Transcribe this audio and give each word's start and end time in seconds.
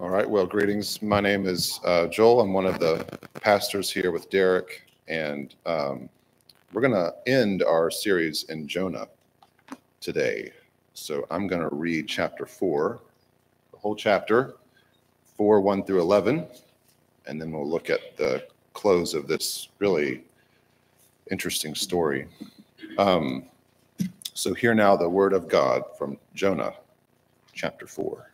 All 0.00 0.10
right. 0.10 0.28
Well, 0.28 0.44
greetings. 0.44 1.00
My 1.02 1.20
name 1.20 1.46
is 1.46 1.78
uh, 1.84 2.08
Joel. 2.08 2.40
I'm 2.40 2.52
one 2.52 2.66
of 2.66 2.80
the 2.80 3.06
pastors 3.34 3.92
here 3.92 4.10
with 4.10 4.28
Derek, 4.28 4.82
and 5.06 5.54
um, 5.66 6.08
we're 6.72 6.80
going 6.80 6.94
to 6.94 7.14
end 7.28 7.62
our 7.62 7.92
series 7.92 8.42
in 8.48 8.66
Jonah 8.66 9.06
today. 10.00 10.50
So 10.94 11.24
I'm 11.30 11.46
going 11.46 11.62
to 11.62 11.72
read 11.72 12.08
chapter 12.08 12.44
four, 12.44 13.02
the 13.70 13.78
whole 13.78 13.94
chapter, 13.94 14.56
four, 15.36 15.60
one 15.60 15.84
through 15.84 16.00
11, 16.00 16.44
and 17.26 17.40
then 17.40 17.52
we'll 17.52 17.68
look 17.68 17.88
at 17.88 18.16
the 18.16 18.44
close 18.72 19.14
of 19.14 19.28
this 19.28 19.68
really 19.78 20.24
interesting 21.30 21.76
story. 21.76 22.26
Um, 22.98 23.44
so, 24.34 24.52
hear 24.54 24.74
now 24.74 24.96
the 24.96 25.08
word 25.08 25.32
of 25.32 25.48
God 25.48 25.84
from 25.96 26.18
Jonah, 26.34 26.74
chapter 27.52 27.86
4. 27.86 28.33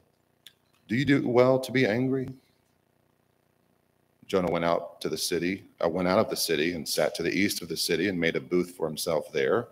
Do 0.91 0.97
you 0.97 1.05
do 1.05 1.25
well 1.25 1.57
to 1.57 1.71
be 1.71 1.85
angry? 1.85 2.27
Jonah 4.27 4.51
went 4.51 4.65
out 4.65 4.99
to 4.99 5.07
the 5.07 5.17
city, 5.17 5.63
I 5.79 5.85
uh, 5.85 5.87
went 5.87 6.09
out 6.09 6.19
of 6.19 6.29
the 6.29 6.35
city 6.35 6.73
and 6.73 6.85
sat 6.85 7.15
to 7.15 7.23
the 7.23 7.31
east 7.31 7.61
of 7.61 7.69
the 7.69 7.77
city 7.77 8.09
and 8.09 8.19
made 8.19 8.35
a 8.35 8.41
booth 8.41 8.71
for 8.71 8.87
himself 8.87 9.31
there. 9.31 9.69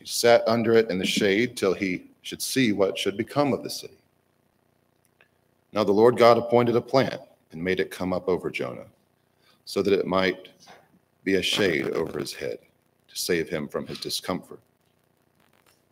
He 0.00 0.06
sat 0.06 0.42
under 0.48 0.72
it 0.72 0.90
in 0.90 0.98
the 0.98 1.06
shade 1.06 1.56
till 1.56 1.72
he 1.72 2.10
should 2.22 2.42
see 2.42 2.72
what 2.72 2.98
should 2.98 3.16
become 3.16 3.52
of 3.52 3.62
the 3.62 3.70
city. 3.70 3.94
Now 5.72 5.84
the 5.84 5.92
Lord 5.92 6.16
God 6.16 6.36
appointed 6.36 6.74
a 6.74 6.80
plant 6.80 7.20
and 7.52 7.62
made 7.62 7.78
it 7.78 7.92
come 7.92 8.12
up 8.12 8.28
over 8.28 8.50
Jonah, 8.50 8.86
so 9.66 9.82
that 9.82 9.92
it 9.92 10.04
might 10.04 10.48
be 11.22 11.36
a 11.36 11.42
shade 11.42 11.90
over 11.90 12.18
his 12.18 12.32
head 12.32 12.58
to 13.06 13.16
save 13.16 13.48
him 13.48 13.68
from 13.68 13.86
his 13.86 14.00
discomfort. 14.00 14.58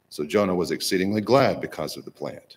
So 0.08 0.24
Jonah 0.24 0.56
was 0.56 0.72
exceedingly 0.72 1.20
glad 1.20 1.60
because 1.60 1.96
of 1.96 2.04
the 2.04 2.10
plant. 2.10 2.56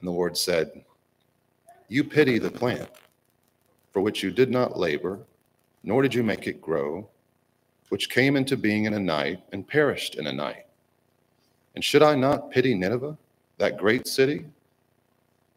And 0.00 0.08
the 0.08 0.12
Lord 0.12 0.36
said, 0.36 0.84
You 1.88 2.02
pity 2.02 2.38
the 2.38 2.50
plant, 2.50 2.90
for 3.92 4.00
which 4.00 4.22
you 4.22 4.30
did 4.30 4.50
not 4.50 4.78
labor, 4.78 5.20
nor 5.84 6.02
did 6.02 6.14
you 6.14 6.22
make 6.22 6.46
it 6.46 6.60
grow, 6.60 7.08
which 7.90 8.10
came 8.10 8.36
into 8.36 8.56
being 8.56 8.84
in 8.84 8.94
a 8.94 9.00
night 9.00 9.40
and 9.52 9.66
perished 9.66 10.16
in 10.16 10.26
a 10.26 10.32
night. 10.32 10.66
And 11.74 11.84
should 11.84 12.02
I 12.02 12.14
not 12.14 12.50
pity 12.50 12.74
Nineveh, 12.74 13.16
that 13.58 13.78
great 13.78 14.06
city? 14.06 14.44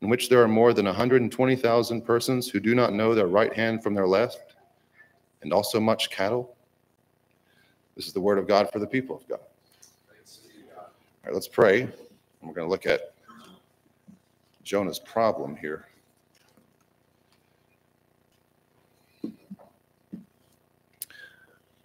in 0.04 0.10
which 0.10 0.28
there 0.28 0.44
are 0.44 0.50
more 0.50 0.74
than 0.74 0.86
120,000 0.86 2.02
persons 2.02 2.50
who 2.50 2.60
do 2.60 2.76
not 2.76 2.92
know 2.92 3.16
their 3.16 3.28
right 3.28 3.54
hand 3.54 3.82
from 3.82 3.94
their 3.94 4.06
left, 4.06 4.54
and 5.42 5.54
also 5.54 5.80
much 5.80 6.10
cattle. 6.10 6.58
This 7.96 8.06
is 8.06 8.12
the 8.12 8.20
word 8.20 8.38
of 8.38 8.46
God 8.46 8.70
for 8.74 8.80
the 8.80 8.86
people 8.86 9.16
of 9.16 9.28
God. 9.30 9.40
All 10.76 10.84
right, 11.24 11.34
let's 11.34 11.48
pray. 11.48 11.88
We're 12.42 12.54
going 12.54 12.68
to 12.68 12.72
look 12.72 12.86
at 12.86 13.13
Jonah's 14.64 15.00
problem 15.00 15.56
here. 15.56 15.88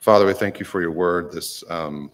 Father, 0.00 0.24
we 0.24 0.32
thank 0.32 0.58
you 0.58 0.64
for 0.64 0.80
your 0.80 0.92
word, 0.92 1.32
this 1.32 1.62
um, 1.68 2.10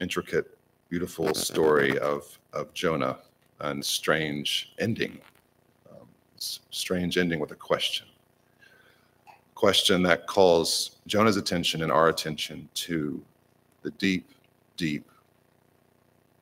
intricate, 0.00 0.58
beautiful 0.88 1.32
story 1.34 1.98
of, 1.98 2.38
of 2.52 2.72
Jonah 2.74 3.18
and 3.60 3.84
strange 3.84 4.72
ending. 4.78 5.20
Um, 5.90 6.08
strange 6.38 7.18
ending 7.18 7.38
with 7.38 7.52
a 7.52 7.54
question. 7.54 8.06
Question 9.54 10.02
that 10.04 10.26
calls 10.26 10.96
Jonah's 11.06 11.36
attention 11.36 11.82
and 11.82 11.92
our 11.92 12.08
attention 12.08 12.68
to 12.74 13.22
the 13.82 13.90
deep, 13.92 14.28
deep 14.76 15.08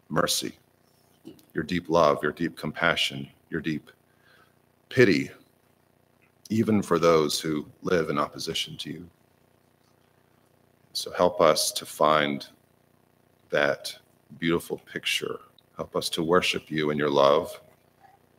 mercy, 0.09 0.53
your 1.57 1.65
deep 1.65 1.89
love, 1.89 2.23
your 2.23 2.31
deep 2.31 2.57
compassion, 2.57 3.29
your 3.51 3.61
deep 3.61 3.91
pity, 4.89 5.31
even 6.51 6.81
for 6.81 7.01
those 7.01 7.41
who 7.41 7.67
live 7.83 8.11
in 8.11 8.19
opposition 8.19 8.77
to 8.77 8.93
you. 8.93 9.11
So 10.93 11.11
help 11.11 11.41
us 11.41 11.73
to 11.73 11.85
find 11.85 12.47
that 13.51 13.93
beautiful 14.39 14.79
picture 14.93 15.41
Help 15.77 15.95
us 15.95 16.09
to 16.09 16.23
worship 16.23 16.71
you 16.71 16.91
in 16.91 16.97
your 16.97 17.11
love. 17.11 17.61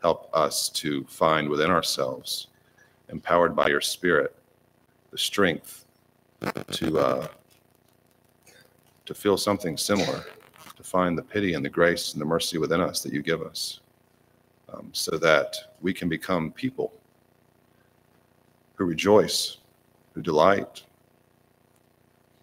Help 0.02 0.30
us 0.34 0.70
to 0.70 1.04
find 1.06 1.48
within 1.48 1.70
ourselves, 1.70 2.48
empowered 3.10 3.56
by 3.56 3.68
your 3.68 3.82
Spirit, 3.82 4.36
the 5.12 5.18
strength 5.18 5.86
to 6.72 7.00
uh, 7.00 7.28
to 9.06 9.14
feel 9.14 9.38
something 9.38 9.78
similar, 9.78 10.26
find 10.88 11.18
the 11.18 11.22
pity 11.24 11.54
and 11.54 11.64
the 11.64 11.70
grace 11.70 12.14
and 12.14 12.22
the 12.22 12.26
mercy 12.26 12.58
within 12.58 12.80
us 12.80 13.04
that 13.04 13.12
you 13.12 13.22
give 13.22 13.42
us, 13.42 13.82
um, 14.74 14.90
so 14.94 15.18
that 15.18 15.56
we 15.82 15.94
can 15.94 16.08
become 16.08 16.52
people 16.52 16.94
who 18.76 18.86
rejoice, 18.86 19.58
who 20.14 20.22
delight, 20.22 20.84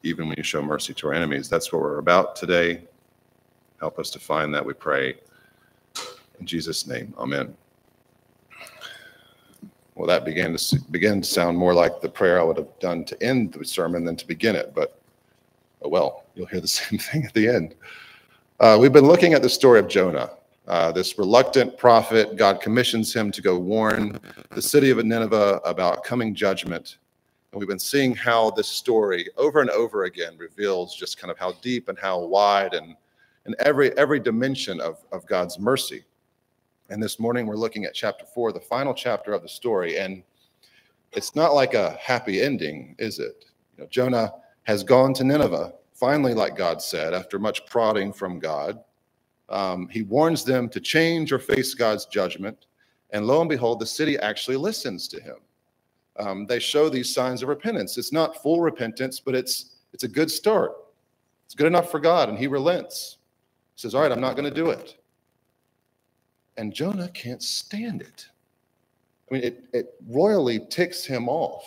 even 0.03 0.29
when 0.29 0.37
you 0.37 0.43
show 0.43 0.61
mercy 0.61 0.93
to 0.93 1.07
our 1.07 1.15
enemies. 1.15 1.49
That's 1.49 1.73
what 1.73 1.81
we're 1.81 1.99
about 1.99 2.37
today. 2.37 2.83
Help 3.81 3.99
us 3.99 4.11
to 4.11 4.19
find 4.19 4.53
that, 4.55 4.65
we 4.65 4.75
pray. 4.75 5.15
In 6.39 6.47
Jesus' 6.47 6.87
name, 6.87 7.15
amen. 7.17 7.57
Well, 9.95 10.07
that 10.09 10.27
began 10.27 10.55
to 10.55 10.81
begin 10.91 11.23
to 11.23 11.27
sound 11.27 11.57
more 11.57 11.73
like 11.73 12.01
the 12.03 12.09
prayer 12.11 12.39
I 12.41 12.43
would 12.43 12.59
have 12.59 12.79
done 12.79 13.05
to 13.07 13.23
end 13.23 13.53
the 13.53 13.65
sermon 13.65 14.05
than 14.05 14.17
to 14.17 14.27
begin 14.27 14.55
it, 14.55 14.75
but 14.75 15.01
oh 15.81 15.89
well, 15.89 16.25
you'll 16.35 16.47
hear 16.47 16.61
the 16.61 16.69
same 16.81 16.99
thing 16.99 17.25
at 17.25 17.33
the 17.33 17.49
end. 17.49 17.75
Uh, 18.61 18.79
we've 18.81 18.93
been 18.93 19.07
looking 19.07 19.35
at 19.35 19.43
the 19.43 19.49
story 19.49 19.81
of 19.81 19.89
Jonah. 19.89 20.31
Uh, 20.69 20.93
this 20.93 21.19
reluctant 21.19 21.77
prophet, 21.77 22.37
God 22.37 22.61
commissions 22.61 23.13
him 23.13 23.33
to 23.33 23.43
go 23.43 23.59
warn 23.59 24.21
the 24.51 24.63
city 24.63 24.91
of 24.91 25.05
Nineveh 25.05 25.61
about 25.65 26.05
coming 26.05 26.37
judgment. 26.37 26.99
And 27.51 27.59
we've 27.59 27.69
been 27.69 27.81
seeing 27.81 28.15
how 28.15 28.53
this 28.53 28.69
story 28.69 29.29
over 29.37 29.61
and 29.61 29.71
over 29.71 30.05
again 30.05 30.39
reveals 30.39 30.95
just 30.95 31.19
kind 31.19 31.33
of 31.33 31.39
how 31.39 31.53
deep 31.63 31.89
and 31.89 31.99
how 31.99 32.21
wide 32.21 32.75
and 32.75 32.95
in 33.47 33.57
every 33.59 33.97
every 33.99 34.21
dimension 34.21 34.81
of, 34.81 34.99
of 35.11 35.27
God's 35.27 35.59
mercy. 35.59 36.05
And 36.91 37.03
this 37.03 37.19
morning 37.19 37.47
we're 37.47 37.57
looking 37.57 37.85
at 37.85 37.93
chapter 37.93 38.25
four, 38.25 38.53
the 38.53 38.61
final 38.61 38.95
chapter 38.95 39.33
of 39.33 39.43
the 39.43 39.49
story. 39.49 39.99
And 39.99 40.23
it's 41.13 41.35
not 41.35 41.55
like 41.55 41.75
a 41.75 41.99
happy 42.01 42.41
ending, 42.41 42.95
is 43.01 43.19
it? 43.19 43.47
You 43.77 43.83
know, 43.83 43.89
Jonah 43.91 44.33
has 44.63 44.85
gone 44.85 45.13
to 45.15 45.25
Nineveh, 45.25 45.73
finally, 46.05 46.35
like 46.35 46.55
God 46.55 46.83
said, 46.83 47.15
after 47.15 47.39
much 47.39 47.65
prodding 47.65 48.13
from 48.13 48.39
God. 48.39 48.79
Um, 49.49 49.89
he 49.89 50.03
warns 50.03 50.45
them 50.45 50.69
to 50.69 50.79
change 50.79 51.33
or 51.33 51.39
face 51.39 51.73
God's 51.73 52.05
judgment. 52.05 52.67
And 53.13 53.27
lo 53.27 53.41
and 53.41 53.49
behold, 53.49 53.81
the 53.81 53.87
city 53.87 54.19
actually 54.19 54.59
listens 54.59 55.09
to 55.09 55.19
him. 55.19 55.37
Um, 56.19 56.47
they 56.47 56.59
show 56.59 56.91
these 56.91 57.15
signs 57.15 57.43
of 57.43 57.49
repentance. 57.49 57.97
It's 57.97 58.13
not 58.13 58.43
full 58.43 58.61
repentance, 58.61 59.19
but 59.19 59.35
it's 59.35 59.77
it's 59.95 60.05
a 60.05 60.09
good 60.09 60.31
start. 60.31 60.73
It's 61.47 61.55
good 61.55 61.69
enough 61.69 61.91
for 61.91 62.01
God, 62.01 62.29
and 62.29 62.37
He 62.37 62.49
relents. 62.49 63.17
He 63.75 63.81
says, 63.81 63.95
All 63.95 64.03
right, 64.03 64.13
I'm 64.13 64.21
not 64.21 64.37
going 64.37 64.49
to 64.49 64.55
do 64.55 64.69
it. 64.69 64.99
And 66.59 66.75
Jonah 66.75 67.09
can't 67.09 67.43
stand 67.43 68.03
it. 68.03 68.27
I 69.31 69.35
mean, 69.35 69.43
it, 69.43 69.65
it 69.73 69.95
royally 70.07 70.61
ticks 70.69 71.03
him 71.03 71.31
off. 71.31 71.65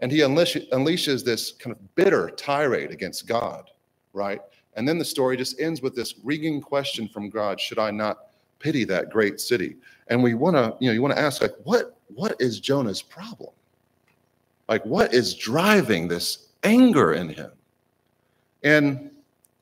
And 0.00 0.12
he 0.12 0.18
unleashes 0.18 1.24
this 1.24 1.52
kind 1.52 1.74
of 1.74 1.94
bitter 1.94 2.30
tirade 2.30 2.90
against 2.90 3.26
God, 3.26 3.70
right? 4.12 4.40
And 4.74 4.86
then 4.86 4.98
the 4.98 5.04
story 5.04 5.36
just 5.36 5.60
ends 5.60 5.82
with 5.82 5.96
this 5.96 6.14
ringing 6.22 6.60
question 6.60 7.08
from 7.08 7.30
God 7.30 7.60
Should 7.60 7.78
I 7.78 7.90
not 7.90 8.28
pity 8.58 8.84
that 8.84 9.10
great 9.10 9.40
city. 9.40 9.76
And 10.08 10.22
we 10.22 10.34
want 10.34 10.56
to, 10.56 10.76
you 10.80 10.88
know, 10.88 10.94
you 10.94 11.02
want 11.02 11.14
to 11.14 11.20
ask, 11.20 11.42
like, 11.42 11.54
what 11.64 11.96
what 12.14 12.36
is 12.40 12.60
Jonah's 12.60 13.02
problem? 13.02 13.50
Like, 14.68 14.84
what 14.84 15.14
is 15.14 15.34
driving 15.34 16.08
this 16.08 16.48
anger 16.62 17.14
in 17.14 17.28
him? 17.28 17.50
And 18.62 19.10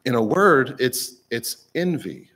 in 0.04 0.14
a 0.14 0.22
word, 0.22 0.76
it's 0.78 1.16
it's 1.30 1.66
envy. 1.74 2.30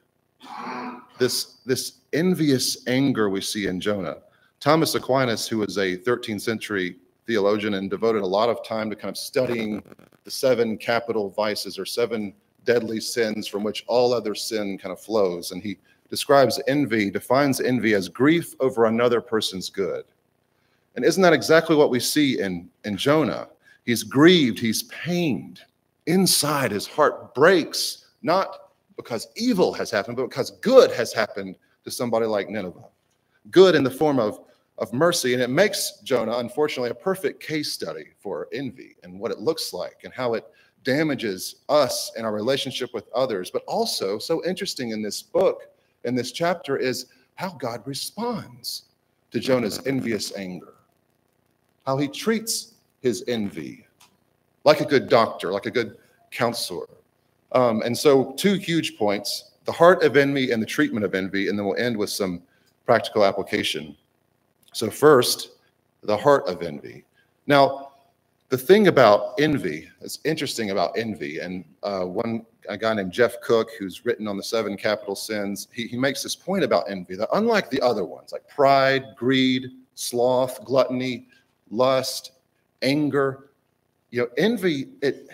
This 1.18 1.58
this 1.66 1.98
envious 2.12 2.86
anger 2.88 3.28
we 3.30 3.40
see 3.40 3.66
in 3.66 3.80
Jonah. 3.80 4.18
Thomas 4.58 4.94
Aquinas, 4.94 5.46
who 5.46 5.58
was 5.58 5.78
a 5.78 5.96
13th 5.98 6.42
century 6.42 6.96
theologian 7.30 7.74
and 7.74 7.88
devoted 7.88 8.22
a 8.22 8.26
lot 8.26 8.48
of 8.48 8.64
time 8.64 8.90
to 8.90 8.96
kind 8.96 9.10
of 9.10 9.16
studying 9.16 9.80
the 10.24 10.30
seven 10.30 10.76
capital 10.76 11.30
vices 11.30 11.78
or 11.78 11.86
seven 11.86 12.34
deadly 12.64 12.98
sins 12.98 13.46
from 13.46 13.62
which 13.62 13.84
all 13.86 14.12
other 14.12 14.34
sin 14.34 14.76
kind 14.76 14.92
of 14.92 15.00
flows. 15.00 15.52
And 15.52 15.62
he 15.62 15.78
describes 16.08 16.60
envy, 16.66 17.08
defines 17.08 17.60
envy 17.60 17.94
as 17.94 18.08
grief 18.08 18.56
over 18.58 18.86
another 18.86 19.20
person's 19.20 19.70
good. 19.70 20.04
And 20.96 21.04
isn't 21.04 21.22
that 21.22 21.32
exactly 21.32 21.76
what 21.76 21.88
we 21.88 22.00
see 22.00 22.40
in, 22.40 22.68
in 22.84 22.96
Jonah? 22.96 23.46
He's 23.84 24.02
grieved, 24.02 24.58
he's 24.58 24.82
pained. 24.84 25.60
Inside, 26.06 26.72
his 26.72 26.88
heart 26.88 27.32
breaks, 27.32 28.08
not 28.22 28.72
because 28.96 29.28
evil 29.36 29.72
has 29.74 29.88
happened, 29.88 30.16
but 30.16 30.28
because 30.28 30.50
good 30.50 30.90
has 30.90 31.12
happened 31.12 31.54
to 31.84 31.92
somebody 31.92 32.26
like 32.26 32.48
Nineveh. 32.48 32.88
Good 33.52 33.76
in 33.76 33.84
the 33.84 33.90
form 33.90 34.18
of, 34.18 34.40
of 34.80 34.92
mercy. 34.92 35.34
And 35.34 35.42
it 35.42 35.50
makes 35.50 36.00
Jonah, 36.02 36.38
unfortunately, 36.38 36.90
a 36.90 36.94
perfect 36.94 37.42
case 37.42 37.72
study 37.72 38.06
for 38.18 38.48
envy 38.52 38.96
and 39.02 39.20
what 39.20 39.30
it 39.30 39.38
looks 39.38 39.72
like 39.72 40.00
and 40.04 40.12
how 40.12 40.34
it 40.34 40.44
damages 40.82 41.56
us 41.68 42.10
and 42.16 42.24
our 42.24 42.32
relationship 42.32 42.92
with 42.94 43.08
others. 43.14 43.50
But 43.50 43.62
also, 43.68 44.18
so 44.18 44.44
interesting 44.44 44.90
in 44.90 45.02
this 45.02 45.22
book, 45.22 45.64
in 46.04 46.14
this 46.14 46.32
chapter, 46.32 46.78
is 46.78 47.06
how 47.34 47.50
God 47.50 47.82
responds 47.84 48.84
to 49.30 49.38
Jonah's 49.38 49.86
envious 49.86 50.34
anger, 50.36 50.74
how 51.86 51.98
he 51.98 52.08
treats 52.08 52.74
his 53.00 53.22
envy 53.28 53.86
like 54.64 54.80
a 54.80 54.84
good 54.84 55.08
doctor, 55.08 55.52
like 55.52 55.66
a 55.66 55.70
good 55.70 55.96
counselor. 56.30 56.88
Um, 57.52 57.82
and 57.82 57.96
so, 57.96 58.32
two 58.32 58.54
huge 58.54 58.96
points 58.96 59.52
the 59.64 59.72
heart 59.72 60.02
of 60.02 60.16
envy 60.16 60.50
and 60.50 60.62
the 60.62 60.66
treatment 60.66 61.04
of 61.04 61.14
envy, 61.14 61.48
and 61.48 61.58
then 61.58 61.66
we'll 61.66 61.76
end 61.76 61.96
with 61.96 62.10
some 62.10 62.42
practical 62.86 63.24
application. 63.24 63.96
So, 64.72 64.90
first, 64.90 65.50
the 66.02 66.16
heart 66.16 66.46
of 66.48 66.62
envy. 66.62 67.04
Now, 67.46 67.92
the 68.48 68.58
thing 68.58 68.88
about 68.88 69.34
envy 69.40 69.88
is 70.00 70.18
interesting 70.24 70.70
about 70.70 70.96
envy, 70.96 71.38
and 71.38 71.64
uh, 71.82 72.04
one 72.04 72.44
a 72.68 72.76
guy 72.76 72.94
named 72.94 73.12
Jeff 73.12 73.40
Cook, 73.40 73.70
who's 73.78 74.04
written 74.04 74.28
on 74.28 74.36
the 74.36 74.42
seven 74.42 74.76
capital 74.76 75.16
sins, 75.16 75.68
he, 75.72 75.86
he 75.86 75.96
makes 75.96 76.22
this 76.22 76.36
point 76.36 76.62
about 76.62 76.88
envy 76.88 77.16
that 77.16 77.28
unlike 77.32 77.70
the 77.70 77.80
other 77.80 78.04
ones, 78.04 78.32
like 78.32 78.46
pride, 78.48 79.04
greed, 79.16 79.70
sloth, 79.94 80.64
gluttony, 80.64 81.26
lust, 81.70 82.32
anger, 82.82 83.50
you 84.10 84.20
know, 84.20 84.28
envy 84.36 84.88
it 85.02 85.28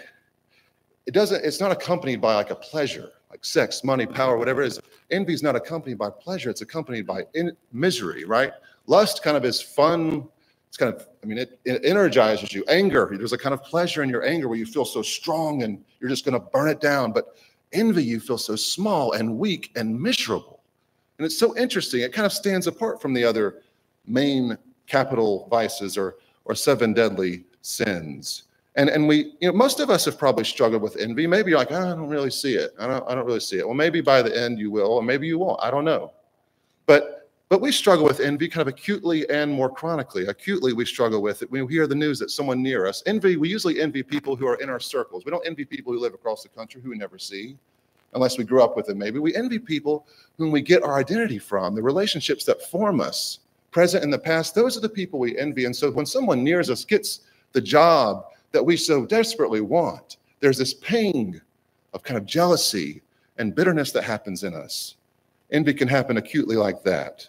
it 1.06 1.14
doesn't 1.14 1.44
it's 1.44 1.60
not 1.60 1.70
accompanied 1.70 2.20
by 2.20 2.34
like 2.34 2.50
a 2.50 2.54
pleasure, 2.54 3.10
like 3.30 3.44
sex, 3.44 3.84
money, 3.84 4.06
power, 4.06 4.36
whatever 4.36 4.62
it 4.62 4.68
is. 4.68 4.80
Envy 5.10 5.32
is 5.32 5.42
not 5.42 5.56
accompanied 5.56 5.98
by 5.98 6.10
pleasure; 6.10 6.50
it's 6.50 6.62
accompanied 6.62 7.06
by 7.06 7.22
in, 7.34 7.56
misery, 7.72 8.24
right? 8.24 8.52
Lust 8.86 9.22
kind 9.22 9.36
of 9.36 9.44
is 9.44 9.60
fun 9.60 10.28
it's 10.76 10.84
kind 10.84 10.94
of, 10.94 11.08
I 11.22 11.26
mean, 11.26 11.38
it, 11.38 11.58
it 11.64 11.86
energizes 11.86 12.52
you. 12.52 12.62
Anger, 12.68 13.10
there's 13.16 13.32
a 13.32 13.38
kind 13.38 13.54
of 13.54 13.62
pleasure 13.62 14.02
in 14.02 14.10
your 14.10 14.26
anger 14.26 14.46
where 14.46 14.58
you 14.58 14.66
feel 14.66 14.84
so 14.84 15.00
strong 15.00 15.62
and 15.62 15.82
you're 16.00 16.10
just 16.10 16.26
going 16.26 16.38
to 16.38 16.46
burn 16.52 16.68
it 16.68 16.82
down. 16.82 17.12
But 17.12 17.34
envy, 17.72 18.04
you 18.04 18.20
feel 18.20 18.36
so 18.36 18.56
small 18.56 19.12
and 19.12 19.38
weak 19.38 19.70
and 19.74 19.98
miserable. 19.98 20.60
And 21.16 21.24
it's 21.24 21.38
so 21.38 21.56
interesting. 21.56 22.02
It 22.02 22.12
kind 22.12 22.26
of 22.26 22.32
stands 22.32 22.66
apart 22.66 23.00
from 23.00 23.14
the 23.14 23.24
other 23.24 23.62
main 24.06 24.58
capital 24.86 25.48
vices 25.50 25.96
or, 25.96 26.16
or 26.44 26.54
seven 26.54 26.92
deadly 26.92 27.44
sins. 27.62 28.42
And, 28.74 28.90
and 28.90 29.08
we, 29.08 29.32
you 29.40 29.48
know, 29.50 29.54
most 29.54 29.80
of 29.80 29.88
us 29.88 30.04
have 30.04 30.18
probably 30.18 30.44
struggled 30.44 30.82
with 30.82 30.98
envy. 30.98 31.26
Maybe 31.26 31.52
you're 31.52 31.58
like, 31.58 31.72
oh, 31.72 31.76
I 31.76 31.94
don't 31.94 32.10
really 32.10 32.30
see 32.30 32.54
it. 32.56 32.74
I 32.78 32.86
don't, 32.86 33.10
I 33.10 33.14
don't 33.14 33.24
really 33.24 33.40
see 33.40 33.58
it. 33.58 33.66
Well, 33.66 33.74
maybe 33.74 34.02
by 34.02 34.20
the 34.20 34.38
end 34.38 34.58
you 34.58 34.70
will, 34.70 34.92
or 34.92 35.02
maybe 35.02 35.26
you 35.26 35.38
won't. 35.38 35.58
I 35.62 35.70
don't 35.70 35.86
know. 35.86 36.12
But 36.84 37.15
but 37.48 37.60
we 37.60 37.70
struggle 37.70 38.04
with 38.04 38.18
envy 38.18 38.48
kind 38.48 38.62
of 38.62 38.74
acutely 38.74 39.28
and 39.30 39.52
more 39.52 39.70
chronically. 39.70 40.26
Acutely, 40.26 40.72
we 40.72 40.84
struggle 40.84 41.22
with 41.22 41.42
it 41.42 41.50
when 41.50 41.64
we 41.64 41.72
hear 41.72 41.86
the 41.86 41.94
news 41.94 42.18
that 42.18 42.30
someone 42.30 42.60
near 42.60 42.86
us. 42.86 43.04
Envy, 43.06 43.36
we 43.36 43.48
usually 43.48 43.80
envy 43.80 44.02
people 44.02 44.34
who 44.34 44.48
are 44.48 44.56
in 44.56 44.68
our 44.68 44.80
circles. 44.80 45.24
We 45.24 45.30
don't 45.30 45.46
envy 45.46 45.64
people 45.64 45.92
who 45.92 46.00
live 46.00 46.14
across 46.14 46.42
the 46.42 46.48
country 46.48 46.80
who 46.80 46.90
we 46.90 46.98
never 46.98 47.18
see, 47.18 47.56
unless 48.14 48.36
we 48.36 48.42
grew 48.42 48.62
up 48.62 48.76
with 48.76 48.86
them 48.86 48.98
maybe. 48.98 49.20
We 49.20 49.34
envy 49.36 49.60
people 49.60 50.08
whom 50.38 50.50
we 50.50 50.60
get 50.60 50.82
our 50.82 50.98
identity 50.98 51.38
from, 51.38 51.76
the 51.76 51.82
relationships 51.82 52.44
that 52.46 52.62
form 52.62 53.00
us, 53.00 53.38
present 53.70 54.02
in 54.02 54.10
the 54.10 54.18
past. 54.18 54.54
Those 54.54 54.76
are 54.76 54.80
the 54.80 54.88
people 54.88 55.20
we 55.20 55.38
envy. 55.38 55.66
And 55.66 55.76
so 55.76 55.92
when 55.92 56.06
someone 56.06 56.42
nears 56.42 56.68
us 56.68 56.84
gets 56.84 57.20
the 57.52 57.60
job 57.60 58.24
that 58.50 58.64
we 58.64 58.76
so 58.76 59.06
desperately 59.06 59.60
want, 59.60 60.16
there's 60.40 60.58
this 60.58 60.74
pang 60.74 61.40
of 61.94 62.02
kind 62.02 62.18
of 62.18 62.26
jealousy 62.26 63.02
and 63.38 63.54
bitterness 63.54 63.92
that 63.92 64.02
happens 64.02 64.42
in 64.42 64.52
us. 64.52 64.96
Envy 65.52 65.74
can 65.74 65.86
happen 65.86 66.16
acutely 66.16 66.56
like 66.56 66.82
that 66.82 67.28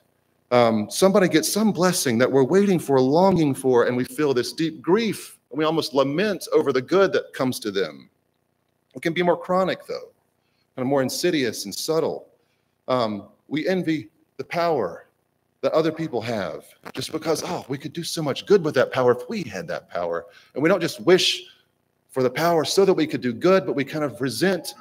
um, 0.51 0.89
somebody 0.89 1.27
gets 1.27 1.51
some 1.51 1.71
blessing 1.71 2.17
that 2.19 2.31
we're 2.31 2.43
waiting 2.43 2.79
for, 2.79 2.99
longing 3.01 3.53
for, 3.53 3.85
and 3.85 3.97
we 3.97 4.05
feel 4.05 4.33
this 4.33 4.53
deep 4.53 4.81
grief. 4.81 5.37
And 5.51 5.57
we 5.57 5.65
almost 5.65 5.93
lament 5.93 6.47
over 6.53 6.71
the 6.71 6.81
good 6.81 7.11
that 7.13 7.33
comes 7.33 7.59
to 7.61 7.71
them. 7.71 8.09
It 8.95 9.01
can 9.01 9.13
be 9.13 9.23
more 9.23 9.37
chronic, 9.37 9.85
though, 9.85 10.09
kind 10.75 10.85
of 10.85 10.87
more 10.87 11.01
insidious 11.01 11.65
and 11.65 11.73
subtle. 11.73 12.27
Um, 12.87 13.29
we 13.47 13.67
envy 13.67 14.09
the 14.37 14.43
power 14.43 15.07
that 15.61 15.71
other 15.73 15.91
people 15.91 16.21
have 16.21 16.65
just 16.93 17.11
because, 17.11 17.43
oh, 17.45 17.65
we 17.67 17.77
could 17.77 17.93
do 17.93 18.03
so 18.03 18.21
much 18.21 18.45
good 18.45 18.63
with 18.63 18.75
that 18.75 18.91
power 18.91 19.11
if 19.11 19.27
we 19.29 19.43
had 19.43 19.67
that 19.67 19.89
power. 19.89 20.25
And 20.53 20.63
we 20.63 20.69
don't 20.69 20.81
just 20.81 21.01
wish 21.01 21.43
for 22.09 22.23
the 22.23 22.29
power 22.29 22.63
so 22.63 22.85
that 22.85 22.93
we 22.93 23.07
could 23.07 23.21
do 23.21 23.33
good, 23.33 23.65
but 23.65 23.73
we 23.73 23.83
kind 23.83 24.03
of 24.03 24.19
resent 24.21 24.73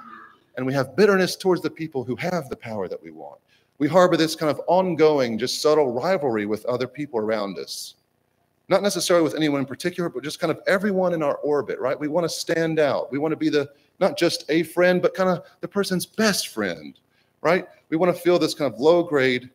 and 0.57 0.67
we 0.67 0.73
have 0.73 0.97
bitterness 0.97 1.37
towards 1.37 1.61
the 1.61 1.71
people 1.71 2.05
who 2.05 2.17
have 2.17 2.49
the 2.49 2.57
power 2.57 2.89
that 2.89 3.03
we 3.03 3.11
want. 3.11 3.41
We 3.79 3.89
harbor 3.89 4.17
this 4.17 4.35
kind 4.35 4.51
of 4.51 4.61
ongoing, 4.67 5.39
just 5.39 5.61
subtle 5.61 5.93
rivalry 5.93 6.47
with 6.47 6.65
other 6.67 6.87
people 6.87 7.19
around 7.19 7.59
us. 7.59 7.95
Not 8.69 8.83
necessarily 8.83 9.23
with 9.23 9.35
anyone 9.35 9.61
in 9.61 9.67
particular, 9.67 10.09
but 10.09 10.25
just 10.25 10.41
kind 10.41 10.51
of 10.51 10.61
everyone 10.67 11.13
in 11.13 11.23
our 11.23 11.37
orbit, 11.37 11.79
right? 11.79 11.99
We 11.99 12.09
want 12.09 12.25
to 12.25 12.29
stand 12.29 12.79
out. 12.79 13.13
We 13.13 13.19
want 13.19 13.33
to 13.33 13.37
be 13.37 13.49
the 13.49 13.71
not 14.01 14.19
just 14.19 14.45
a 14.49 14.63
friend, 14.63 15.01
but 15.01 15.15
kind 15.15 15.31
of 15.31 15.45
the 15.61 15.69
person's 15.69 16.05
best 16.05 16.49
friend, 16.49 16.99
right? 17.43 17.67
We 17.89 17.97
want 17.97 18.15
to 18.15 18.21
feel 18.21 18.39
this 18.39 18.55
kind 18.55 18.73
of 18.73 18.81
low 18.81 19.03
grade 19.03 19.51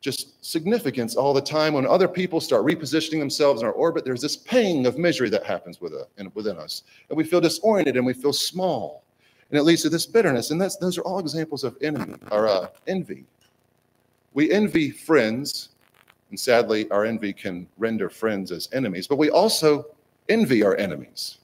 just 0.00 0.44
significance 0.44 1.14
all 1.14 1.34
the 1.34 1.40
time. 1.40 1.74
When 1.74 1.86
other 1.86 2.08
people 2.08 2.40
start 2.40 2.64
repositioning 2.64 3.18
themselves 3.18 3.60
in 3.60 3.66
our 3.66 3.72
orbit, 3.72 4.04
there's 4.04 4.22
this 4.22 4.36
pang 4.36 4.86
of 4.86 4.98
misery 4.98 5.28
that 5.30 5.44
happens 5.44 5.80
with, 5.80 5.92
uh, 5.92 6.24
within 6.34 6.56
us. 6.58 6.84
And 7.08 7.16
we 7.16 7.24
feel 7.24 7.40
disoriented 7.40 7.96
and 7.96 8.06
we 8.06 8.14
feel 8.14 8.32
small. 8.32 9.04
And 9.50 9.58
it 9.58 9.62
leads 9.62 9.82
to 9.82 9.90
this 9.90 10.06
bitterness. 10.06 10.52
And 10.52 10.60
that's, 10.60 10.76
those 10.76 10.96
are 10.96 11.02
all 11.02 11.18
examples 11.18 11.64
of 11.64 11.76
enemy 11.82 12.14
or 12.30 12.48
uh, 12.48 12.68
envy. 12.86 13.24
We 14.32 14.50
envy 14.50 14.90
friends, 14.90 15.70
and 16.30 16.38
sadly, 16.38 16.90
our 16.90 17.04
envy 17.04 17.32
can 17.32 17.66
render 17.78 18.08
friends 18.08 18.52
as 18.52 18.68
enemies, 18.72 19.06
but 19.06 19.18
we 19.18 19.30
also 19.30 19.86
envy 20.28 20.62
our 20.62 20.76
enemies, 20.76 21.38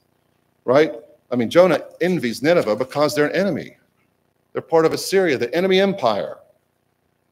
right? 0.65 0.93
I 1.29 1.35
mean, 1.35 1.49
Jonah 1.49 1.83
envies 1.99 2.41
Nineveh 2.41 2.75
because 2.75 3.13
they're 3.13 3.27
an 3.27 3.35
enemy. 3.35 3.77
They're 4.53 4.61
part 4.61 4.85
of 4.85 4.93
Assyria, 4.93 5.37
the 5.37 5.53
enemy 5.53 5.79
empire. 5.79 6.37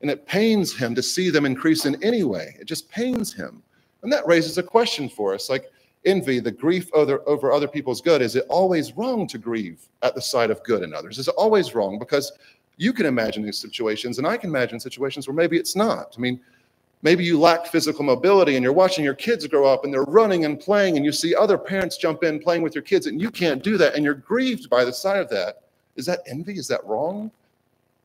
And 0.01 0.12
it 0.12 0.27
pains 0.27 0.75
him 0.75 0.93
to 0.95 1.01
see 1.01 1.29
them 1.29 1.45
increase 1.45 1.85
in 1.85 2.01
any 2.03 2.24
way. 2.24 2.55
It 2.59 2.65
just 2.65 2.89
pains 2.91 3.33
him. 3.33 3.63
And 4.03 4.12
that 4.12 4.27
raises 4.27 4.57
a 4.57 4.63
question 4.63 5.09
for 5.09 5.33
us 5.33 5.50
like 5.50 5.71
envy, 6.05 6.39
the 6.39 6.51
grief 6.51 6.89
over, 6.93 7.27
over 7.27 7.51
other 7.51 7.67
people's 7.67 8.01
good. 8.01 8.21
Is 8.21 8.35
it 8.35 8.45
always 8.50 8.93
wrong 8.93 9.25
to 9.27 9.38
grieve 9.38 9.88
at 10.03 10.13
the 10.13 10.21
sight 10.21 10.51
of 10.51 10.63
good 10.63 10.83
in 10.83 10.93
others? 10.93 11.17
Is 11.17 11.27
it 11.27 11.35
always 11.38 11.74
wrong? 11.74 11.97
Because 11.97 12.31
you 12.77 12.94
can 12.94 13.05
imagine 13.05 13.44
these 13.44 13.58
situations, 13.58 14.17
and 14.17 14.27
I 14.27 14.38
can 14.38 14.50
imagine 14.50 14.79
situations 14.79 15.27
where 15.27 15.36
maybe 15.36 15.58
it's 15.58 15.75
not. 15.75 16.13
I 16.17 16.22
mean, 16.22 16.39
maybe 17.01 17.24
you 17.24 17.39
lack 17.39 17.67
physical 17.67 18.03
mobility 18.03 18.55
and 18.55 18.63
you're 18.63 18.74
watching 18.74 19.03
your 19.03 19.13
kids 19.13 19.46
grow 19.48 19.65
up 19.65 19.86
and 19.86 19.94
they're 19.94 20.03
running 20.03 20.46
and 20.46 20.60
playing, 20.60 20.98
and 20.98 21.05
you 21.05 21.12
see 21.12 21.36
other 21.36 21.58
parents 21.58 21.98
jump 21.98 22.24
in 22.24 22.39
playing 22.39 22.62
with 22.62 22.75
your 22.75 22.82
kids, 22.82 23.08
and 23.08 23.22
you 23.22 23.32
can't 23.32 23.63
do 23.63 23.77
that, 23.77 23.96
and 23.96 24.03
you're 24.03 24.13
grieved 24.13 24.70
by 24.70 24.84
the 24.84 24.94
sight 24.94 25.20
of 25.20 25.29
that. 25.29 25.62
Is 25.96 26.05
that 26.08 26.22
envy? 26.27 26.58
Is 26.58 26.67
that 26.67 26.86
wrong? 26.86 27.32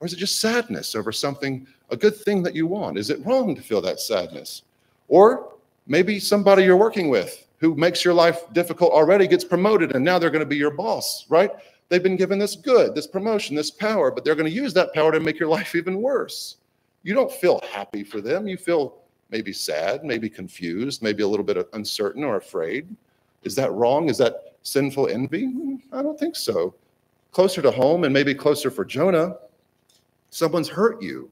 Or 0.00 0.06
is 0.06 0.12
it 0.12 0.16
just 0.16 0.40
sadness 0.40 0.94
over 0.94 1.12
something, 1.12 1.66
a 1.90 1.96
good 1.96 2.16
thing 2.16 2.42
that 2.44 2.54
you 2.54 2.66
want? 2.66 2.96
Is 2.96 3.10
it 3.10 3.24
wrong 3.26 3.54
to 3.54 3.62
feel 3.62 3.80
that 3.82 4.00
sadness? 4.00 4.62
Or 5.08 5.52
maybe 5.86 6.18
somebody 6.20 6.62
you're 6.64 6.76
working 6.76 7.10
with 7.10 7.46
who 7.58 7.74
makes 7.74 8.04
your 8.04 8.14
life 8.14 8.44
difficult 8.52 8.92
already 8.92 9.26
gets 9.26 9.44
promoted 9.44 9.94
and 9.94 10.02
now 10.02 10.18
they're 10.18 10.30
going 10.30 10.40
to 10.40 10.46
be 10.46 10.56
your 10.56 10.70
boss, 10.70 11.26
right? 11.28 11.50
They've 11.90 12.02
been 12.02 12.16
given 12.16 12.38
this 12.38 12.54
good, 12.54 12.94
this 12.94 13.08
promotion, 13.08 13.56
this 13.56 13.70
power, 13.70 14.12
but 14.12 14.24
they're 14.24 14.36
going 14.36 14.48
to 14.48 14.56
use 14.56 14.72
that 14.74 14.94
power 14.94 15.10
to 15.10 15.18
make 15.18 15.40
your 15.40 15.48
life 15.48 15.74
even 15.74 16.00
worse. 16.00 16.56
You 17.02 17.14
don't 17.14 17.32
feel 17.32 17.60
happy 17.72 18.04
for 18.04 18.20
them. 18.20 18.46
You 18.46 18.56
feel 18.56 18.98
maybe 19.30 19.52
sad, 19.52 20.04
maybe 20.04 20.30
confused, 20.30 21.02
maybe 21.02 21.24
a 21.24 21.28
little 21.28 21.44
bit 21.44 21.68
uncertain 21.72 22.22
or 22.22 22.36
afraid. 22.36 22.86
Is 23.42 23.56
that 23.56 23.72
wrong? 23.72 24.08
Is 24.08 24.18
that 24.18 24.54
sinful 24.62 25.08
envy? 25.08 25.46
Hmm, 25.46 25.76
I 25.92 26.02
don't 26.02 26.18
think 26.18 26.36
so. 26.36 26.74
Closer 27.32 27.60
to 27.60 27.72
home 27.72 28.04
and 28.04 28.14
maybe 28.14 28.34
closer 28.34 28.70
for 28.70 28.84
Jonah, 28.84 29.36
someone's 30.30 30.68
hurt 30.68 31.02
you. 31.02 31.28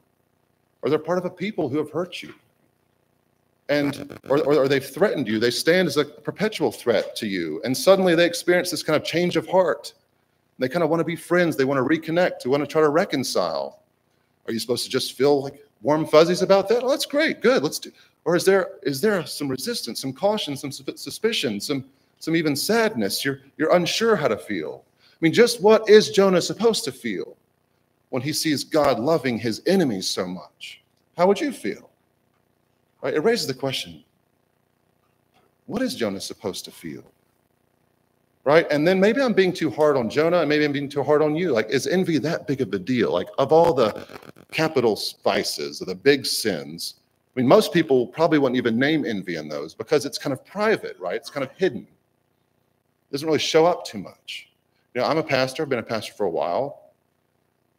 or 0.83 0.91
they're 0.91 0.99
part 0.99 1.19
of 1.19 1.25
a 1.25 1.31
people 1.31 1.69
who 1.69 1.79
have 1.79 1.91
hurt 1.91 2.23
you. 2.23 2.35
And 3.69 4.19
or, 4.29 4.43
or 4.45 4.67
they've 4.67 4.85
threatened 4.85 5.29
you. 5.29 5.39
They 5.39 5.51
stand 5.51 5.87
as 5.87 5.99
a 5.99 6.05
perpetual 6.05 6.73
threat 6.73 7.15
to 7.17 7.27
you. 7.29 7.61
And 7.65 7.77
suddenly 7.77 8.15
they 8.15 8.25
experience 8.25 8.71
this 8.71 8.83
kind 8.83 8.97
of 8.97 9.05
change 9.05 9.37
of 9.37 9.47
heart. 9.47 9.93
They 10.59 10.69
kind 10.69 10.83
of 10.83 10.91
want 10.91 11.01
to 11.01 11.05
be 11.05 11.17
friends. 11.17 11.57
They 11.57 11.65
want 11.65 11.79
to 11.79 11.85
reconnect. 11.85 12.41
They 12.43 12.51
want 12.51 12.63
to 12.63 12.67
try 12.67 12.83
to 12.83 12.89
reconcile. 12.89 13.83
Are 14.47 14.53
you 14.53 14.59
supposed 14.59 14.85
to 14.85 14.91
just 14.91 15.13
feel 15.13 15.43
like 15.43 15.63
warm 15.83 16.07
fuzzies 16.07 16.43
about 16.43 16.69
that? 16.69 16.83
Oh, 16.83 16.91
that's 16.91 17.07
great. 17.07 17.41
Good. 17.41 17.63
Let's 17.63 17.79
do. 17.79 17.93
Or 18.25 18.35
is 18.35 18.45
there 18.45 18.73
is 18.83 19.01
there 19.01 19.25
some 19.25 19.49
resistance, 19.49 20.01
some 20.01 20.13
caution, 20.13 20.57
some 20.57 20.73
suspicion, 20.73 21.61
some 21.61 21.85
some 22.19 22.35
even 22.35 22.57
sadness? 22.57 23.25
You're 23.25 23.41
you're 23.57 23.75
unsure 23.75 24.17
how 24.17 24.29
to 24.29 24.37
feel. 24.37 24.85
I 25.01 25.17
mean, 25.21 25.33
just 25.33 25.63
what 25.63 25.89
is 25.89 26.11
Jonah 26.11 26.43
supposed 26.43 26.85
to 26.85 26.93
feel 26.93 27.37
when 28.11 28.23
he 28.23 28.33
sees 28.33 28.65
God 28.65 28.99
loving 28.99 29.39
his 29.39 29.63
enemies 29.67 30.09
so 30.09 30.27
much? 30.27 30.83
How 31.17 31.27
would 31.27 31.41
you 31.41 31.53
feel? 31.53 31.91
Right? 33.03 33.15
It 33.15 33.21
raises 33.21 33.47
the 33.47 33.55
question: 33.55 34.03
What 35.67 35.83
is 35.83 35.95
Jonah 35.95 36.21
supposed 36.21 36.65
to 36.65 36.71
feel? 36.71 37.05
Right? 38.49 38.67
And 38.71 38.89
then 38.89 38.99
maybe 38.99 39.21
I'm 39.21 39.35
being 39.35 39.53
too 39.53 39.71
hard 39.71 39.95
on 39.95 40.09
Jonah, 40.09 40.39
and 40.39 40.49
maybe 40.49 40.65
I'm 40.65 40.73
being 40.73 40.89
too 40.89 41.03
hard 41.03 41.21
on 41.21 41.37
you. 41.37 41.53
Like, 41.53 41.69
is 41.69 41.87
envy 41.87 42.17
that 42.17 42.47
big 42.47 42.63
of 42.63 42.73
a 42.73 42.79
deal? 42.79 43.13
Like, 43.13 43.29
of 43.37 43.53
all 43.53 43.75
the 43.75 44.07
capital 44.51 44.99
vices 45.23 45.83
or 45.83 45.85
the 45.85 45.95
big 45.95 46.25
sins, 46.25 46.95
I 47.37 47.41
mean, 47.41 47.47
most 47.47 47.75
people 47.75 48.07
probably 48.07 48.39
wouldn't 48.39 48.57
even 48.57 48.79
name 48.79 49.05
envy 49.05 49.37
in 49.37 49.51
those 49.51 49.75
because 49.75 50.07
it's 50.07 50.17
kind 50.17 50.33
of 50.33 50.43
private, 50.47 50.99
right? 50.99 51.17
It's 51.17 51.29
kind 51.29 51.45
of 51.45 51.53
hidden. 51.59 51.83
It 51.83 53.13
doesn't 53.13 53.27
really 53.27 53.39
show 53.39 53.67
up 53.67 53.85
too 53.85 53.99
much. 53.99 54.49
You 54.95 55.03
know, 55.03 55.07
I'm 55.07 55.19
a 55.19 55.23
pastor, 55.23 55.63
I've 55.63 55.69
been 55.69 55.79
a 55.79 55.83
pastor 55.83 56.15
for 56.15 56.25
a 56.25 56.31
while. 56.31 56.85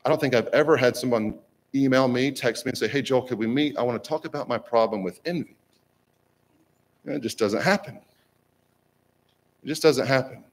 I 0.05 0.09
don't 0.09 0.21
think 0.21 0.35
I've 0.35 0.49
ever 0.49 0.77
had 0.77 0.95
someone 0.95 1.39
email 1.73 2.07
me, 2.07 2.29
text 2.29 2.67
me, 2.67 2.69
and 2.69 2.77
say, 2.77 2.87
Hey, 2.87 3.01
Joel, 3.01 3.23
could 3.23 3.39
we 3.39 3.47
meet? 3.47 3.75
I 3.75 3.81
want 3.81 4.01
to 4.03 4.07
talk 4.07 4.25
about 4.25 4.47
my 4.47 4.59
problem 4.59 5.01
with 5.01 5.19
envy. 5.25 5.57
You 7.05 7.09
know, 7.09 7.17
it 7.17 7.23
just 7.23 7.39
doesn't 7.39 7.63
happen. 7.63 7.95
It 9.63 9.67
just 9.67 9.81
doesn't 9.81 10.05
happen. 10.05 10.43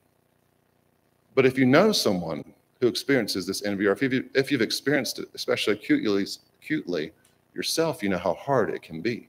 But 1.37 1.45
if 1.45 1.59
you 1.59 1.67
know 1.67 1.93
someone 1.93 2.43
who 2.81 2.89
experiences 2.89 3.47
this 3.47 3.63
envy, 3.63 3.87
or 3.87 3.93
if 3.93 4.01
you've, 4.01 4.25
if 4.35 4.51
you've 4.51 4.63
experienced 4.63 5.19
it, 5.19 5.29
especially 5.35 5.75
acutely, 5.75 6.27
acutely 6.61 7.13
yourself, 7.55 8.03
you 8.03 8.09
know 8.09 8.19
how 8.19 8.35
hard 8.35 8.71
it 8.71 8.83
can 8.83 9.03
be. 9.03 9.29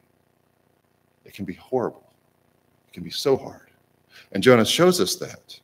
It 1.26 1.34
can 1.34 1.44
be 1.44 1.54
horrible. 1.54 2.10
It 2.88 2.94
can 2.94 3.04
be 3.04 3.12
so 3.12 3.36
hard. 3.36 3.70
And 4.32 4.42
Jonah 4.42 4.66
shows 4.66 5.02
us 5.02 5.16
that. 5.18 5.60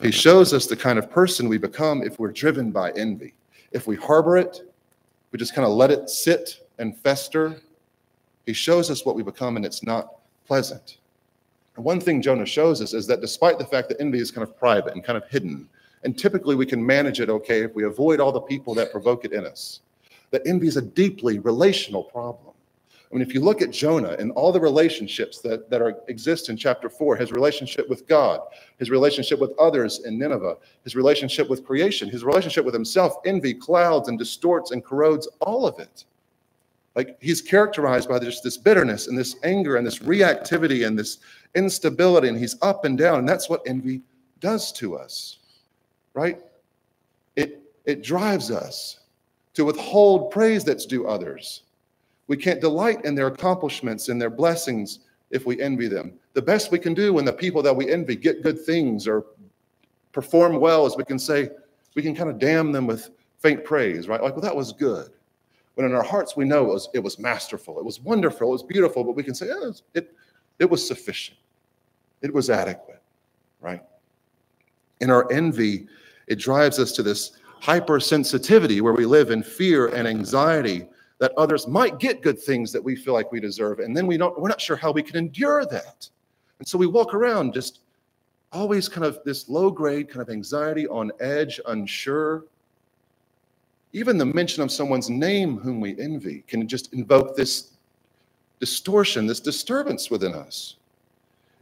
He 0.00 0.12
shows 0.12 0.54
us 0.54 0.66
the 0.66 0.76
kind 0.76 0.96
of 0.96 1.10
person 1.10 1.48
we 1.48 1.58
become 1.58 2.02
if 2.02 2.20
we're 2.20 2.32
driven 2.32 2.70
by 2.70 2.92
envy. 2.92 3.34
If 3.72 3.88
we 3.88 3.96
harbor 3.96 4.36
it, 4.36 4.72
we 5.32 5.40
just 5.40 5.54
kind 5.56 5.66
of 5.66 5.74
let 5.74 5.90
it 5.90 6.08
sit 6.08 6.68
and 6.78 6.96
fester. 6.96 7.60
He 8.46 8.52
shows 8.52 8.90
us 8.92 9.04
what 9.04 9.16
we 9.16 9.24
become, 9.24 9.56
and 9.56 9.66
it's 9.66 9.82
not 9.82 10.20
pleasant. 10.46 10.98
One 11.76 12.00
thing 12.00 12.22
Jonah 12.22 12.46
shows 12.46 12.80
us 12.80 12.94
is 12.94 13.06
that 13.08 13.20
despite 13.20 13.58
the 13.58 13.64
fact 13.64 13.88
that 13.88 14.00
envy 14.00 14.18
is 14.18 14.30
kind 14.30 14.46
of 14.46 14.56
private 14.56 14.94
and 14.94 15.02
kind 15.02 15.16
of 15.16 15.28
hidden, 15.28 15.68
and 16.04 16.16
typically 16.16 16.54
we 16.54 16.66
can 16.66 16.84
manage 16.84 17.20
it 17.20 17.30
okay 17.30 17.62
if 17.62 17.74
we 17.74 17.84
avoid 17.84 18.20
all 18.20 18.30
the 18.30 18.40
people 18.40 18.74
that 18.74 18.92
provoke 18.92 19.24
it 19.24 19.32
in 19.32 19.44
us, 19.44 19.80
that 20.30 20.42
envy 20.46 20.68
is 20.68 20.76
a 20.76 20.82
deeply 20.82 21.38
relational 21.40 22.04
problem. 22.04 22.54
I 23.10 23.16
mean, 23.16 23.22
if 23.22 23.32
you 23.32 23.40
look 23.40 23.62
at 23.62 23.70
Jonah 23.70 24.16
and 24.18 24.32
all 24.32 24.50
the 24.50 24.60
relationships 24.60 25.40
that, 25.40 25.70
that 25.70 25.80
are, 25.80 25.96
exist 26.08 26.48
in 26.48 26.56
chapter 26.56 26.88
four, 26.88 27.14
his 27.16 27.30
relationship 27.30 27.88
with 27.88 28.08
God, 28.08 28.40
his 28.78 28.90
relationship 28.90 29.38
with 29.38 29.52
others 29.58 30.00
in 30.04 30.18
Nineveh, 30.18 30.56
his 30.82 30.96
relationship 30.96 31.48
with 31.48 31.64
creation, 31.64 32.08
his 32.08 32.24
relationship 32.24 32.64
with 32.64 32.74
himself, 32.74 33.14
envy 33.24 33.54
clouds 33.54 34.08
and 34.08 34.18
distorts 34.18 34.72
and 34.72 34.84
corrodes 34.84 35.28
all 35.40 35.66
of 35.66 35.78
it. 35.78 36.04
Like 36.96 37.16
he's 37.20 37.40
characterized 37.40 38.08
by 38.08 38.18
just 38.18 38.42
this 38.42 38.56
bitterness 38.56 39.06
and 39.06 39.18
this 39.18 39.36
anger 39.42 39.76
and 39.76 39.86
this 39.86 40.00
reactivity 40.00 40.86
and 40.86 40.98
this 40.98 41.18
instability, 41.54 42.28
and 42.28 42.38
he's 42.38 42.56
up 42.62 42.84
and 42.84 42.98
down. 42.98 43.18
And 43.20 43.28
that's 43.28 43.48
what 43.48 43.62
envy 43.66 44.02
does 44.40 44.72
to 44.72 44.96
us, 44.96 45.38
right? 46.14 46.40
It, 47.36 47.62
it 47.84 48.02
drives 48.02 48.50
us 48.50 49.00
to 49.54 49.64
withhold 49.64 50.30
praise 50.30 50.64
that's 50.64 50.86
due 50.86 51.06
others. 51.06 51.62
We 52.26 52.36
can't 52.36 52.60
delight 52.60 53.04
in 53.04 53.14
their 53.14 53.28
accomplishments 53.28 54.08
and 54.08 54.20
their 54.20 54.30
blessings 54.30 55.00
if 55.30 55.46
we 55.46 55.60
envy 55.60 55.88
them. 55.88 56.14
The 56.32 56.42
best 56.42 56.72
we 56.72 56.78
can 56.78 56.94
do 56.94 57.12
when 57.12 57.24
the 57.24 57.32
people 57.32 57.62
that 57.62 57.74
we 57.74 57.90
envy 57.90 58.16
get 58.16 58.42
good 58.42 58.64
things 58.64 59.06
or 59.06 59.24
perform 60.12 60.60
well 60.60 60.86
is 60.86 60.96
we 60.96 61.04
can 61.04 61.18
say, 61.18 61.50
we 61.94 62.02
can 62.02 62.14
kind 62.14 62.30
of 62.30 62.38
damn 62.38 62.72
them 62.72 62.86
with 62.86 63.10
faint 63.38 63.64
praise, 63.64 64.08
right? 64.08 64.22
Like, 64.22 64.32
well, 64.32 64.42
that 64.42 64.56
was 64.56 64.72
good. 64.72 65.10
When 65.74 65.86
in 65.86 65.94
our 65.94 66.02
hearts 66.02 66.36
we 66.36 66.44
know 66.44 66.64
it 66.64 66.72
was, 66.72 66.88
it 66.94 67.00
was 67.00 67.18
masterful, 67.18 67.78
it 67.78 67.84
was 67.84 68.00
wonderful, 68.00 68.48
it 68.48 68.52
was 68.52 68.62
beautiful, 68.62 69.04
but 69.04 69.16
we 69.16 69.22
can 69.22 69.34
say, 69.34 69.48
oh, 69.50 69.72
it, 69.94 70.14
it 70.58 70.70
was 70.70 70.86
sufficient. 70.86 71.36
It 72.24 72.32
was 72.32 72.48
adequate, 72.48 73.02
right? 73.60 73.82
In 75.00 75.10
our 75.10 75.30
envy, 75.30 75.86
it 76.26 76.36
drives 76.36 76.78
us 76.78 76.90
to 76.92 77.02
this 77.02 77.32
hypersensitivity 77.60 78.80
where 78.80 78.94
we 78.94 79.04
live 79.04 79.30
in 79.30 79.42
fear 79.42 79.88
and 79.88 80.08
anxiety 80.08 80.88
that 81.18 81.32
others 81.36 81.68
might 81.68 81.98
get 81.98 82.22
good 82.22 82.40
things 82.40 82.72
that 82.72 82.82
we 82.82 82.96
feel 82.96 83.12
like 83.12 83.30
we 83.30 83.40
deserve. 83.40 83.78
And 83.78 83.94
then 83.94 84.06
we 84.06 84.16
don't, 84.16 84.40
we're 84.40 84.48
not 84.48 84.60
sure 84.60 84.74
how 84.74 84.90
we 84.90 85.02
can 85.02 85.16
endure 85.16 85.66
that. 85.66 86.08
And 86.60 86.66
so 86.66 86.78
we 86.78 86.86
walk 86.86 87.12
around 87.12 87.52
just 87.52 87.80
always 88.52 88.88
kind 88.88 89.04
of 89.04 89.18
this 89.26 89.50
low 89.50 89.70
grade 89.70 90.08
kind 90.08 90.22
of 90.22 90.30
anxiety 90.30 90.88
on 90.88 91.12
edge, 91.20 91.60
unsure. 91.66 92.44
Even 93.92 94.16
the 94.16 94.24
mention 94.24 94.62
of 94.62 94.72
someone's 94.72 95.10
name 95.10 95.58
whom 95.58 95.78
we 95.78 95.94
envy 96.00 96.42
can 96.48 96.66
just 96.66 96.94
invoke 96.94 97.36
this 97.36 97.72
distortion, 98.60 99.26
this 99.26 99.40
disturbance 99.40 100.10
within 100.10 100.34
us 100.34 100.76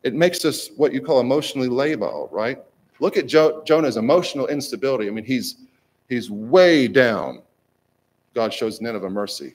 it 0.02 0.14
makes 0.14 0.44
us 0.44 0.70
what 0.76 0.92
you 0.92 1.00
call 1.00 1.20
emotionally 1.20 1.68
labile, 1.68 2.30
right? 2.32 2.58
Look 3.00 3.16
at 3.16 3.26
jo- 3.26 3.62
Jonah's 3.64 3.96
emotional 3.96 4.46
instability. 4.48 5.08
I 5.08 5.10
mean, 5.10 5.24
he's 5.24 5.56
he's 6.08 6.30
way 6.30 6.88
down. 6.88 7.42
God 8.34 8.52
shows 8.52 8.80
Nineveh 8.80 9.10
mercy. 9.10 9.54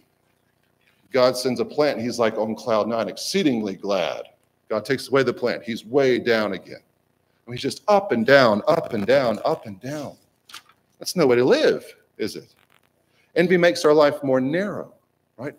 God 1.11 1.37
sends 1.37 1.59
a 1.59 1.65
plant, 1.65 2.01
he's 2.01 2.19
like 2.19 2.37
on 2.37 2.55
cloud 2.55 2.87
nine, 2.87 3.07
exceedingly 3.07 3.75
glad. 3.75 4.23
God 4.69 4.83
takes 4.83 5.07
away 5.07 5.23
the 5.23 5.33
plant. 5.33 5.63
He's 5.63 5.85
way 5.85 6.19
down 6.19 6.53
again. 6.53 6.81
I 6.81 7.49
mean, 7.49 7.55
he's 7.55 7.61
just 7.61 7.83
up 7.87 8.11
and 8.11 8.25
down, 8.25 8.61
up 8.67 8.93
and 8.93 9.05
down, 9.05 9.39
up 9.45 9.65
and 9.65 9.79
down. 9.79 10.17
That's 10.99 11.15
no 11.15 11.25
way 11.25 11.37
to 11.37 11.45
live, 11.45 11.85
is 12.17 12.35
it? 12.35 12.53
Envy 13.35 13.55
makes 13.55 13.85
our 13.85 13.93
life 13.93 14.21
more 14.23 14.41
narrow, 14.41 14.93
right? 15.37 15.55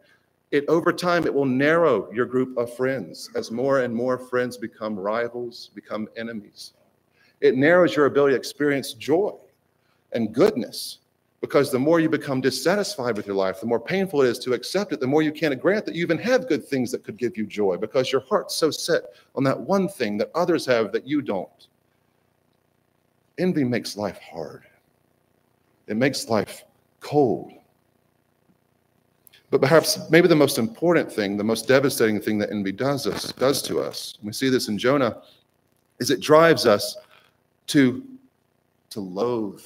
It 0.50 0.64
over 0.68 0.92
time 0.92 1.26
it 1.26 1.34
will 1.34 1.44
narrow 1.44 2.10
your 2.12 2.26
group 2.26 2.56
of 2.56 2.74
friends 2.74 3.30
as 3.34 3.50
more 3.50 3.80
and 3.80 3.94
more 3.94 4.18
friends 4.18 4.56
become 4.56 4.98
rivals 4.98 5.70
become 5.74 6.08
enemies. 6.16 6.72
It 7.40 7.56
narrows 7.56 7.94
your 7.94 8.06
ability 8.06 8.32
to 8.32 8.38
experience 8.38 8.94
joy 8.94 9.34
and 10.12 10.32
goodness 10.32 10.98
because 11.40 11.70
the 11.70 11.78
more 11.78 12.00
you 12.00 12.08
become 12.08 12.40
dissatisfied 12.40 13.16
with 13.16 13.26
your 13.26 13.36
life 13.36 13.60
the 13.60 13.66
more 13.66 13.78
painful 13.78 14.22
it 14.22 14.28
is 14.28 14.38
to 14.40 14.54
accept 14.54 14.92
it 14.92 15.00
the 15.00 15.06
more 15.06 15.22
you 15.22 15.32
can't 15.32 15.60
grant 15.60 15.84
that 15.84 15.94
you 15.94 16.02
even 16.02 16.18
have 16.18 16.48
good 16.48 16.66
things 16.66 16.90
that 16.90 17.04
could 17.04 17.16
give 17.16 17.36
you 17.36 17.46
joy 17.46 17.76
because 17.76 18.10
your 18.10 18.22
heart's 18.22 18.54
so 18.54 18.70
set 18.70 19.02
on 19.34 19.44
that 19.44 19.60
one 19.60 19.88
thing 19.88 20.16
that 20.16 20.30
others 20.34 20.64
have 20.66 20.90
that 20.92 21.06
you 21.06 21.22
don't. 21.22 21.68
Envy 23.38 23.62
makes 23.62 23.96
life 23.96 24.18
hard. 24.18 24.64
It 25.86 25.96
makes 25.96 26.28
life 26.28 26.64
cold 27.00 27.52
but 29.50 29.60
perhaps 29.60 30.10
maybe 30.10 30.28
the 30.28 30.36
most 30.36 30.58
important 30.58 31.10
thing, 31.10 31.36
the 31.36 31.44
most 31.44 31.66
devastating 31.66 32.20
thing 32.20 32.38
that 32.38 32.50
envy 32.50 32.72
does 32.72 33.06
us 33.06 33.32
does 33.32 33.62
to 33.62 33.80
us, 33.80 34.18
we 34.22 34.32
see 34.32 34.48
this 34.48 34.68
in 34.68 34.76
Jonah, 34.76 35.22
is 36.00 36.10
it 36.10 36.20
drives 36.20 36.66
us 36.66 36.96
to, 37.68 38.04
to 38.90 39.00
loathe 39.00 39.62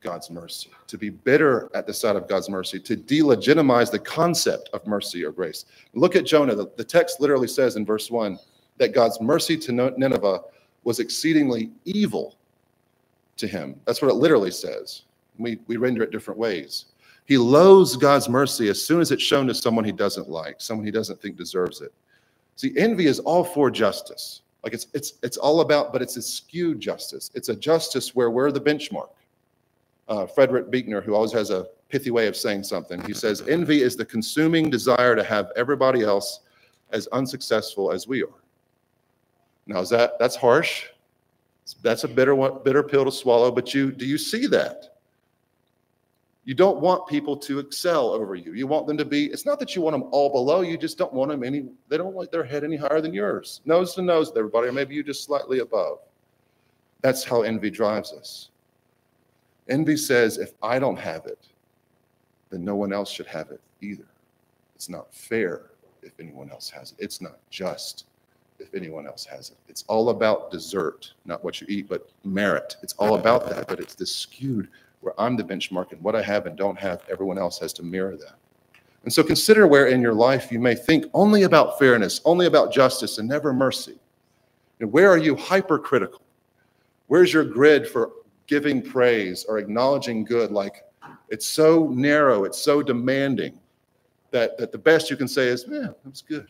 God's 0.00 0.30
mercy, 0.30 0.70
to 0.86 0.96
be 0.96 1.10
bitter 1.10 1.68
at 1.74 1.86
the 1.86 1.92
sight 1.92 2.16
of 2.16 2.28
God's 2.28 2.48
mercy, 2.48 2.78
to 2.80 2.96
delegitimize 2.96 3.90
the 3.90 3.98
concept 3.98 4.70
of 4.72 4.86
mercy 4.86 5.24
or 5.24 5.32
grace. 5.32 5.64
Look 5.94 6.16
at 6.16 6.24
Jonah. 6.24 6.54
The, 6.54 6.70
the 6.76 6.84
text 6.84 7.20
literally 7.20 7.48
says 7.48 7.76
in 7.76 7.84
verse 7.84 8.10
1 8.10 8.38
that 8.78 8.94
God's 8.94 9.20
mercy 9.20 9.56
to 9.58 9.72
Nineveh 9.72 10.40
was 10.84 11.00
exceedingly 11.00 11.70
evil 11.84 12.36
to 13.36 13.46
him. 13.46 13.78
That's 13.84 14.00
what 14.00 14.10
it 14.10 14.14
literally 14.14 14.50
says. 14.50 15.02
We, 15.38 15.58
we 15.66 15.76
render 15.76 16.02
it 16.02 16.12
different 16.12 16.38
ways. 16.38 16.86
He 17.26 17.36
loathes 17.36 17.96
God's 17.96 18.28
mercy 18.28 18.68
as 18.68 18.80
soon 18.80 19.00
as 19.00 19.10
it's 19.10 19.22
shown 19.22 19.46
to 19.48 19.54
someone 19.54 19.84
he 19.84 19.92
doesn't 19.92 20.28
like, 20.28 20.60
someone 20.60 20.86
he 20.86 20.92
doesn't 20.92 21.20
think 21.20 21.36
deserves 21.36 21.80
it. 21.80 21.92
See, 22.54 22.72
envy 22.76 23.06
is 23.06 23.18
all 23.20 23.44
for 23.44 23.70
justice. 23.70 24.42
Like 24.62 24.72
it's 24.72 24.86
it's 24.94 25.14
it's 25.22 25.36
all 25.36 25.60
about, 25.60 25.92
but 25.92 26.02
it's 26.02 26.16
a 26.16 26.22
skewed 26.22 26.80
justice. 26.80 27.30
It's 27.34 27.48
a 27.48 27.56
justice 27.56 28.14
where 28.14 28.30
we're 28.30 28.50
the 28.50 28.60
benchmark. 28.60 29.10
Uh, 30.08 30.26
Frederick 30.26 30.70
Buechner, 30.70 31.00
who 31.00 31.14
always 31.14 31.32
has 31.32 31.50
a 31.50 31.66
pithy 31.88 32.10
way 32.10 32.28
of 32.28 32.36
saying 32.36 32.62
something, 32.62 33.00
he 33.02 33.12
says, 33.12 33.42
envy 33.48 33.82
is 33.82 33.96
the 33.96 34.04
consuming 34.04 34.70
desire 34.70 35.16
to 35.16 35.24
have 35.24 35.50
everybody 35.56 36.02
else 36.02 36.40
as 36.90 37.08
unsuccessful 37.08 37.90
as 37.90 38.06
we 38.06 38.22
are. 38.22 38.40
Now, 39.66 39.80
is 39.80 39.90
that 39.90 40.18
that's 40.18 40.36
harsh? 40.36 40.86
That's 41.82 42.04
a 42.04 42.08
bitter 42.08 42.36
one, 42.36 42.60
bitter 42.64 42.84
pill 42.84 43.04
to 43.04 43.12
swallow. 43.12 43.50
But 43.50 43.74
you 43.74 43.90
do 43.90 44.06
you 44.06 44.18
see 44.18 44.46
that? 44.46 44.95
You 46.46 46.54
don't 46.54 46.80
want 46.80 47.08
people 47.08 47.36
to 47.38 47.58
excel 47.58 48.10
over 48.10 48.36
you. 48.36 48.52
You 48.52 48.68
want 48.68 48.86
them 48.86 48.96
to 48.98 49.04
be, 49.04 49.26
it's 49.26 49.44
not 49.44 49.58
that 49.58 49.74
you 49.74 49.82
want 49.82 49.94
them 49.94 50.08
all 50.12 50.30
below, 50.30 50.60
you 50.60 50.78
just 50.78 50.96
don't 50.96 51.12
want 51.12 51.32
them 51.32 51.42
any, 51.42 51.66
they 51.88 51.96
don't 51.96 52.14
want 52.14 52.30
their 52.30 52.44
head 52.44 52.62
any 52.62 52.76
higher 52.76 53.00
than 53.00 53.12
yours. 53.12 53.62
Nose 53.64 53.96
to 53.96 54.02
nose 54.02 54.28
with 54.28 54.38
everybody, 54.38 54.68
or 54.68 54.72
maybe 54.72 54.94
you 54.94 55.02
just 55.02 55.24
slightly 55.24 55.58
above. 55.58 55.98
That's 57.00 57.24
how 57.24 57.42
envy 57.42 57.68
drives 57.68 58.12
us. 58.12 58.50
Envy 59.68 59.96
says, 59.96 60.38
if 60.38 60.52
I 60.62 60.78
don't 60.78 60.96
have 60.96 61.26
it, 61.26 61.48
then 62.50 62.64
no 62.64 62.76
one 62.76 62.92
else 62.92 63.10
should 63.10 63.26
have 63.26 63.50
it 63.50 63.60
either. 63.80 64.06
It's 64.76 64.88
not 64.88 65.12
fair 65.12 65.62
if 66.04 66.12
anyone 66.20 66.48
else 66.52 66.70
has 66.70 66.92
it. 66.92 66.98
It's 67.00 67.20
not 67.20 67.38
just 67.50 68.04
if 68.60 68.72
anyone 68.72 69.08
else 69.08 69.24
has 69.24 69.50
it. 69.50 69.56
It's 69.68 69.84
all 69.88 70.10
about 70.10 70.52
dessert, 70.52 71.12
not 71.24 71.42
what 71.42 71.60
you 71.60 71.66
eat, 71.68 71.88
but 71.88 72.08
merit. 72.22 72.76
It's 72.84 72.94
all 72.94 73.16
about 73.16 73.48
that, 73.48 73.66
but 73.66 73.80
it's 73.80 73.96
this 73.96 74.14
skewed 74.14 74.68
where 75.06 75.14
I'm 75.20 75.36
the 75.36 75.44
benchmark 75.44 75.92
and 75.92 76.02
what 76.02 76.16
I 76.16 76.22
have 76.22 76.46
and 76.46 76.56
don't 76.56 76.76
have, 76.80 77.04
everyone 77.08 77.38
else 77.38 77.60
has 77.60 77.72
to 77.74 77.84
mirror 77.84 78.16
that. 78.16 78.34
And 79.04 79.12
so 79.12 79.22
consider 79.22 79.68
where 79.68 79.86
in 79.86 80.02
your 80.02 80.12
life 80.12 80.50
you 80.50 80.58
may 80.58 80.74
think 80.74 81.04
only 81.14 81.44
about 81.44 81.78
fairness, 81.78 82.20
only 82.24 82.46
about 82.46 82.72
justice, 82.72 83.18
and 83.18 83.28
never 83.28 83.52
mercy. 83.52 84.00
And 84.80 84.90
where 84.90 85.08
are 85.08 85.16
you 85.16 85.36
hypercritical? 85.36 86.22
Where's 87.06 87.32
your 87.32 87.44
grid 87.44 87.86
for 87.86 88.10
giving 88.48 88.82
praise 88.82 89.44
or 89.44 89.58
acknowledging 89.58 90.24
good? 90.24 90.50
Like 90.50 90.84
it's 91.28 91.46
so 91.46 91.86
narrow, 91.94 92.42
it's 92.42 92.58
so 92.58 92.82
demanding 92.82 93.60
that, 94.32 94.58
that 94.58 94.72
the 94.72 94.78
best 94.78 95.08
you 95.08 95.16
can 95.16 95.28
say 95.28 95.46
is, 95.46 95.68
man, 95.68 95.82
yeah, 95.82 95.88
that's 96.04 96.20
good. 96.20 96.48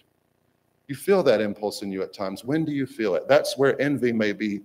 You 0.89 0.95
feel 0.95 1.23
that 1.25 1.43
impulse 1.43 1.83
in 1.83 1.93
you 1.93 2.03
at 2.03 2.15
times. 2.15 2.43
When 2.43 2.65
do 2.65 2.73
you 2.73 2.87
feel 2.87 3.17
it? 3.17 3.29
That's 3.29 3.59
where 3.59 3.79
envy 3.79 4.13
may 4.13 4.33
be, 4.33 4.63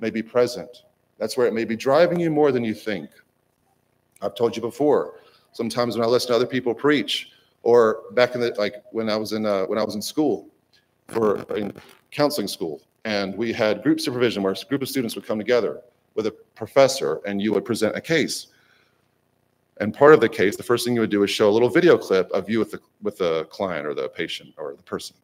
may 0.00 0.10
be 0.10 0.20
present. 0.20 0.82
That's 1.18 1.36
where 1.36 1.46
it 1.46 1.54
may 1.54 1.64
be 1.64 1.76
driving 1.76 2.20
you 2.20 2.30
more 2.30 2.52
than 2.52 2.64
you 2.64 2.74
think. 2.74 3.10
I've 4.20 4.34
told 4.34 4.56
you 4.56 4.62
before. 4.62 5.20
Sometimes 5.52 5.96
when 5.96 6.04
I 6.04 6.08
listen 6.08 6.28
to 6.28 6.36
other 6.36 6.46
people 6.46 6.74
preach, 6.74 7.30
or 7.62 8.02
back 8.12 8.34
in 8.34 8.40
the 8.40 8.54
like 8.58 8.74
when 8.90 9.08
I 9.08 9.16
was 9.16 9.32
in 9.32 9.46
uh, 9.46 9.64
when 9.66 9.78
I 9.78 9.84
was 9.84 9.94
in 9.94 10.02
school, 10.02 10.48
for 11.08 11.42
in 11.56 11.72
counseling 12.10 12.48
school, 12.48 12.82
and 13.04 13.36
we 13.36 13.52
had 13.52 13.82
group 13.82 14.00
supervision 14.00 14.42
where 14.42 14.52
a 14.52 14.68
group 14.68 14.82
of 14.82 14.88
students 14.88 15.14
would 15.14 15.26
come 15.26 15.38
together 15.38 15.80
with 16.14 16.26
a 16.26 16.30
professor, 16.54 17.20
and 17.26 17.40
you 17.40 17.52
would 17.52 17.64
present 17.64 17.96
a 17.96 18.00
case. 18.00 18.48
And 19.80 19.92
part 19.92 20.14
of 20.14 20.20
the 20.20 20.28
case, 20.28 20.56
the 20.56 20.62
first 20.62 20.84
thing 20.84 20.94
you 20.94 21.00
would 21.00 21.10
do 21.10 21.24
is 21.24 21.30
show 21.30 21.48
a 21.48 21.52
little 21.52 21.68
video 21.68 21.98
clip 21.98 22.30
of 22.30 22.48
you 22.48 22.58
with 22.58 22.70
the 22.70 22.80
with 23.02 23.18
the 23.18 23.44
client 23.46 23.86
or 23.86 23.94
the 23.94 24.08
patient 24.08 24.54
or 24.56 24.74
the 24.74 24.82
person. 24.82 25.16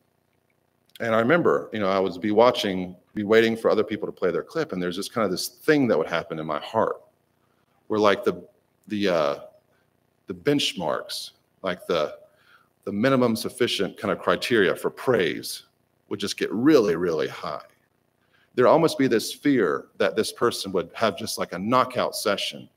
And 1.01 1.15
I 1.15 1.19
remember, 1.19 1.71
you 1.73 1.81
know, 1.81 1.89
I 1.89 1.99
would 1.99 2.21
be 2.21 2.31
watching, 2.31 2.95
be 3.15 3.25
waiting 3.25 3.57
for 3.57 3.71
other 3.71 3.83
people 3.83 4.07
to 4.07 4.13
play 4.13 4.31
their 4.31 4.43
clip, 4.43 4.73
and 4.73 4.83
there's 4.83 4.97
just 4.97 5.13
kind 5.15 5.25
of 5.25 5.31
this 5.31 5.49
thing 5.49 5.89
that 5.89 5.97
would 5.97 6.07
happen 6.09 6.39
in 6.39 6.47
my 6.47 6.61
heart, 6.61 7.01
where 7.89 7.99
like 7.99 8.23
the 8.23 8.45
the 8.89 9.09
uh, 9.09 9.39
the 10.27 10.35
benchmarks, 10.35 11.31
like 11.63 11.87
the 11.87 12.19
the 12.85 12.93
minimum 12.93 13.35
sufficient 13.35 13.97
kind 13.97 14.13
of 14.13 14.19
criteria 14.19 14.77
for 14.77 14.91
praise, 14.91 15.65
would 16.11 16.21
just 16.21 16.37
get 16.37 16.53
really, 16.53 16.97
really 16.97 17.29
high. 17.29 17.63
There 18.55 18.67
almost 18.67 18.99
be 18.99 19.07
this 19.07 19.33
fear 19.33 19.87
that 19.97 20.17
this 20.17 20.33
person 20.33 20.71
would 20.73 20.91
have 20.93 21.17
just 21.17 21.39
like 21.39 21.55
a 21.55 21.59
knockout 21.59 22.15
session, 22.15 22.69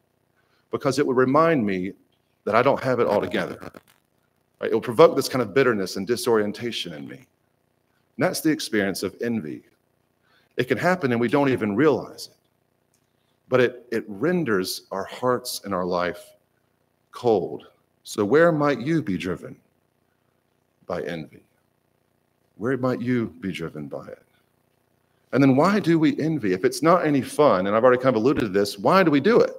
because 0.71 0.97
it 0.97 1.05
would 1.05 1.17
remind 1.17 1.65
me 1.65 1.91
that 2.45 2.55
I 2.55 2.61
don't 2.61 2.81
have 2.81 3.01
it 3.01 3.07
all 3.07 3.19
together. 3.19 3.57
Right? 4.61 4.71
It 4.71 4.73
will 4.73 4.81
provoke 4.81 5.15
this 5.15 5.27
kind 5.27 5.41
of 5.41 5.53
bitterness 5.53 5.97
and 5.97 6.07
disorientation 6.07 6.93
in 6.93 7.05
me. 7.07 7.25
And 8.17 8.25
that's 8.25 8.41
the 8.41 8.51
experience 8.51 9.03
of 9.03 9.15
envy. 9.21 9.63
It 10.57 10.65
can 10.65 10.77
happen 10.77 11.11
and 11.11 11.19
we 11.19 11.27
don't 11.27 11.49
even 11.49 11.75
realize 11.75 12.27
it. 12.27 12.37
But 13.49 13.59
it, 13.59 13.85
it 13.91 14.05
renders 14.07 14.83
our 14.91 15.03
hearts 15.03 15.61
and 15.65 15.73
our 15.73 15.85
life 15.85 16.33
cold. 17.11 17.67
So, 18.03 18.25
where 18.25 18.51
might 18.51 18.81
you 18.81 19.01
be 19.01 19.17
driven 19.17 19.55
by 20.85 21.01
envy? 21.03 21.43
Where 22.57 22.77
might 22.77 23.01
you 23.01 23.33
be 23.39 23.51
driven 23.51 23.87
by 23.87 24.07
it? 24.07 24.21
And 25.31 25.41
then, 25.41 25.55
why 25.55 25.79
do 25.79 25.97
we 25.97 26.19
envy? 26.19 26.53
If 26.53 26.65
it's 26.65 26.83
not 26.83 27.05
any 27.05 27.21
fun, 27.21 27.67
and 27.67 27.75
I've 27.75 27.83
already 27.83 28.01
kind 28.01 28.15
of 28.15 28.21
alluded 28.21 28.41
to 28.41 28.49
this, 28.49 28.77
why 28.77 29.03
do 29.03 29.11
we 29.11 29.19
do 29.19 29.39
it? 29.39 29.53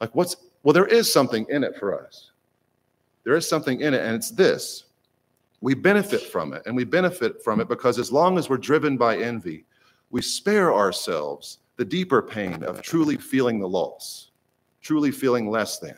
Like, 0.00 0.14
what's, 0.14 0.36
well, 0.62 0.72
there 0.72 0.86
is 0.86 1.12
something 1.12 1.46
in 1.48 1.62
it 1.62 1.76
for 1.76 1.98
us. 2.04 2.30
There 3.24 3.36
is 3.36 3.48
something 3.48 3.80
in 3.80 3.94
it, 3.94 4.00
and 4.00 4.14
it's 4.14 4.30
this 4.30 4.84
we 5.64 5.72
benefit 5.72 6.20
from 6.20 6.52
it. 6.52 6.62
And 6.66 6.76
we 6.76 6.84
benefit 6.84 7.42
from 7.42 7.58
it 7.58 7.68
because 7.68 7.98
as 7.98 8.12
long 8.12 8.36
as 8.36 8.50
we're 8.50 8.58
driven 8.58 8.98
by 8.98 9.16
envy, 9.16 9.64
we 10.10 10.20
spare 10.20 10.74
ourselves 10.74 11.60
the 11.76 11.84
deeper 11.86 12.20
pain 12.20 12.62
of 12.64 12.82
truly 12.82 13.16
feeling 13.16 13.58
the 13.58 13.66
loss, 13.66 14.30
truly 14.82 15.10
feeling 15.10 15.48
less 15.48 15.78
than, 15.78 15.96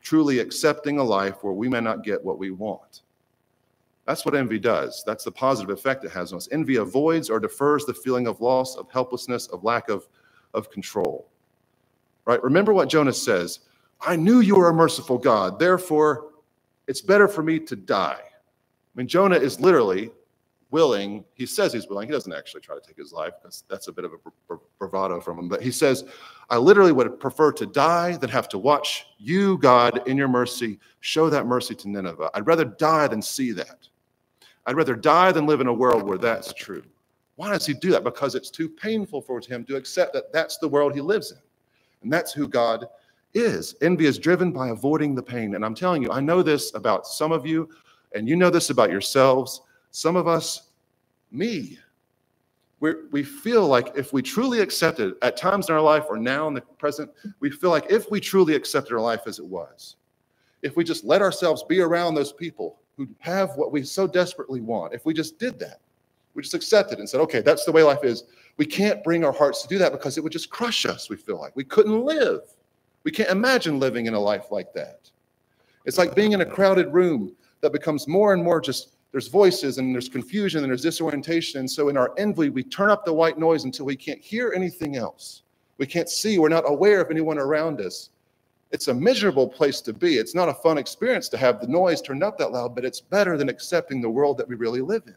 truly 0.00 0.38
accepting 0.38 0.98
a 0.98 1.02
life 1.02 1.42
where 1.42 1.52
we 1.52 1.68
may 1.68 1.80
not 1.80 2.04
get 2.04 2.24
what 2.24 2.38
we 2.38 2.52
want. 2.52 3.02
That's 4.06 4.24
what 4.24 4.36
envy 4.36 4.60
does. 4.60 5.02
That's 5.04 5.24
the 5.24 5.32
positive 5.32 5.76
effect 5.76 6.04
it 6.04 6.12
has 6.12 6.32
on 6.32 6.36
us. 6.36 6.48
Envy 6.52 6.76
avoids 6.76 7.30
or 7.30 7.40
defers 7.40 7.84
the 7.84 7.94
feeling 7.94 8.28
of 8.28 8.40
loss, 8.40 8.76
of 8.76 8.88
helplessness, 8.92 9.48
of 9.48 9.64
lack 9.64 9.88
of, 9.88 10.06
of 10.54 10.70
control. 10.70 11.26
Right? 12.26 12.42
Remember 12.44 12.72
what 12.72 12.88
Jonah 12.88 13.12
says 13.12 13.58
I 14.00 14.14
knew 14.14 14.38
you 14.38 14.54
were 14.54 14.68
a 14.68 14.72
merciful 14.72 15.18
God, 15.18 15.58
therefore, 15.58 16.28
it's 16.86 17.00
better 17.00 17.26
for 17.26 17.42
me 17.42 17.58
to 17.58 17.74
die 17.74 18.20
mean, 19.00 19.08
Jonah 19.08 19.36
is 19.36 19.58
literally 19.60 20.10
willing. 20.70 21.24
He 21.34 21.46
says 21.46 21.72
he's 21.72 21.88
willing. 21.88 22.06
He 22.06 22.12
doesn't 22.12 22.32
actually 22.32 22.60
try 22.60 22.74
to 22.74 22.80
take 22.86 22.96
his 22.96 23.12
life 23.12 23.32
because 23.40 23.64
that's 23.68 23.88
a 23.88 23.92
bit 23.92 24.04
of 24.04 24.12
a 24.12 24.56
bravado 24.78 25.20
from 25.20 25.38
him. 25.38 25.48
But 25.48 25.62
he 25.62 25.70
says, 25.70 26.04
I 26.50 26.58
literally 26.58 26.92
would 26.92 27.18
prefer 27.18 27.50
to 27.52 27.66
die 27.66 28.16
than 28.18 28.28
have 28.28 28.48
to 28.50 28.58
watch 28.58 29.06
you, 29.18 29.56
God, 29.58 30.06
in 30.06 30.16
your 30.16 30.28
mercy, 30.28 30.78
show 31.00 31.30
that 31.30 31.46
mercy 31.46 31.74
to 31.76 31.88
Nineveh. 31.88 32.30
I'd 32.34 32.46
rather 32.46 32.64
die 32.64 33.08
than 33.08 33.22
see 33.22 33.52
that. 33.52 33.88
I'd 34.66 34.76
rather 34.76 34.94
die 34.94 35.32
than 35.32 35.46
live 35.46 35.60
in 35.60 35.66
a 35.66 35.72
world 35.72 36.02
where 36.02 36.18
that's 36.18 36.52
true. 36.52 36.84
Why 37.36 37.48
does 37.48 37.64
he 37.64 37.72
do 37.72 37.90
that? 37.92 38.04
Because 38.04 38.34
it's 38.34 38.50
too 38.50 38.68
painful 38.68 39.22
for 39.22 39.40
him 39.40 39.64
to 39.64 39.76
accept 39.76 40.12
that 40.12 40.30
that's 40.30 40.58
the 40.58 40.68
world 40.68 40.94
he 40.94 41.00
lives 41.00 41.32
in. 41.32 41.38
And 42.02 42.12
that's 42.12 42.32
who 42.32 42.46
God 42.46 42.84
is. 43.32 43.76
Envy 43.80 44.04
is 44.04 44.18
driven 44.18 44.52
by 44.52 44.68
avoiding 44.68 45.14
the 45.14 45.22
pain. 45.22 45.54
And 45.54 45.64
I'm 45.64 45.74
telling 45.74 46.02
you, 46.02 46.10
I 46.10 46.20
know 46.20 46.42
this 46.42 46.74
about 46.74 47.06
some 47.06 47.32
of 47.32 47.46
you. 47.46 47.68
And 48.14 48.28
you 48.28 48.36
know 48.36 48.50
this 48.50 48.70
about 48.70 48.90
yourselves. 48.90 49.62
Some 49.90 50.16
of 50.16 50.26
us, 50.26 50.70
me, 51.30 51.78
we 52.80 52.94
we 53.10 53.22
feel 53.22 53.66
like 53.66 53.92
if 53.94 54.12
we 54.12 54.22
truly 54.22 54.60
accepted 54.60 55.14
at 55.22 55.36
times 55.36 55.68
in 55.68 55.74
our 55.74 55.80
life 55.80 56.04
or 56.08 56.16
now 56.16 56.48
in 56.48 56.54
the 56.54 56.60
present, 56.60 57.10
we 57.40 57.50
feel 57.50 57.70
like 57.70 57.90
if 57.90 58.10
we 58.10 58.20
truly 58.20 58.54
accepted 58.54 58.94
our 58.94 59.00
life 59.00 59.22
as 59.26 59.38
it 59.38 59.44
was, 59.44 59.96
if 60.62 60.76
we 60.76 60.84
just 60.84 61.04
let 61.04 61.22
ourselves 61.22 61.62
be 61.62 61.80
around 61.80 62.14
those 62.14 62.32
people 62.32 62.80
who 62.96 63.06
have 63.18 63.50
what 63.56 63.72
we 63.72 63.82
so 63.82 64.06
desperately 64.06 64.60
want, 64.60 64.94
if 64.94 65.04
we 65.04 65.14
just 65.14 65.38
did 65.38 65.58
that, 65.58 65.80
we 66.34 66.42
just 66.42 66.54
accepted 66.54 66.98
and 66.98 67.08
said, 67.08 67.20
okay, 67.20 67.40
that's 67.40 67.64
the 67.64 67.72
way 67.72 67.82
life 67.82 68.04
is. 68.04 68.24
We 68.56 68.66
can't 68.66 69.02
bring 69.04 69.24
our 69.24 69.32
hearts 69.32 69.62
to 69.62 69.68
do 69.68 69.78
that 69.78 69.92
because 69.92 70.18
it 70.18 70.22
would 70.22 70.32
just 70.32 70.50
crush 70.50 70.84
us, 70.84 71.08
we 71.08 71.16
feel 71.16 71.38
like. 71.38 71.54
We 71.56 71.64
couldn't 71.64 72.04
live. 72.04 72.40
We 73.04 73.10
can't 73.10 73.30
imagine 73.30 73.78
living 73.80 74.06
in 74.06 74.14
a 74.14 74.20
life 74.20 74.50
like 74.50 74.72
that. 74.74 75.10
It's 75.86 75.96
like 75.96 76.14
being 76.14 76.32
in 76.32 76.42
a 76.42 76.46
crowded 76.46 76.92
room 76.92 77.32
that 77.60 77.72
becomes 77.72 78.08
more 78.08 78.32
and 78.32 78.42
more 78.42 78.60
just 78.60 78.90
there's 79.12 79.28
voices 79.28 79.78
and 79.78 79.94
there's 79.94 80.08
confusion 80.08 80.62
and 80.62 80.70
there's 80.70 80.82
disorientation. 80.82 81.60
And 81.60 81.70
so 81.70 81.88
in 81.88 81.96
our 81.96 82.12
envy, 82.16 82.48
we 82.48 82.62
turn 82.62 82.90
up 82.90 83.04
the 83.04 83.12
white 83.12 83.38
noise 83.38 83.64
until 83.64 83.86
we 83.86 83.96
can't 83.96 84.20
hear 84.20 84.52
anything 84.54 84.96
else. 84.96 85.42
We 85.78 85.86
can't 85.86 86.08
see, 86.08 86.38
we're 86.38 86.48
not 86.48 86.68
aware 86.68 87.00
of 87.00 87.10
anyone 87.10 87.38
around 87.38 87.80
us. 87.80 88.10
It's 88.70 88.86
a 88.86 88.94
miserable 88.94 89.48
place 89.48 89.80
to 89.80 89.92
be. 89.92 90.16
It's 90.18 90.34
not 90.34 90.48
a 90.48 90.54
fun 90.54 90.78
experience 90.78 91.28
to 91.30 91.36
have 91.36 91.60
the 91.60 91.66
noise 91.66 92.00
turned 92.00 92.22
up 92.22 92.38
that 92.38 92.52
loud, 92.52 92.74
but 92.74 92.84
it's 92.84 93.00
better 93.00 93.36
than 93.36 93.48
accepting 93.48 94.00
the 94.00 94.08
world 94.08 94.38
that 94.38 94.46
we 94.46 94.54
really 94.54 94.80
live 94.80 95.02
in. 95.06 95.16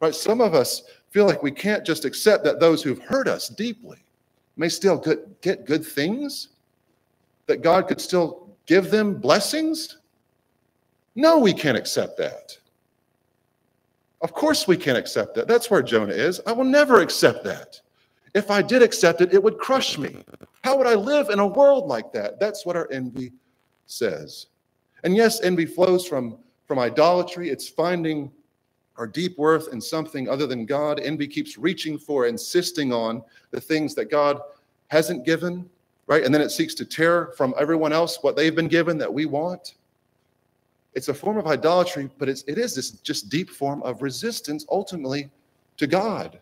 Right? 0.00 0.14
Some 0.14 0.40
of 0.40 0.54
us 0.54 0.82
feel 1.10 1.26
like 1.26 1.42
we 1.42 1.52
can't 1.52 1.84
just 1.84 2.04
accept 2.04 2.42
that 2.44 2.58
those 2.58 2.82
who've 2.82 3.02
hurt 3.02 3.28
us 3.28 3.48
deeply 3.48 3.98
may 4.56 4.68
still 4.68 4.98
get, 4.98 5.40
get 5.42 5.64
good 5.64 5.86
things, 5.86 6.48
that 7.46 7.62
God 7.62 7.86
could 7.86 8.00
still 8.00 8.48
give 8.66 8.90
them 8.90 9.14
blessings 9.14 9.98
no, 11.14 11.38
we 11.38 11.52
can't 11.52 11.76
accept 11.76 12.16
that. 12.18 12.56
Of 14.20 14.32
course, 14.32 14.68
we 14.68 14.76
can't 14.76 14.98
accept 14.98 15.34
that. 15.34 15.48
That's 15.48 15.70
where 15.70 15.82
Jonah 15.82 16.12
is. 16.12 16.40
I 16.46 16.52
will 16.52 16.64
never 16.64 17.00
accept 17.00 17.44
that. 17.44 17.80
If 18.34 18.50
I 18.50 18.62
did 18.62 18.82
accept 18.82 19.20
it, 19.20 19.34
it 19.34 19.42
would 19.42 19.58
crush 19.58 19.98
me. 19.98 20.16
How 20.62 20.76
would 20.76 20.86
I 20.86 20.94
live 20.94 21.30
in 21.30 21.38
a 21.38 21.46
world 21.46 21.88
like 21.88 22.12
that? 22.12 22.38
That's 22.38 22.64
what 22.64 22.76
our 22.76 22.88
envy 22.92 23.32
says. 23.86 24.46
And 25.04 25.16
yes, 25.16 25.40
envy 25.40 25.66
flows 25.66 26.06
from, 26.06 26.38
from 26.66 26.78
idolatry. 26.78 27.48
It's 27.48 27.68
finding 27.68 28.30
our 28.96 29.06
deep 29.06 29.38
worth 29.38 29.72
in 29.72 29.80
something 29.80 30.28
other 30.28 30.46
than 30.46 30.66
God. 30.66 31.00
Envy 31.00 31.26
keeps 31.26 31.56
reaching 31.56 31.98
for, 31.98 32.26
insisting 32.26 32.92
on 32.92 33.22
the 33.50 33.60
things 33.60 33.94
that 33.94 34.10
God 34.10 34.38
hasn't 34.88 35.24
given, 35.24 35.68
right? 36.06 36.22
And 36.22 36.34
then 36.34 36.42
it 36.42 36.50
seeks 36.50 36.74
to 36.74 36.84
tear 36.84 37.32
from 37.36 37.54
everyone 37.58 37.92
else 37.92 38.18
what 38.20 38.36
they've 38.36 38.54
been 38.54 38.68
given 38.68 38.98
that 38.98 39.12
we 39.12 39.24
want. 39.24 39.74
It's 40.94 41.08
a 41.08 41.14
form 41.14 41.38
of 41.38 41.46
idolatry, 41.46 42.10
but 42.18 42.28
it's, 42.28 42.42
it 42.44 42.58
is 42.58 42.74
this 42.74 42.90
just 42.90 43.28
deep 43.28 43.50
form 43.50 43.82
of 43.82 44.02
resistance 44.02 44.66
ultimately 44.70 45.30
to 45.76 45.86
God. 45.86 46.38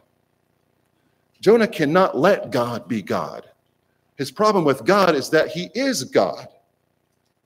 Jonah 1.41 1.69
cannot 1.69 2.17
let 2.17 2.51
God 2.51 2.89
be 2.89 3.03
God. 3.03 3.49
His 4.17 4.31
problem 4.31 4.65
with 4.65 4.85
God 4.85 5.15
is 5.15 5.31
that 5.31 5.49
he 5.49 5.71
is 5.75 6.03
God. 6.05 6.49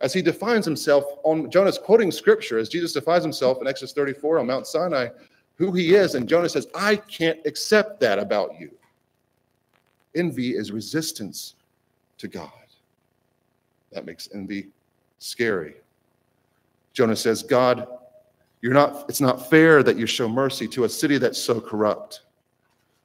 as 0.02 0.12
he 0.12 0.20
defines 0.20 0.64
himself 0.64 1.04
on 1.22 1.48
Jonah's 1.50 1.78
quoting 1.78 2.10
scripture, 2.10 2.58
as 2.58 2.68
Jesus 2.68 2.92
defines 2.92 3.22
himself 3.22 3.58
in 3.60 3.68
Exodus 3.68 3.92
34 3.92 4.40
on 4.40 4.46
Mount 4.48 4.66
Sinai, 4.66 5.08
who 5.56 5.72
he 5.72 5.94
is. 5.94 6.16
And 6.16 6.28
Jonah 6.28 6.48
says, 6.48 6.66
I 6.74 6.96
can't 6.96 7.38
accept 7.46 8.00
that 8.00 8.18
about 8.18 8.58
you. 8.58 8.70
Envy 10.14 10.56
is 10.56 10.72
resistance 10.72 11.54
to 12.18 12.26
God. 12.28 12.50
That 13.92 14.04
makes 14.04 14.28
envy 14.34 14.68
scary. 15.20 15.76
Jonah 16.92 17.16
says, 17.16 17.42
God, 17.42 17.86
you're 18.60 18.74
not, 18.74 19.06
it's 19.08 19.20
not 19.20 19.48
fair 19.50 19.82
that 19.82 19.96
you 19.96 20.06
show 20.06 20.28
mercy 20.28 20.68
to 20.68 20.84
a 20.84 20.88
city 20.88 21.18
that's 21.18 21.38
so 21.38 21.60
corrupt. 21.60 22.22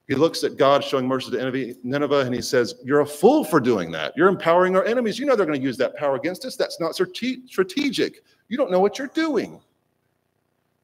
He 0.08 0.15
looks 0.15 0.43
at 0.43 0.56
God 0.56 0.84
showing 0.84 1.06
mercy 1.06 1.32
to 1.32 1.76
Nineveh 1.84 2.19
and 2.19 2.34
he 2.34 2.41
says, 2.41 2.76
You're 2.84 3.02
a 3.02 3.06
fool 3.06 3.43
for 3.43 3.60
doing 3.60 3.91
that. 3.91 4.15
You're 4.15 4.30
empowering 4.30 4.76
our 4.76 4.86
enemies. 4.86 5.19
You 5.19 5.26
know 5.26 5.36
they're 5.36 5.45
going 5.45 5.60
to 5.60 5.65
use 5.65 5.78
that 5.78 5.97
power 5.97 6.15
against 6.15 6.45
us. 6.45 6.56
That's 6.56 6.80
not 6.80 6.95
strategic. 6.95 8.23
You 8.47 8.58
don't 8.58 8.71
know 8.71 8.80
what 8.80 8.97
you're 8.97 9.08
doing. 9.08 9.60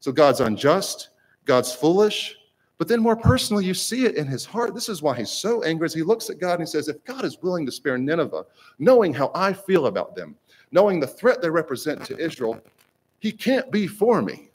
So 0.02 0.12
God's 0.12 0.42
unjust, 0.42 1.10
God's 1.46 1.74
foolish. 1.74 2.36
But 2.78 2.90
then 2.90 3.02
more 3.02 3.16
personally, 3.16 3.64
you 3.64 3.74
see 3.74 4.06
it 4.06 4.16
in 4.16 4.28
his 4.28 4.44
heart. 4.44 4.74
This 4.74 4.90
is 4.90 5.02
why 5.02 5.16
he's 5.16 5.32
so 5.32 5.64
angry 5.64 5.86
as 5.86 5.94
he 5.94 6.04
looks 6.04 6.30
at 6.30 6.40
God 6.40 6.60
and 6.60 6.64
he 6.64 6.66
says, 6.66 6.90
If 6.90 7.02
God 7.06 7.24
is 7.24 7.42
willing 7.42 7.66
to 7.66 7.72
spare 7.72 7.98
Nineveh, 7.98 8.44
knowing 8.80 9.14
how 9.14 9.32
I 9.34 9.54
feel 9.54 9.86
about 9.86 10.16
them, 10.16 10.36
knowing 10.74 11.00
the 11.00 11.08
threat 11.08 11.42
they 11.42 11.50
represent 11.50 12.04
to 12.06 12.18
Israel, 12.18 12.60
he 13.24 13.32
can't 13.32 13.72
be 13.72 13.88
for 13.88 14.22
me. 14.22 14.50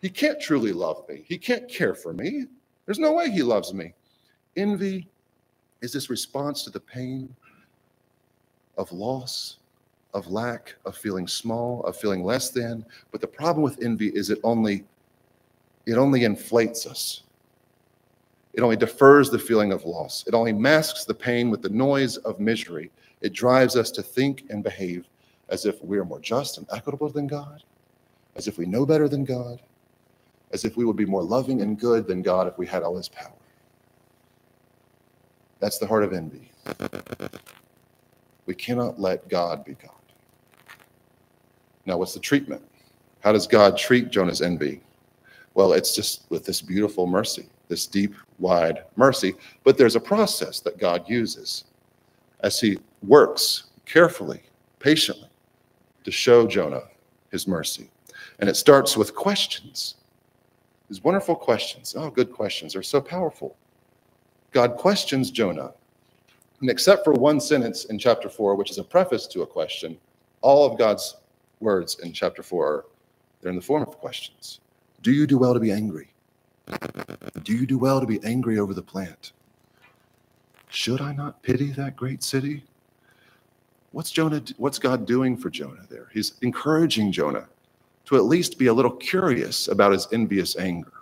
He 0.00 0.08
can't 0.08 0.40
truly 0.40 0.72
love 0.72 1.06
me. 1.10 1.24
He 1.28 1.36
can't 1.36 1.68
care 1.68 1.94
for 1.94 2.14
me. 2.14 2.46
There's 2.86 2.98
no 2.98 3.12
way 3.12 3.30
he 3.30 3.42
loves 3.42 3.74
me. 3.74 3.92
Envy 4.56 5.06
is 5.82 5.92
this 5.92 6.08
response 6.08 6.64
to 6.64 6.70
the 6.70 6.80
pain 6.80 7.36
of 8.78 8.90
loss, 8.92 9.58
of 10.14 10.26
lack, 10.28 10.74
of 10.86 10.96
feeling 10.96 11.28
small, 11.28 11.82
of 11.82 11.94
feeling 11.94 12.24
less 12.24 12.48
than. 12.48 12.82
But 13.10 13.20
the 13.20 13.26
problem 13.26 13.62
with 13.62 13.82
envy 13.82 14.08
is 14.08 14.30
it 14.30 14.38
only 14.42 14.86
it 15.84 15.98
only 15.98 16.24
inflates 16.24 16.86
us. 16.86 17.24
It 18.54 18.62
only 18.62 18.76
defers 18.76 19.28
the 19.28 19.38
feeling 19.38 19.70
of 19.70 19.84
loss. 19.84 20.24
It 20.26 20.32
only 20.32 20.54
masks 20.54 21.04
the 21.04 21.12
pain 21.12 21.50
with 21.50 21.60
the 21.60 21.68
noise 21.68 22.16
of 22.16 22.40
misery. 22.40 22.90
It 23.20 23.34
drives 23.34 23.76
us 23.76 23.90
to 23.90 24.02
think 24.02 24.44
and 24.48 24.64
behave 24.64 25.04
as 25.50 25.66
if 25.66 25.84
we 25.84 25.98
are 25.98 26.06
more 26.06 26.20
just 26.20 26.56
and 26.56 26.66
equitable 26.72 27.10
than 27.10 27.26
God, 27.26 27.62
as 28.36 28.48
if 28.48 28.58
we 28.58 28.66
know 28.66 28.86
better 28.86 29.08
than 29.08 29.24
God, 29.24 29.60
as 30.52 30.64
if 30.64 30.76
we 30.76 30.84
would 30.84 30.96
be 30.96 31.06
more 31.06 31.22
loving 31.22 31.62
and 31.62 31.78
good 31.78 32.06
than 32.06 32.22
God 32.22 32.46
if 32.46 32.58
we 32.58 32.66
had 32.66 32.82
all 32.82 32.96
his 32.96 33.08
power. 33.08 33.32
That's 35.60 35.78
the 35.78 35.86
heart 35.86 36.02
of 36.02 36.12
envy. 36.12 36.50
We 38.46 38.54
cannot 38.54 38.98
let 38.98 39.28
God 39.28 39.64
be 39.64 39.74
God. 39.74 39.90
Now, 41.86 41.98
what's 41.98 42.14
the 42.14 42.20
treatment? 42.20 42.62
How 43.20 43.32
does 43.32 43.46
God 43.46 43.76
treat 43.76 44.10
Jonah's 44.10 44.42
envy? 44.42 44.80
Well, 45.54 45.72
it's 45.72 45.94
just 45.94 46.24
with 46.30 46.44
this 46.44 46.60
beautiful 46.60 47.06
mercy, 47.06 47.46
this 47.68 47.86
deep, 47.86 48.14
wide 48.38 48.84
mercy. 48.96 49.34
But 49.64 49.78
there's 49.78 49.96
a 49.96 50.00
process 50.00 50.60
that 50.60 50.78
God 50.78 51.08
uses 51.08 51.64
as 52.40 52.58
he 52.58 52.78
works 53.02 53.64
carefully, 53.86 54.42
patiently 54.78 55.28
to 56.04 56.10
show 56.10 56.46
Jonah 56.46 56.82
his 57.30 57.46
mercy. 57.46 57.88
And 58.38 58.48
it 58.48 58.56
starts 58.56 58.96
with 58.96 59.14
questions. 59.14 59.96
These 60.88 61.04
wonderful 61.04 61.36
questions. 61.36 61.94
Oh, 61.96 62.10
good 62.10 62.32
questions. 62.32 62.72
They're 62.72 62.82
so 62.82 63.00
powerful. 63.00 63.56
God 64.52 64.76
questions 64.76 65.30
Jonah. 65.30 65.72
And 66.60 66.70
except 66.70 67.04
for 67.04 67.12
one 67.12 67.40
sentence 67.40 67.86
in 67.86 67.98
chapter 67.98 68.28
4, 68.28 68.54
which 68.54 68.70
is 68.70 68.78
a 68.78 68.84
preface 68.84 69.26
to 69.28 69.42
a 69.42 69.46
question, 69.46 69.96
all 70.42 70.64
of 70.64 70.78
God's 70.78 71.16
words 71.60 71.98
in 72.00 72.12
chapter 72.12 72.42
4 72.42 72.66
are 72.66 72.84
they're 73.40 73.50
in 73.50 73.56
the 73.56 73.62
form 73.62 73.82
of 73.82 73.98
questions. 73.98 74.60
Do 75.02 75.10
you 75.10 75.26
do 75.26 75.36
well 75.38 75.54
to 75.54 75.60
be 75.60 75.72
angry? 75.72 76.08
Do 77.42 77.52
you 77.52 77.66
do 77.66 77.76
well 77.78 78.00
to 78.00 78.06
be 78.06 78.20
angry 78.24 78.58
over 78.58 78.72
the 78.72 78.82
plant? 78.82 79.32
Should 80.68 81.00
I 81.00 81.12
not 81.12 81.42
pity 81.42 81.72
that 81.72 81.96
great 81.96 82.22
city? 82.22 82.64
What's 83.90 84.10
Jonah 84.10 84.42
what's 84.58 84.78
God 84.78 85.06
doing 85.06 85.36
for 85.36 85.50
Jonah 85.50 85.86
there? 85.90 86.08
He's 86.12 86.34
encouraging 86.40 87.12
Jonah 87.12 87.48
to 88.12 88.18
at 88.18 88.24
least 88.24 88.58
be 88.58 88.66
a 88.66 88.74
little 88.74 88.90
curious 88.90 89.68
about 89.68 89.90
his 89.90 90.06
envious 90.12 90.54
anger. 90.58 90.92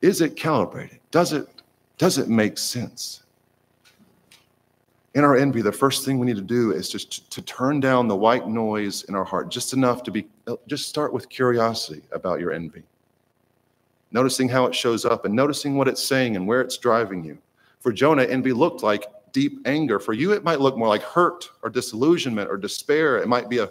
Is 0.00 0.22
it 0.22 0.36
calibrated? 0.36 1.00
Does 1.10 1.34
it, 1.34 1.46
does 1.98 2.16
it 2.16 2.28
make 2.28 2.56
sense? 2.56 3.24
In 5.14 5.22
our 5.22 5.36
envy, 5.36 5.60
the 5.60 5.70
first 5.70 6.06
thing 6.06 6.18
we 6.18 6.26
need 6.26 6.36
to 6.36 6.42
do 6.42 6.72
is 6.72 6.88
just 6.88 7.12
to, 7.12 7.28
to 7.28 7.42
turn 7.42 7.78
down 7.80 8.08
the 8.08 8.16
white 8.16 8.48
noise 8.48 9.02
in 9.04 9.14
our 9.14 9.24
heart, 9.24 9.50
just 9.50 9.74
enough 9.74 10.02
to 10.04 10.10
be, 10.10 10.26
just 10.66 10.88
start 10.88 11.12
with 11.12 11.28
curiosity 11.28 12.00
about 12.12 12.40
your 12.40 12.52
envy. 12.52 12.84
Noticing 14.10 14.48
how 14.48 14.64
it 14.64 14.74
shows 14.74 15.04
up 15.04 15.26
and 15.26 15.34
noticing 15.34 15.76
what 15.76 15.88
it's 15.88 16.02
saying 16.02 16.36
and 16.36 16.46
where 16.46 16.62
it's 16.62 16.78
driving 16.78 17.22
you. 17.22 17.36
For 17.80 17.92
Jonah, 17.92 18.24
envy 18.24 18.54
looked 18.54 18.82
like 18.82 19.04
deep 19.32 19.60
anger. 19.66 19.98
For 19.98 20.14
you, 20.14 20.32
it 20.32 20.42
might 20.42 20.60
look 20.60 20.78
more 20.78 20.88
like 20.88 21.02
hurt 21.02 21.50
or 21.62 21.68
disillusionment 21.68 22.48
or 22.48 22.56
despair. 22.56 23.18
It 23.18 23.28
might 23.28 23.50
be 23.50 23.58
a, 23.58 23.70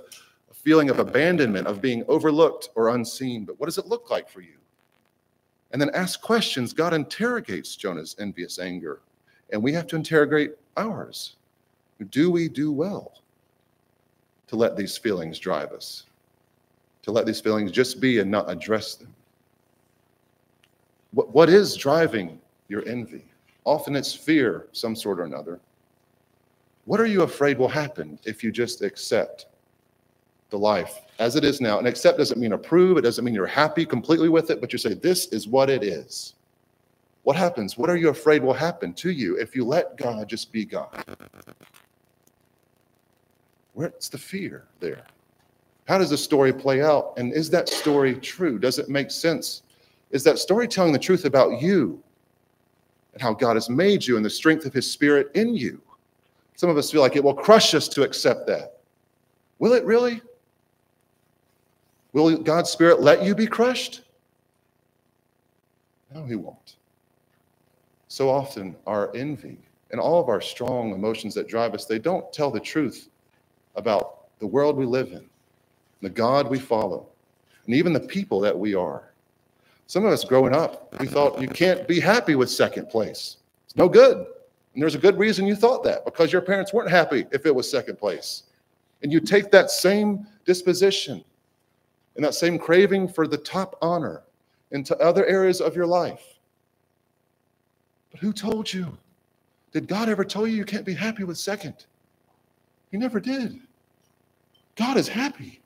feeling 0.68 0.90
of 0.90 1.00
abandonment, 1.00 1.66
of 1.66 1.80
being 1.80 2.04
overlooked 2.10 2.72
or 2.76 2.90
unseen. 2.90 3.46
But 3.46 3.58
what 3.58 3.68
does 3.68 3.78
it 3.78 3.86
look 3.86 4.12
like 4.12 4.30
for 4.30 4.42
you? 4.42 4.58
And 5.72 5.82
then 5.82 5.90
ask 5.94 6.22
questions. 6.22 6.74
God 6.74 6.94
interrogates 6.94 7.78
Jonah's 7.78 8.18
envious 8.20 8.60
anger, 8.60 9.00
and 9.54 9.64
we 9.64 9.72
have 9.72 9.88
to 9.88 9.96
interrogate 9.96 10.56
ours. 10.76 11.38
Do 12.10 12.30
we 12.30 12.50
do 12.50 12.74
well 12.74 13.22
to 14.48 14.58
let 14.58 14.76
these 14.76 14.98
feelings 14.98 15.40
drive 15.40 15.72
us? 15.72 16.04
To 17.04 17.12
let 17.12 17.26
these 17.26 17.40
feelings 17.40 17.72
just 17.72 18.02
be 18.02 18.20
and 18.20 18.30
not 18.30 18.52
address 18.52 18.96
them? 18.96 19.16
What, 21.12 21.34
what 21.34 21.48
is 21.48 21.78
driving 21.78 22.42
your 22.68 22.86
envy? 22.86 23.24
Often 23.64 23.96
it's 23.96 24.14
fear, 24.14 24.68
some 24.74 24.98
sort 24.98 25.22
or 25.22 25.24
another. 25.24 25.62
What 26.84 27.00
are 27.00 27.06
you 27.06 27.22
afraid 27.22 27.58
will 27.58 27.70
happen 27.70 28.20
if 28.26 28.44
you 28.44 28.52
just 28.52 28.82
accept 28.82 29.46
the 30.50 30.58
life 30.58 31.02
as 31.20 31.36
it 31.36 31.44
is 31.44 31.62
now. 31.62 31.80
And 31.80 31.88
accept 31.88 32.18
doesn't 32.18 32.40
mean 32.40 32.54
approve, 32.54 32.98
it 32.98 33.02
doesn't 33.02 33.24
mean 33.24 33.34
you're 33.34 33.46
happy 33.46 33.86
completely 33.86 34.30
with 34.30 34.50
it, 34.50 34.62
but 34.62 34.72
you 34.72 34.80
say, 34.80 34.94
This 34.94 35.28
is 35.28 35.48
what 35.48 35.70
it 35.70 35.84
is. 35.84 36.34
What 37.24 37.36
happens? 37.36 37.78
What 37.78 37.90
are 37.90 37.98
you 37.98 38.10
afraid 38.10 38.42
will 38.42 38.54
happen 38.54 38.94
to 38.94 39.12
you 39.12 39.36
if 39.38 39.56
you 39.56 39.66
let 39.66 39.98
God 39.98 40.30
just 40.30 40.52
be 40.52 40.64
God? 40.64 41.04
Where's 43.74 44.10
the 44.10 44.18
fear 44.18 44.66
there? 44.80 45.04
How 45.88 45.98
does 45.98 46.10
the 46.10 46.18
story 46.18 46.54
play 46.54 46.82
out? 46.82 47.14
And 47.18 47.34
is 47.34 47.50
that 47.50 47.70
story 47.70 48.16
true? 48.16 48.58
Does 48.60 48.80
it 48.80 48.90
make 48.90 49.12
sense? 49.12 49.64
Is 50.12 50.24
that 50.24 50.40
story 50.40 50.68
telling 50.68 50.94
the 50.94 51.00
truth 51.00 51.26
about 51.26 51.62
you 51.62 52.02
and 53.14 53.22
how 53.22 53.34
God 53.34 53.56
has 53.56 53.70
made 53.70 54.06
you 54.06 54.16
and 54.16 54.26
the 54.26 54.30
strength 54.30 54.66
of 54.66 54.74
his 54.74 54.90
spirit 54.90 55.30
in 55.34 55.54
you? 55.54 55.82
Some 56.56 56.70
of 56.70 56.78
us 56.78 56.90
feel 56.90 57.02
like 57.02 57.16
it 57.16 57.24
will 57.24 57.34
crush 57.34 57.74
us 57.74 57.88
to 57.90 58.04
accept 58.04 58.48
that. 58.48 58.80
Will 59.60 59.74
it 59.74 59.84
really? 59.86 60.22
Will 62.18 62.36
God's 62.36 62.72
Spirit 62.72 63.02
let 63.02 63.24
you 63.24 63.36
be 63.36 63.46
crushed? 63.46 64.02
No, 66.12 66.26
He 66.26 66.34
won't. 66.34 66.78
So 68.08 68.28
often, 68.28 68.76
our 68.88 69.16
envy 69.16 69.60
and 69.92 70.02
all 70.02 70.20
of 70.20 70.28
our 70.28 70.42
strong 70.42 70.94
emotions 70.94 71.36
that 71.36 71.48
drive 71.48 71.76
us, 71.76 71.86
they 71.86 72.00
don't 72.00 72.34
tell 72.34 72.50
the 72.50 72.60
truth 72.60 73.10
about 73.76 74.30
the 74.40 74.48
world 74.48 74.78
we 74.78 74.86
live 74.88 75.12
in, 75.12 75.30
the 76.02 76.10
God 76.10 76.50
we 76.50 76.58
follow, 76.58 77.08
and 77.68 77.76
even 77.76 77.94
the 77.94 78.00
people 78.00 78.40
that 78.40 78.58
we 78.58 78.74
are. 78.74 79.14
Some 79.86 80.04
of 80.04 80.12
us 80.12 80.24
growing 80.24 80.56
up, 80.56 81.00
we 81.00 81.06
thought 81.06 81.40
you 81.40 81.48
can't 81.48 81.88
be 81.88 82.00
happy 82.00 82.34
with 82.34 82.50
second 82.50 82.90
place. 82.90 83.38
It's 83.68 83.76
no 83.76 83.88
good. 83.88 84.18
And 84.18 84.82
there's 84.82 84.96
a 84.96 85.00
good 85.00 85.20
reason 85.20 85.46
you 85.46 85.56
thought 85.56 85.84
that 85.84 86.04
because 86.04 86.34
your 86.34 86.42
parents 86.42 86.74
weren't 86.74 86.90
happy 86.90 87.28
if 87.32 87.46
it 87.46 87.54
was 87.54 87.70
second 87.70 88.00
place. 88.00 88.44
And 89.04 89.12
you 89.12 89.20
take 89.20 89.52
that 89.52 89.70
same 89.70 90.26
disposition 90.46 91.24
and 92.18 92.26
that 92.26 92.34
same 92.34 92.58
craving 92.58 93.08
for 93.08 93.28
the 93.28 93.38
top 93.38 93.78
honor 93.82 94.24
into 94.72 94.98
other 94.98 95.26
areas 95.28 95.62
of 95.62 95.76
your 95.76 95.86
life. 95.86 96.40
But 98.12 98.20
who 98.20 98.34
told 98.34 98.74
you? 98.74 98.98
Did 99.72 99.88
God 99.88 100.10
ever 100.10 100.26
tell 100.26 100.48
you 100.48 100.56
you 100.56 100.66
can't 100.66 100.86
be 100.86 100.96
happy 100.96 101.24
with 101.24 101.38
second? 101.38 101.86
He 102.92 102.98
never 102.98 103.20
did. 103.20 103.60
God 104.76 104.98
is 104.98 105.08
happy 105.08 105.62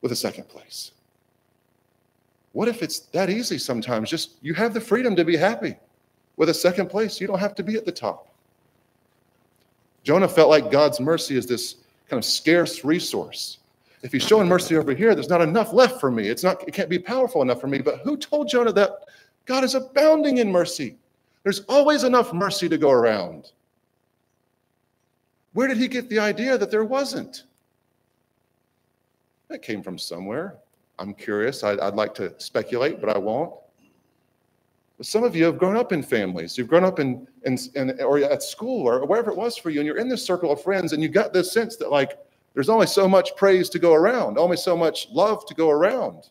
with 0.00 0.12
a 0.12 0.16
second 0.16 0.48
place. 0.48 0.92
What 2.52 2.68
if 2.68 2.82
it's 2.82 3.00
that 3.00 3.28
easy 3.28 3.58
sometimes? 3.58 4.08
Just 4.08 4.32
you 4.40 4.54
have 4.54 4.72
the 4.72 4.80
freedom 4.80 5.14
to 5.16 5.24
be 5.24 5.36
happy 5.36 5.76
with 6.36 6.48
a 6.48 6.54
second 6.54 6.88
place. 6.88 7.20
You 7.20 7.26
don't 7.26 7.38
have 7.38 7.54
to 7.56 7.62
be 7.62 7.76
at 7.76 7.84
the 7.84 7.92
top. 7.92 8.28
Jonah 10.04 10.28
felt 10.28 10.50
like 10.50 10.70
God's 10.70 11.00
mercy 11.00 11.36
is 11.36 11.46
this 11.46 11.76
kind 12.08 12.18
of 12.18 12.24
scarce 12.24 12.84
resource 12.84 13.58
if 14.04 14.12
he's 14.12 14.22
showing 14.22 14.46
mercy 14.46 14.76
over 14.76 14.94
here, 14.94 15.14
there's 15.14 15.30
not 15.30 15.40
enough 15.40 15.72
left 15.72 15.98
for 15.98 16.10
me. 16.10 16.28
It's 16.28 16.44
not, 16.44 16.62
it 16.68 16.74
can't 16.74 16.90
be 16.90 16.98
powerful 16.98 17.40
enough 17.40 17.58
for 17.58 17.68
me. 17.68 17.78
But 17.80 18.00
who 18.00 18.18
told 18.18 18.48
Jonah 18.48 18.72
that 18.74 18.92
God 19.46 19.64
is 19.64 19.74
abounding 19.74 20.36
in 20.36 20.52
mercy? 20.52 20.98
There's 21.42 21.60
always 21.60 22.04
enough 22.04 22.32
mercy 22.34 22.68
to 22.68 22.76
go 22.76 22.90
around. 22.90 23.52
Where 25.54 25.66
did 25.66 25.78
he 25.78 25.88
get 25.88 26.10
the 26.10 26.18
idea 26.18 26.58
that 26.58 26.70
there 26.70 26.84
wasn't? 26.84 27.44
That 29.48 29.62
came 29.62 29.82
from 29.82 29.96
somewhere. 29.96 30.56
I'm 30.98 31.14
curious. 31.14 31.64
I'd, 31.64 31.80
I'd 31.80 31.94
like 31.94 32.14
to 32.16 32.34
speculate, 32.38 33.00
but 33.00 33.08
I 33.08 33.16
won't. 33.16 33.54
But 34.98 35.06
some 35.06 35.24
of 35.24 35.34
you 35.34 35.44
have 35.44 35.56
grown 35.56 35.78
up 35.78 35.92
in 35.92 36.02
families. 36.02 36.58
You've 36.58 36.68
grown 36.68 36.84
up 36.84 37.00
in, 37.00 37.26
in, 37.46 37.56
in, 37.74 37.98
or 38.02 38.18
at 38.18 38.42
school 38.42 38.86
or 38.86 39.06
wherever 39.06 39.30
it 39.30 39.36
was 39.36 39.56
for 39.56 39.70
you, 39.70 39.80
and 39.80 39.86
you're 39.86 39.96
in 39.96 40.10
this 40.10 40.22
circle 40.22 40.52
of 40.52 40.62
friends, 40.62 40.92
and 40.92 41.02
you 41.02 41.08
got 41.08 41.32
this 41.32 41.50
sense 41.50 41.76
that 41.76 41.90
like 41.90 42.18
there's 42.54 42.68
only 42.68 42.86
so 42.86 43.08
much 43.08 43.36
praise 43.36 43.68
to 43.70 43.78
go 43.78 43.94
around, 43.94 44.38
only 44.38 44.56
so 44.56 44.76
much 44.76 45.08
love 45.10 45.44
to 45.46 45.54
go 45.54 45.70
around. 45.70 46.30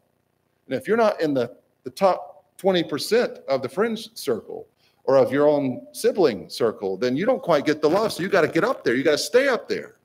And 0.67 0.75
if 0.75 0.87
you're 0.87 0.97
not 0.97 1.21
in 1.21 1.33
the, 1.33 1.55
the 1.83 1.89
top 1.89 2.45
20% 2.57 3.43
of 3.45 3.61
the 3.61 3.69
friend 3.69 3.99
circle 4.13 4.65
or 5.03 5.17
of 5.17 5.33
your 5.33 5.47
own 5.47 5.85
sibling 5.91 6.49
circle, 6.49 6.95
then 6.95 7.17
you 7.17 7.25
don't 7.25 7.43
quite 7.43 7.65
get 7.65 7.81
the 7.81 7.89
love. 7.89 8.13
So 8.13 8.23
you 8.23 8.29
got 8.29 8.41
to 8.41 8.47
get 8.47 8.63
up 8.63 8.85
there. 8.85 8.95
You 8.95 9.03
got 9.03 9.11
to 9.11 9.17
stay 9.17 9.49
up 9.49 9.67
there. 9.67 9.95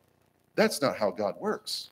That's 0.56 0.82
not 0.82 0.96
how 0.96 1.12
God 1.12 1.36
works. 1.38 1.90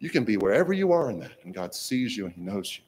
You 0.00 0.10
can 0.10 0.24
be 0.24 0.36
wherever 0.36 0.74
you 0.74 0.92
are 0.92 1.10
in 1.10 1.18
that, 1.20 1.32
and 1.44 1.54
God 1.54 1.74
sees 1.74 2.16
you 2.16 2.26
and 2.26 2.34
He 2.34 2.42
knows 2.42 2.76
you. 2.76 2.84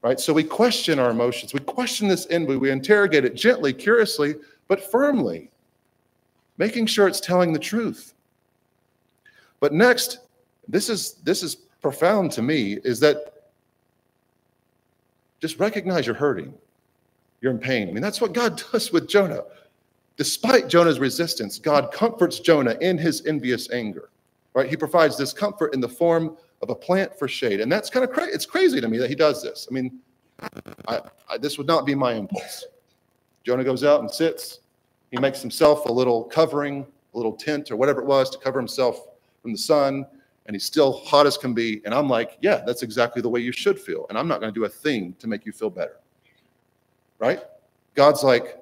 Right? 0.00 0.18
So 0.18 0.32
we 0.32 0.42
question 0.42 0.98
our 0.98 1.10
emotions. 1.10 1.52
We 1.52 1.60
question 1.60 2.08
this 2.08 2.26
envy. 2.30 2.56
We 2.56 2.70
interrogate 2.70 3.24
it 3.24 3.34
gently, 3.34 3.72
curiously, 3.72 4.34
but 4.66 4.90
firmly, 4.90 5.50
making 6.56 6.86
sure 6.86 7.06
it's 7.06 7.20
telling 7.20 7.52
the 7.52 7.58
truth. 7.58 8.14
But 9.62 9.72
next, 9.72 10.18
this 10.68 10.90
is 10.90 11.14
this 11.24 11.42
is 11.42 11.54
profound 11.54 12.32
to 12.32 12.42
me, 12.42 12.74
is 12.84 13.00
that 13.00 13.44
just 15.40 15.58
recognize 15.58 16.04
you're 16.04 16.14
hurting. 16.14 16.52
You're 17.40 17.52
in 17.52 17.58
pain. 17.58 17.88
I 17.88 17.92
mean, 17.92 18.02
that's 18.02 18.20
what 18.20 18.34
God 18.34 18.62
does 18.72 18.92
with 18.92 19.08
Jonah. 19.08 19.44
Despite 20.18 20.68
Jonah's 20.68 21.00
resistance, 21.00 21.58
God 21.58 21.90
comforts 21.92 22.38
Jonah 22.40 22.76
in 22.82 22.98
his 22.98 23.24
envious 23.24 23.70
anger 23.70 24.10
right? 24.54 24.68
He 24.68 24.76
provides 24.76 25.16
this 25.16 25.32
comfort 25.32 25.74
in 25.74 25.80
the 25.80 25.88
form 25.88 26.36
of 26.60 26.70
a 26.70 26.74
plant 26.74 27.18
for 27.18 27.26
shade. 27.26 27.60
And 27.60 27.70
that's 27.70 27.90
kind 27.90 28.04
of 28.04 28.10
crazy. 28.10 28.32
It's 28.32 28.46
crazy 28.46 28.80
to 28.80 28.88
me 28.88 28.98
that 28.98 29.08
he 29.08 29.16
does 29.16 29.42
this. 29.42 29.66
I 29.70 29.74
mean, 29.74 29.98
I, 30.88 31.00
I, 31.28 31.38
this 31.38 31.58
would 31.58 31.66
not 31.66 31.86
be 31.86 31.94
my 31.94 32.14
impulse. 32.14 32.66
Jonah 33.44 33.64
goes 33.64 33.84
out 33.84 34.00
and 34.00 34.10
sits. 34.10 34.60
He 35.10 35.18
makes 35.18 35.40
himself 35.40 35.86
a 35.86 35.92
little 35.92 36.24
covering, 36.24 36.86
a 37.14 37.16
little 37.16 37.32
tent 37.32 37.70
or 37.70 37.76
whatever 37.76 38.00
it 38.00 38.06
was 38.06 38.30
to 38.30 38.38
cover 38.38 38.58
himself 38.58 39.08
from 39.42 39.52
the 39.52 39.58
sun. 39.58 40.06
And 40.46 40.56
he's 40.56 40.64
still 40.64 40.92
hot 41.04 41.26
as 41.26 41.36
can 41.36 41.54
be. 41.54 41.82
And 41.84 41.94
I'm 41.94 42.08
like, 42.08 42.38
yeah, 42.40 42.62
that's 42.66 42.82
exactly 42.82 43.22
the 43.22 43.28
way 43.28 43.40
you 43.40 43.52
should 43.52 43.78
feel. 43.78 44.06
And 44.08 44.18
I'm 44.18 44.26
not 44.26 44.40
going 44.40 44.52
to 44.52 44.58
do 44.58 44.64
a 44.64 44.68
thing 44.68 45.14
to 45.20 45.28
make 45.28 45.46
you 45.46 45.52
feel 45.52 45.70
better. 45.70 46.00
Right? 47.18 47.40
God's 47.94 48.24
like, 48.24 48.58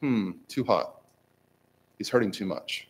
hmm, 0.00 0.32
too 0.46 0.64
hot. 0.64 1.02
He's 1.98 2.08
hurting 2.08 2.30
too 2.30 2.46
much. 2.46 2.88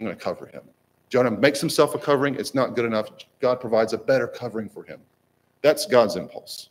I'm 0.00 0.06
going 0.06 0.16
to 0.16 0.22
cover 0.22 0.46
him. 0.46 0.62
Jonah 1.08 1.30
makes 1.30 1.60
himself 1.60 1.94
a 1.94 1.98
covering. 1.98 2.34
It's 2.34 2.54
not 2.54 2.74
good 2.74 2.84
enough. 2.84 3.10
God 3.40 3.60
provides 3.60 3.92
a 3.92 3.98
better 3.98 4.26
covering 4.26 4.68
for 4.68 4.82
him. 4.82 5.00
That's 5.62 5.86
God's 5.86 6.16
impulse. 6.16 6.70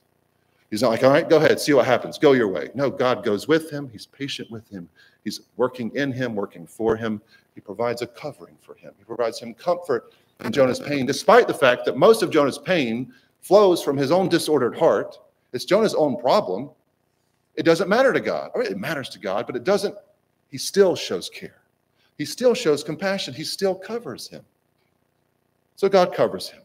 He's 0.70 0.82
not 0.82 0.90
like, 0.90 1.04
all 1.04 1.12
right, 1.12 1.30
go 1.30 1.38
ahead, 1.38 1.60
see 1.60 1.74
what 1.74 1.86
happens. 1.86 2.18
Go 2.18 2.32
your 2.32 2.48
way. 2.48 2.70
No, 2.74 2.90
God 2.90 3.24
goes 3.24 3.48
with 3.48 3.70
him. 3.70 3.90
He's 3.90 4.06
patient 4.06 4.50
with 4.50 4.68
him. 4.70 4.90
He's 5.24 5.42
working 5.56 5.96
in 5.96 6.12
him, 6.12 6.36
working 6.36 6.66
for 6.66 6.96
him. 6.96 7.22
He 7.56 7.62
provides 7.62 8.02
a 8.02 8.08
covering 8.08 8.58
for 8.62 8.76
him. 8.76 8.94
He 8.98 9.04
provides 9.04 9.40
him 9.40 9.54
comfort 9.54 10.14
in 10.44 10.52
Jonah's 10.52 10.80
pain, 10.80 11.06
despite 11.06 11.48
the 11.48 11.54
fact 11.54 11.86
that 11.86 11.96
most 11.96 12.24
of 12.24 12.32
Jonah's 12.32 12.58
pain 12.58 13.14
flows 13.42 13.84
from 13.84 13.96
his 13.96 14.12
own 14.12 14.30
disordered 14.30 14.76
heart. 14.76 15.18
It's 15.54 15.66
Jonah's 15.66 15.94
own 15.94 16.20
problem. 16.20 16.72
It 17.56 17.64
doesn't 17.64 17.88
matter 17.88 18.12
to 18.12 18.20
God. 18.20 18.50
I 18.56 18.60
mean, 18.60 18.72
it 18.72 18.80
matters 18.80 19.10
to 19.10 19.20
God, 19.20 19.46
but 19.46 19.56
it 19.56 19.64
doesn't. 19.64 19.96
He 20.50 20.58
still 20.58 20.96
shows 20.96 21.30
care. 21.30 21.62
He 22.18 22.26
still 22.26 22.56
shows 22.56 22.84
compassion. 22.84 23.34
He 23.34 23.44
still 23.44 23.76
covers 23.76 24.28
him. 24.28 24.44
So 25.76 25.88
God 25.88 26.14
covers 26.14 26.50
him. 26.50 26.63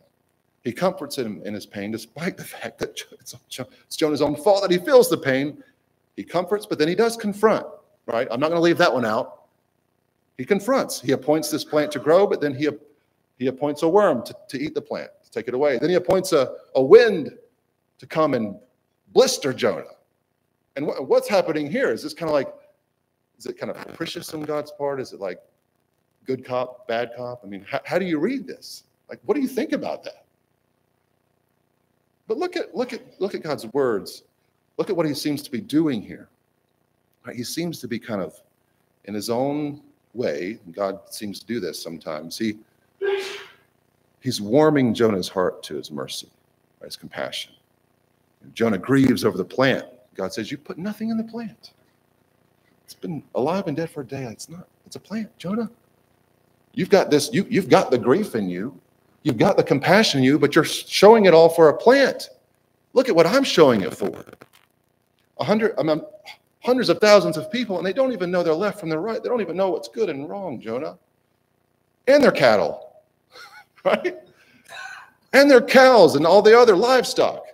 He 0.64 0.72
comforts 0.72 1.16
him 1.16 1.40
in 1.44 1.54
his 1.54 1.66
pain, 1.66 1.90
despite 1.90 2.36
the 2.36 2.44
fact 2.44 2.78
that 2.80 3.00
it's 3.20 3.96
Jonah's 3.96 4.22
own 4.22 4.36
fault 4.36 4.62
that 4.62 4.70
he 4.70 4.78
feels 4.78 5.08
the 5.08 5.16
pain. 5.16 5.62
He 6.16 6.24
comforts, 6.24 6.66
but 6.66 6.78
then 6.78 6.88
he 6.88 6.94
does 6.94 7.16
confront, 7.16 7.66
right? 8.06 8.26
I'm 8.30 8.40
not 8.40 8.48
going 8.48 8.58
to 8.58 8.62
leave 8.64 8.78
that 8.78 8.92
one 8.92 9.04
out. 9.04 9.44
He 10.36 10.44
confronts. 10.44 11.00
He 11.00 11.12
appoints 11.12 11.50
this 11.50 11.64
plant 11.64 11.92
to 11.92 11.98
grow, 11.98 12.26
but 12.26 12.40
then 12.40 12.54
he, 12.54 12.68
he 13.38 13.46
appoints 13.46 13.82
a 13.82 13.88
worm 13.88 14.24
to, 14.24 14.34
to 14.48 14.60
eat 14.60 14.74
the 14.74 14.82
plant, 14.82 15.10
to 15.24 15.30
take 15.30 15.48
it 15.48 15.54
away. 15.54 15.78
Then 15.78 15.90
he 15.90 15.96
appoints 15.96 16.32
a, 16.32 16.54
a 16.74 16.82
wind 16.82 17.36
to 17.98 18.06
come 18.06 18.34
and 18.34 18.56
blister 19.12 19.52
Jonah. 19.52 19.84
And 20.76 20.86
wh- 20.86 21.08
what's 21.08 21.28
happening 21.28 21.70
here 21.70 21.90
is 21.90 22.02
this 22.02 22.14
kind 22.14 22.28
of 22.28 22.34
like 22.34 22.52
is 23.38 23.46
it 23.46 23.56
kind 23.56 23.70
of 23.70 23.76
capricious 23.76 24.34
on 24.34 24.42
God's 24.42 24.72
part? 24.72 25.00
Is 25.00 25.12
it 25.12 25.20
like 25.20 25.40
good 26.26 26.44
cop, 26.44 26.88
bad 26.88 27.12
cop? 27.16 27.40
I 27.44 27.46
mean, 27.46 27.64
how, 27.68 27.80
how 27.84 27.98
do 27.98 28.04
you 28.04 28.18
read 28.18 28.46
this? 28.46 28.84
Like, 29.08 29.20
what 29.24 29.34
do 29.34 29.40
you 29.40 29.48
think 29.48 29.72
about 29.72 30.02
that? 30.04 30.24
But 32.28 32.36
look 32.38 32.56
at 32.56 32.74
look 32.76 32.92
at 32.92 33.02
look 33.20 33.34
at 33.34 33.42
God's 33.42 33.66
words. 33.66 34.22
Look 34.76 34.90
at 34.90 34.96
what 34.96 35.06
he 35.06 35.14
seems 35.14 35.42
to 35.42 35.50
be 35.50 35.60
doing 35.60 36.02
here. 36.02 36.28
Right? 37.26 37.34
He 37.34 37.42
seems 37.42 37.80
to 37.80 37.88
be 37.88 37.98
kind 37.98 38.22
of 38.22 38.40
in 39.06 39.14
his 39.14 39.30
own 39.30 39.80
way. 40.14 40.60
God 40.70 41.00
seems 41.10 41.40
to 41.40 41.46
do 41.46 41.58
this 41.58 41.82
sometimes. 41.82 42.38
He 42.38 42.58
he's 44.20 44.40
warming 44.40 44.94
Jonah's 44.94 45.28
heart 45.28 45.62
to 45.64 45.76
his 45.76 45.90
mercy, 45.90 46.28
his 46.84 46.96
compassion. 46.96 47.54
Jonah 48.54 48.78
grieves 48.78 49.24
over 49.24 49.36
the 49.36 49.44
plant. 49.44 49.86
God 50.14 50.32
says, 50.32 50.50
"You 50.52 50.58
put 50.58 50.78
nothing 50.78 51.10
in 51.10 51.16
the 51.16 51.24
plant." 51.24 51.72
It's 52.88 52.94
been 52.94 53.22
alive 53.34 53.66
and 53.66 53.76
dead 53.76 53.90
for 53.90 54.00
a 54.00 54.06
day. 54.06 54.24
It's 54.24 54.48
not, 54.48 54.66
it's 54.86 54.96
a 54.96 55.00
plant. 55.00 55.36
Jonah, 55.36 55.70
you've 56.72 56.88
got 56.88 57.10
this, 57.10 57.28
you, 57.34 57.46
you've 57.50 57.68
got 57.68 57.90
the 57.90 57.98
grief 57.98 58.34
in 58.34 58.48
you. 58.48 58.80
You've 59.22 59.38
got 59.38 59.56
the 59.56 59.62
compassion 59.62 60.18
in 60.18 60.24
you, 60.24 60.38
but 60.38 60.54
you're 60.54 60.64
showing 60.64 61.26
it 61.26 61.34
all 61.34 61.48
for 61.48 61.68
a 61.68 61.76
plant. 61.76 62.30
Look 62.92 63.08
at 63.08 63.14
what 63.14 63.26
I'm 63.26 63.44
showing 63.44 63.82
it 63.82 63.94
for. 63.94 64.24
A 65.38 65.44
hundred, 65.44 65.74
I 65.78 65.82
mean, 65.82 66.00
hundreds 66.60 66.88
of 66.88 66.98
thousands 66.98 67.36
of 67.36 67.50
people, 67.50 67.78
and 67.78 67.86
they 67.86 67.92
don't 67.92 68.12
even 68.12 68.30
know 68.30 68.42
their 68.42 68.54
left 68.54 68.80
from 68.80 68.88
their 68.88 69.00
right. 69.00 69.22
They 69.22 69.28
don't 69.28 69.40
even 69.40 69.56
know 69.56 69.70
what's 69.70 69.88
good 69.88 70.08
and 70.08 70.28
wrong, 70.28 70.60
Jonah. 70.60 70.98
And 72.06 72.22
their 72.22 72.32
cattle, 72.32 73.02
right? 73.84 74.16
And 75.32 75.50
their 75.50 75.60
cows 75.60 76.16
and 76.16 76.26
all 76.26 76.42
the 76.42 76.58
other 76.58 76.76
livestock. 76.76 77.44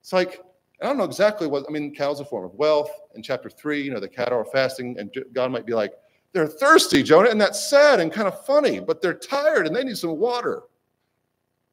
It's 0.00 0.12
like, 0.12 0.42
I 0.80 0.86
don't 0.86 0.96
know 0.96 1.04
exactly 1.04 1.48
what, 1.48 1.64
I 1.68 1.72
mean, 1.72 1.94
cows 1.94 2.20
are 2.20 2.22
a 2.22 2.26
form 2.26 2.44
of 2.44 2.54
wealth. 2.54 2.90
In 3.16 3.22
chapter 3.22 3.50
three, 3.50 3.82
you 3.82 3.90
know, 3.90 3.98
the 4.00 4.08
cattle 4.08 4.38
are 4.38 4.44
fasting, 4.44 4.96
and 4.98 5.12
God 5.32 5.50
might 5.50 5.66
be 5.66 5.74
like, 5.74 5.92
they're 6.32 6.46
thirsty, 6.46 7.02
Jonah, 7.02 7.30
and 7.30 7.40
that's 7.40 7.68
sad 7.68 8.00
and 8.00 8.12
kind 8.12 8.28
of 8.28 8.44
funny, 8.46 8.78
but 8.78 9.02
they're 9.02 9.14
tired 9.14 9.66
and 9.66 9.74
they 9.74 9.82
need 9.82 9.98
some 9.98 10.16
water. 10.18 10.62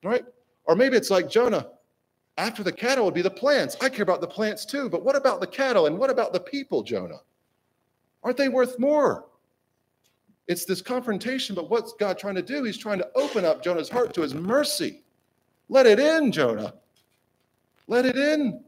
Right? 0.06 0.24
Or 0.66 0.76
maybe 0.76 0.96
it's 0.96 1.10
like 1.10 1.30
Jonah, 1.30 1.68
after 2.38 2.64
the 2.64 2.72
cattle 2.72 3.06
would 3.06 3.14
be 3.14 3.22
the 3.22 3.30
plants. 3.30 3.76
I 3.82 3.90
care 3.90 4.04
about 4.04 4.22
the 4.22 4.28
plants 4.28 4.66
too, 4.66 4.90
but 4.90 5.04
what 5.04 5.16
about 5.16 5.42
the 5.42 5.48
cattle 5.48 5.88
and 5.88 5.98
what 5.98 6.10
about 6.10 6.32
the 6.32 6.40
people, 6.40 6.84
Jonah? 6.84 7.20
Aren't 8.24 8.38
they 8.38 8.50
worth 8.50 8.80
more? 8.80 9.26
It's 10.48 10.66
this 10.66 10.82
confrontation, 10.82 11.56
but 11.56 11.70
what's 11.70 11.94
God 11.94 12.20
trying 12.20 12.36
to 12.36 12.42
do? 12.42 12.64
He's 12.64 12.78
trying 12.78 13.00
to 13.00 13.10
open 13.16 13.46
up 13.46 13.64
Jonah's 13.64 13.90
heart 13.90 14.14
to 14.14 14.22
his 14.22 14.36
mercy. 14.36 15.02
Let 15.70 15.88
it 15.88 16.00
in, 16.00 16.32
Jonah. 16.32 16.76
Let 17.88 18.06
it 18.06 18.16
in. 18.16 18.64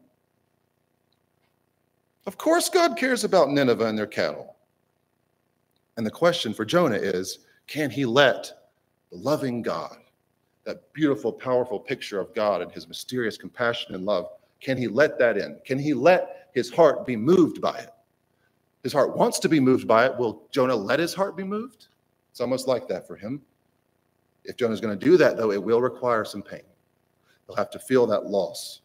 Of 2.26 2.38
course, 2.38 2.68
God 2.68 2.98
cares 2.98 3.24
about 3.24 3.52
Nineveh 3.52 3.86
and 3.86 3.98
their 3.98 4.08
cattle. 4.08 4.56
And 5.98 6.06
the 6.06 6.12
question 6.12 6.54
for 6.54 6.66
Jonah 6.66 6.98
is 6.98 7.40
can 7.68 7.90
he 7.90 8.06
let 8.06 8.70
the 9.12 9.18
loving 9.18 9.62
God, 9.62 9.98
that 10.68 10.92
beautiful, 10.92 11.32
powerful 11.32 11.80
picture 11.80 12.20
of 12.20 12.36
God 12.36 12.62
and 12.62 12.70
his 12.74 12.90
mysterious 12.90 13.38
compassion 13.38 13.96
and 13.96 14.06
love, 14.06 14.28
can 14.60 14.78
he 14.78 14.88
let 14.88 15.18
that 15.18 15.38
in? 15.38 15.58
Can 15.66 15.80
he 15.80 15.94
let 15.94 16.50
his 16.54 16.70
heart 16.70 17.06
be 17.06 17.16
moved 17.16 17.62
by 17.62 17.78
it? 17.78 17.90
His 18.84 18.92
heart 18.92 19.16
wants 19.16 19.40
to 19.40 19.50
be 19.50 19.62
moved 19.62 19.88
by 19.88 20.06
it. 20.06 20.18
Will 20.18 20.44
Jonah 20.52 20.76
let 20.76 21.00
his 21.00 21.14
heart 21.14 21.38
be 21.38 21.44
moved? 21.44 21.88
It's 22.32 22.42
almost 22.42 22.68
like 22.68 22.86
that 22.90 23.08
for 23.08 23.16
him. 23.16 23.42
If 24.44 24.58
Jonah's 24.58 24.82
going 24.82 24.98
to 24.98 25.06
do 25.06 25.16
that, 25.16 25.38
though, 25.38 25.52
it 25.52 25.64
will 25.64 25.82
require 25.82 26.26
some 26.26 26.42
pain. 26.42 26.62
He'll 27.48 27.56
have 27.56 27.70
to 27.72 27.80
feel 27.80 28.06
that 28.08 28.26
loss, 28.26 28.82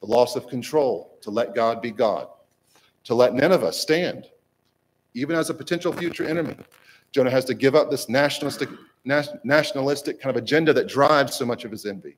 the 0.00 0.06
loss 0.06 0.36
of 0.36 0.48
control 0.48 1.18
to 1.20 1.30
let 1.30 1.54
God 1.54 1.82
be 1.82 1.90
God, 1.90 2.28
to 3.04 3.14
let 3.14 3.34
Nineveh 3.34 3.74
stand, 3.74 4.30
even 5.12 5.36
as 5.36 5.50
a 5.50 5.54
potential 5.54 5.92
future 5.92 6.24
enemy. 6.24 6.56
Jonah 7.12 7.30
has 7.30 7.44
to 7.44 7.54
give 7.54 7.74
up 7.74 7.90
this 7.90 8.08
nationalistic, 8.08 8.70
nationalistic 9.06 10.20
kind 10.20 10.36
of 10.36 10.42
agenda 10.42 10.72
that 10.72 10.88
drives 10.88 11.34
so 11.34 11.46
much 11.46 11.64
of 11.64 11.70
his 11.70 11.86
envy. 11.86 12.16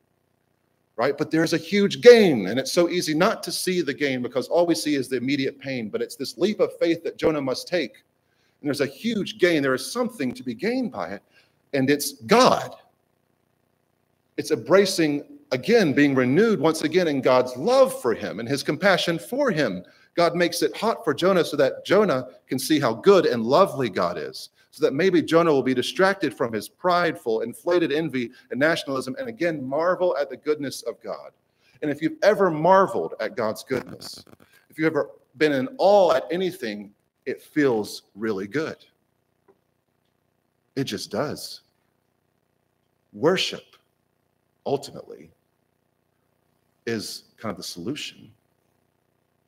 Right? 0.96 1.16
But 1.16 1.30
there's 1.30 1.52
a 1.52 1.58
huge 1.58 2.00
gain, 2.00 2.48
and 2.48 2.58
it's 2.58 2.72
so 2.72 2.88
easy 2.88 3.14
not 3.14 3.42
to 3.44 3.52
see 3.52 3.82
the 3.82 3.94
gain 3.94 4.20
because 4.20 4.48
all 4.48 4.66
we 4.66 4.74
see 4.74 4.96
is 4.96 5.08
the 5.08 5.16
immediate 5.16 5.60
pain. 5.60 5.90
But 5.90 6.02
it's 6.02 6.16
this 6.16 6.36
leap 6.36 6.58
of 6.58 6.76
faith 6.78 7.04
that 7.04 7.16
Jonah 7.16 7.40
must 7.40 7.68
take. 7.68 7.92
And 8.60 8.66
there's 8.66 8.80
a 8.80 8.86
huge 8.86 9.38
gain. 9.38 9.62
There 9.62 9.74
is 9.74 9.92
something 9.92 10.32
to 10.32 10.42
be 10.42 10.54
gained 10.54 10.90
by 10.90 11.10
it, 11.10 11.22
and 11.72 11.88
it's 11.88 12.12
God. 12.22 12.74
It's 14.36 14.50
embracing, 14.50 15.24
again, 15.52 15.92
being 15.92 16.16
renewed 16.16 16.58
once 16.58 16.82
again 16.82 17.06
in 17.06 17.20
God's 17.20 17.56
love 17.56 18.00
for 18.00 18.14
him 18.14 18.40
and 18.40 18.48
his 18.48 18.64
compassion 18.64 19.18
for 19.20 19.52
him 19.52 19.84
God 20.18 20.34
makes 20.34 20.62
it 20.62 20.76
hot 20.76 21.04
for 21.04 21.14
Jonah 21.14 21.44
so 21.44 21.56
that 21.58 21.86
Jonah 21.86 22.26
can 22.48 22.58
see 22.58 22.80
how 22.80 22.92
good 22.92 23.24
and 23.24 23.44
lovely 23.44 23.88
God 23.88 24.18
is, 24.18 24.48
so 24.78 24.84
that 24.84 24.94
maybe 24.94 25.20
Jonah 25.20 25.52
will 25.52 25.64
be 25.64 25.74
distracted 25.74 26.32
from 26.32 26.52
his 26.52 26.68
prideful, 26.68 27.40
inflated 27.40 27.90
envy 27.90 28.30
and 28.52 28.60
nationalism 28.60 29.16
and 29.18 29.28
again 29.28 29.66
marvel 29.66 30.16
at 30.20 30.30
the 30.30 30.36
goodness 30.36 30.82
of 30.82 31.02
God. 31.02 31.32
And 31.82 31.90
if 31.90 32.00
you've 32.00 32.16
ever 32.22 32.48
marveled 32.48 33.14
at 33.18 33.34
God's 33.34 33.64
goodness, 33.64 34.24
if 34.70 34.78
you've 34.78 34.86
ever 34.86 35.10
been 35.36 35.50
in 35.50 35.68
awe 35.78 36.12
at 36.12 36.26
anything, 36.30 36.92
it 37.26 37.42
feels 37.42 38.02
really 38.14 38.46
good. 38.46 38.76
It 40.76 40.84
just 40.84 41.10
does. 41.10 41.62
Worship, 43.12 43.74
ultimately, 44.64 45.28
is 46.86 47.24
kind 47.36 47.50
of 47.50 47.56
the 47.56 47.64
solution. 47.64 48.30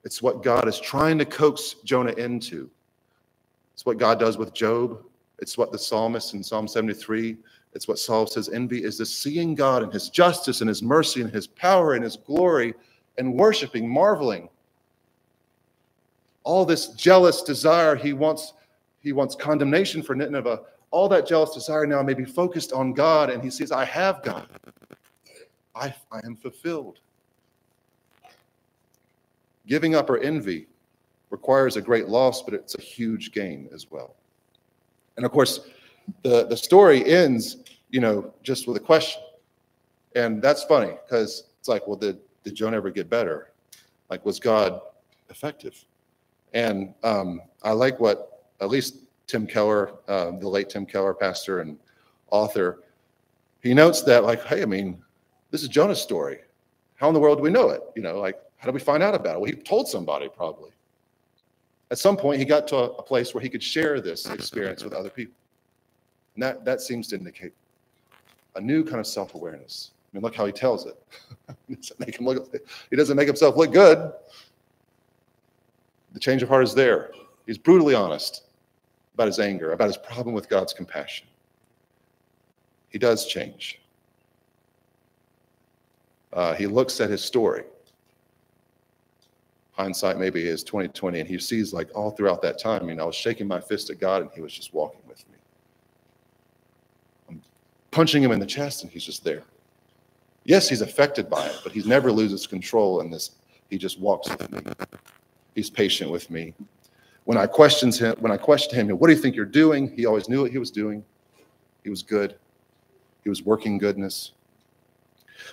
It's 0.02 0.20
what 0.20 0.42
God 0.42 0.66
is 0.66 0.80
trying 0.80 1.18
to 1.18 1.24
coax 1.24 1.76
Jonah 1.84 2.14
into. 2.14 2.68
It's 3.74 3.86
what 3.86 3.96
God 3.96 4.18
does 4.18 4.36
with 4.36 4.52
Job. 4.52 5.04
It's 5.40 5.56
what 5.56 5.72
the 5.72 5.78
psalmist 5.78 6.34
in 6.34 6.42
Psalm 6.42 6.68
73, 6.68 7.36
it's 7.72 7.86
what 7.86 7.98
Saul 7.98 8.26
says 8.26 8.48
envy 8.48 8.82
is 8.82 8.98
the 8.98 9.06
seeing 9.06 9.54
God 9.54 9.82
and 9.82 9.92
his 9.92 10.10
justice 10.10 10.60
and 10.60 10.68
his 10.68 10.82
mercy 10.82 11.20
and 11.20 11.30
his 11.30 11.46
power 11.46 11.94
and 11.94 12.02
his 12.02 12.16
glory 12.16 12.74
and 13.18 13.34
worshiping, 13.34 13.88
marveling. 13.88 14.48
All 16.42 16.64
this 16.64 16.88
jealous 16.88 17.42
desire, 17.42 17.94
he 17.94 18.12
wants, 18.12 18.54
he 19.00 19.12
wants 19.12 19.34
condemnation 19.34 20.02
for 20.02 20.14
Nineveh. 20.14 20.60
All 20.90 21.08
that 21.08 21.26
jealous 21.26 21.54
desire 21.54 21.86
now 21.86 22.02
may 22.02 22.14
be 22.14 22.24
focused 22.24 22.72
on 22.72 22.92
God, 22.92 23.30
and 23.30 23.42
he 23.42 23.50
says, 23.50 23.70
I 23.70 23.84
have 23.84 24.22
God. 24.22 24.48
I, 25.74 25.94
I 26.10 26.20
am 26.24 26.34
fulfilled. 26.34 26.98
Giving 29.66 29.94
up 29.94 30.10
our 30.10 30.18
envy 30.18 30.66
requires 31.28 31.76
a 31.76 31.80
great 31.80 32.08
loss, 32.08 32.42
but 32.42 32.54
it's 32.54 32.74
a 32.74 32.80
huge 32.80 33.30
gain 33.30 33.68
as 33.72 33.88
well. 33.90 34.16
And 35.20 35.26
of 35.26 35.32
course, 35.32 35.60
the, 36.22 36.46
the 36.46 36.56
story 36.56 37.04
ends, 37.04 37.58
you 37.90 38.00
know, 38.00 38.32
just 38.42 38.66
with 38.66 38.78
a 38.78 38.80
question. 38.80 39.20
And 40.16 40.40
that's 40.40 40.64
funny 40.64 40.94
because 41.04 41.44
it's 41.58 41.68
like, 41.68 41.86
well, 41.86 41.98
did, 41.98 42.20
did 42.42 42.54
Jonah 42.54 42.78
ever 42.78 42.90
get 42.90 43.10
better? 43.10 43.52
Like, 44.08 44.24
was 44.24 44.40
God 44.40 44.80
effective? 45.28 45.84
And 46.54 46.94
um, 47.04 47.42
I 47.62 47.72
like 47.72 48.00
what 48.00 48.46
at 48.62 48.70
least 48.70 48.96
Tim 49.26 49.46
Keller, 49.46 49.92
uh, 50.08 50.30
the 50.38 50.48
late 50.48 50.70
Tim 50.70 50.86
Keller, 50.86 51.12
pastor 51.12 51.60
and 51.60 51.78
author, 52.30 52.82
he 53.62 53.74
notes 53.74 54.00
that, 54.04 54.24
like, 54.24 54.42
hey, 54.46 54.62
I 54.62 54.64
mean, 54.64 55.02
this 55.50 55.62
is 55.62 55.68
Jonah's 55.68 56.00
story. 56.00 56.38
How 56.94 57.08
in 57.08 57.14
the 57.14 57.20
world 57.20 57.36
do 57.36 57.42
we 57.42 57.50
know 57.50 57.68
it? 57.68 57.82
You 57.94 58.00
know, 58.00 58.18
like, 58.18 58.40
how 58.56 58.68
do 58.68 58.72
we 58.72 58.80
find 58.80 59.02
out 59.02 59.14
about 59.14 59.34
it? 59.34 59.40
Well, 59.42 59.50
he 59.50 59.56
told 59.56 59.86
somebody 59.86 60.30
probably. 60.34 60.70
At 61.90 61.98
some 61.98 62.16
point, 62.16 62.38
he 62.38 62.44
got 62.44 62.68
to 62.68 62.76
a, 62.76 63.02
place 63.02 63.34
where 63.34 63.42
he 63.42 63.48
could 63.48 63.62
share 63.62 64.00
this 64.00 64.26
experience 64.26 64.84
with 64.84 64.92
other 64.92 65.10
people. 65.10 65.34
And 66.34 66.42
that, 66.42 66.64
that 66.64 66.80
seems 66.80 67.08
to 67.08 67.16
indicate 67.16 67.52
a 68.54 68.60
new 68.60 68.84
kind 68.84 69.00
of 69.00 69.06
self 69.06 69.34
awareness. 69.34 69.90
I 70.12 70.16
mean, 70.16 70.22
look 70.22 70.34
how 70.34 70.46
he 70.46 70.52
tells 70.52 70.86
it. 70.86 70.96
he, 71.68 71.74
doesn't 71.74 71.98
make 71.98 72.18
him 72.18 72.26
look, 72.26 72.54
he 72.90 72.96
doesn't 72.96 73.16
make 73.16 73.26
himself 73.26 73.56
look 73.56 73.72
good. 73.72 74.12
The 76.12 76.20
change 76.20 76.42
of 76.42 76.48
heart 76.48 76.64
is 76.64 76.74
there. 76.74 77.10
He's 77.46 77.58
brutally 77.58 77.94
honest 77.94 78.44
about 79.14 79.26
his 79.26 79.40
anger, 79.40 79.72
about 79.72 79.88
his 79.88 79.96
problem 79.96 80.34
with 80.34 80.48
God's 80.48 80.72
compassion. 80.72 81.26
He 82.88 82.98
does 82.98 83.26
change. 83.26 83.80
Uh, 86.32 86.54
he 86.54 86.66
looks 86.66 87.00
at 87.00 87.10
his 87.10 87.22
story 87.22 87.64
hindsight 89.80 90.18
maybe 90.18 90.46
is 90.46 90.62
2020 90.62 91.20
and 91.20 91.28
he 91.28 91.38
sees 91.38 91.72
like 91.72 91.88
all 91.94 92.10
throughout 92.10 92.42
that 92.42 92.58
time 92.58 92.86
you 92.88 92.94
know 92.94 93.04
i 93.04 93.06
was 93.06 93.16
shaking 93.16 93.48
my 93.48 93.60
fist 93.60 93.88
at 93.88 93.98
god 93.98 94.20
and 94.20 94.30
he 94.34 94.42
was 94.42 94.52
just 94.52 94.74
walking 94.74 95.00
with 95.08 95.24
me. 95.30 95.36
I'm 97.28 97.42
punching 97.90 98.22
him 98.22 98.30
in 98.30 98.40
the 98.40 98.46
chest 98.46 98.82
and 98.82 98.92
he's 98.92 99.04
just 99.04 99.24
there. 99.24 99.42
Yes 100.44 100.68
he's 100.68 100.82
affected 100.82 101.30
by 101.30 101.46
it 101.46 101.58
but 101.62 101.72
he 101.72 101.82
never 101.82 102.12
loses 102.12 102.46
control 102.46 103.00
in 103.00 103.10
this. 103.10 103.32
He 103.70 103.78
just 103.78 103.98
walks 103.98 104.28
with 104.28 104.52
me. 104.52 104.60
He's 105.54 105.70
patient 105.70 106.10
with 106.10 106.30
me. 106.30 106.52
When 107.24 107.38
i 107.38 107.46
questions 107.46 107.98
him 107.98 108.14
when 108.18 108.32
i 108.32 108.36
question 108.36 108.74
him 108.74 108.98
what 108.98 109.06
do 109.08 109.14
you 109.14 109.20
think 109.20 109.34
you're 109.34 109.46
doing? 109.64 109.96
He 109.96 110.04
always 110.04 110.28
knew 110.28 110.42
what 110.42 110.50
he 110.50 110.58
was 110.58 110.70
doing. 110.70 111.02
He 111.84 111.88
was 111.88 112.02
good. 112.02 112.36
He 113.24 113.30
was 113.30 113.42
working 113.42 113.78
goodness. 113.78 114.32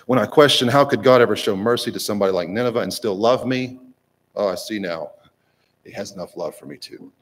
When 0.04 0.18
i 0.18 0.26
question 0.26 0.68
how 0.68 0.84
could 0.84 1.02
god 1.02 1.22
ever 1.22 1.34
show 1.34 1.56
mercy 1.56 1.90
to 1.92 1.98
somebody 1.98 2.32
like 2.32 2.50
nineveh 2.50 2.80
and 2.80 2.92
still 2.92 3.16
love 3.16 3.46
me 3.46 3.80
Oh, 4.38 4.48
I 4.48 4.54
see 4.54 4.78
now. 4.78 5.10
He 5.84 5.90
has 5.90 6.12
enough 6.12 6.36
love 6.36 6.56
for 6.56 6.66
me 6.66 6.76
too. 6.76 7.12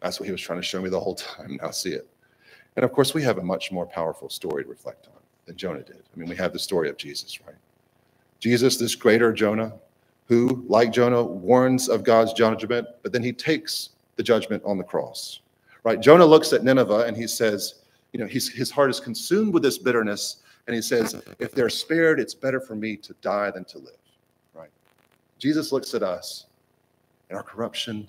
That's 0.00 0.18
what 0.18 0.26
he 0.26 0.32
was 0.32 0.40
trying 0.40 0.60
to 0.60 0.66
show 0.66 0.80
me 0.80 0.88
the 0.88 0.98
whole 0.98 1.14
time. 1.14 1.58
Now 1.62 1.70
see 1.70 1.90
it. 1.90 2.08
And 2.76 2.84
of 2.84 2.92
course, 2.92 3.14
we 3.14 3.22
have 3.22 3.38
a 3.38 3.42
much 3.42 3.70
more 3.70 3.86
powerful 3.86 4.28
story 4.28 4.64
to 4.64 4.70
reflect 4.70 5.06
on 5.06 5.20
than 5.46 5.56
Jonah 5.56 5.82
did. 5.82 6.02
I 6.14 6.18
mean, 6.18 6.28
we 6.28 6.36
have 6.36 6.52
the 6.52 6.58
story 6.58 6.88
of 6.88 6.96
Jesus, 6.96 7.38
right? 7.46 7.54
Jesus, 8.40 8.76
this 8.76 8.94
greater 8.94 9.32
Jonah, 9.32 9.74
who, 10.26 10.64
like 10.66 10.90
Jonah, 10.90 11.22
warns 11.22 11.88
of 11.88 12.02
God's 12.02 12.32
judgment, 12.32 12.88
but 13.02 13.12
then 13.12 13.22
he 13.22 13.32
takes 13.32 13.90
the 14.16 14.22
judgment 14.22 14.62
on 14.64 14.78
the 14.78 14.84
cross, 14.84 15.40
right? 15.82 16.00
Jonah 16.00 16.24
looks 16.24 16.52
at 16.52 16.64
Nineveh 16.64 17.04
and 17.06 17.16
he 17.16 17.26
says, 17.26 17.82
you 18.12 18.20
know, 18.20 18.26
his 18.26 18.70
heart 18.70 18.90
is 18.90 19.00
consumed 19.00 19.52
with 19.52 19.62
this 19.62 19.76
bitterness. 19.76 20.38
And 20.66 20.74
he 20.74 20.80
says, 20.80 21.20
if 21.38 21.52
they're 21.52 21.68
spared, 21.68 22.18
it's 22.18 22.34
better 22.34 22.60
for 22.60 22.74
me 22.74 22.96
to 22.96 23.14
die 23.20 23.50
than 23.50 23.64
to 23.66 23.78
live, 23.78 23.98
right? 24.54 24.70
Jesus 25.38 25.72
looks 25.72 25.92
at 25.94 26.02
us 26.02 26.46
in 27.30 27.36
our 27.36 27.42
corruption, 27.42 28.08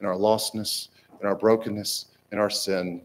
in 0.00 0.06
our 0.06 0.14
lostness, 0.14 0.88
in 1.20 1.26
our 1.26 1.34
brokenness, 1.34 2.06
in 2.32 2.38
our 2.38 2.50
sin. 2.50 3.00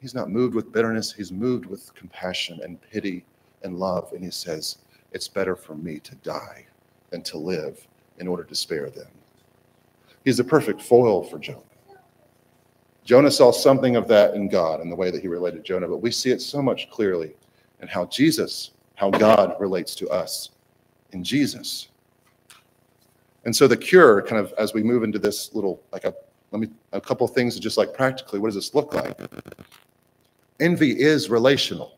He's 0.00 0.14
not 0.14 0.30
moved 0.30 0.54
with 0.54 0.72
bitterness, 0.72 1.12
he's 1.12 1.32
moved 1.32 1.66
with 1.66 1.94
compassion 1.94 2.60
and 2.62 2.80
pity 2.80 3.24
and 3.62 3.78
love. 3.78 4.12
And 4.12 4.22
he 4.22 4.30
says, 4.30 4.78
It's 5.12 5.28
better 5.28 5.56
for 5.56 5.74
me 5.74 5.98
to 6.00 6.14
die 6.16 6.66
than 7.10 7.22
to 7.22 7.38
live 7.38 7.86
in 8.18 8.28
order 8.28 8.44
to 8.44 8.54
spare 8.54 8.90
them. 8.90 9.08
He's 10.24 10.40
a 10.40 10.44
perfect 10.44 10.82
foil 10.82 11.22
for 11.22 11.38
Jonah. 11.38 11.60
Jonah 13.04 13.30
saw 13.30 13.52
something 13.52 13.94
of 13.94 14.08
that 14.08 14.34
in 14.34 14.48
God 14.48 14.80
in 14.80 14.90
the 14.90 14.96
way 14.96 15.12
that 15.12 15.22
he 15.22 15.28
related 15.28 15.64
Jonah, 15.64 15.86
but 15.86 16.02
we 16.02 16.10
see 16.10 16.32
it 16.32 16.42
so 16.42 16.60
much 16.60 16.90
clearly 16.90 17.36
in 17.80 17.86
how 17.86 18.06
Jesus, 18.06 18.72
how 18.96 19.10
God 19.10 19.54
relates 19.60 19.94
to 19.96 20.08
us 20.08 20.50
in 21.12 21.22
Jesus. 21.22 21.88
And 23.46 23.54
so 23.54 23.68
the 23.68 23.76
cure, 23.76 24.22
kind 24.22 24.44
of 24.44 24.52
as 24.58 24.74
we 24.74 24.82
move 24.82 25.04
into 25.04 25.20
this 25.20 25.54
little, 25.54 25.80
like 25.92 26.02
a, 26.02 26.12
let 26.50 26.60
me, 26.60 26.68
a 26.92 27.00
couple 27.00 27.26
things 27.28 27.56
just 27.60 27.78
like 27.78 27.94
practically, 27.94 28.40
what 28.40 28.48
does 28.48 28.56
this 28.56 28.74
look 28.74 28.92
like? 28.92 29.16
Envy 30.58 31.00
is 31.00 31.30
relational. 31.30 31.96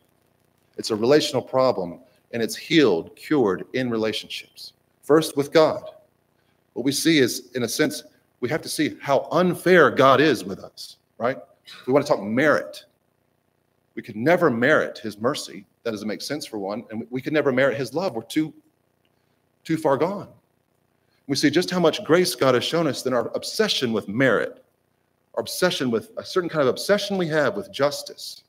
It's 0.77 0.91
a 0.91 0.95
relational 0.95 1.41
problem 1.41 2.01
and 2.33 2.43
it's 2.43 2.55
healed, 2.55 3.15
cured 3.15 3.65
in 3.73 3.89
relationships. 3.89 4.73
First 5.01 5.35
with 5.35 5.51
God. 5.51 5.81
What 6.73 6.85
we 6.85 6.91
see 6.91 7.17
is, 7.17 7.49
in 7.55 7.63
a 7.63 7.67
sense, 7.67 8.03
we 8.41 8.49
have 8.49 8.61
to 8.61 8.69
see 8.69 8.95
how 9.01 9.27
unfair 9.31 9.89
God 9.89 10.21
is 10.21 10.45
with 10.45 10.59
us, 10.59 10.97
right? 11.17 11.37
We 11.87 11.93
want 11.93 12.05
to 12.05 12.13
talk 12.13 12.21
merit. 12.21 12.85
We 13.95 14.03
could 14.03 14.15
never 14.15 14.51
merit 14.51 14.99
his 14.99 15.17
mercy. 15.17 15.65
That 15.81 15.91
doesn't 15.91 16.07
make 16.07 16.21
sense 16.21 16.45
for 16.45 16.59
one. 16.59 16.85
And 16.91 17.07
we 17.09 17.23
could 17.23 17.33
never 17.33 17.51
merit 17.51 17.75
his 17.75 17.95
love. 17.95 18.13
We're 18.13 18.21
too, 18.21 18.53
too 19.63 19.77
far 19.77 19.97
gone 19.97 20.27
we 21.29 21.35
see 21.35 21.51
just 21.51 21.69
how 21.69 21.79
much 21.79 22.03
grace 22.03 22.33
God 22.33 22.55
has 22.55 22.63
shown 22.63 22.87
us, 22.87 23.03
then 23.03 23.13
our 23.13 23.27
obsession 23.35 23.93
with 23.93 24.07
merit, 24.07 24.63
our 25.35 25.41
obsession 25.41 25.91
with 25.91 26.09
a 26.17 26.25
certain 26.25 26.49
kind 26.49 26.63
of 26.63 26.69
obsession 26.69 27.19
we 27.19 27.27
have 27.27 27.55
with 27.55 27.71
justice, 27.71 28.41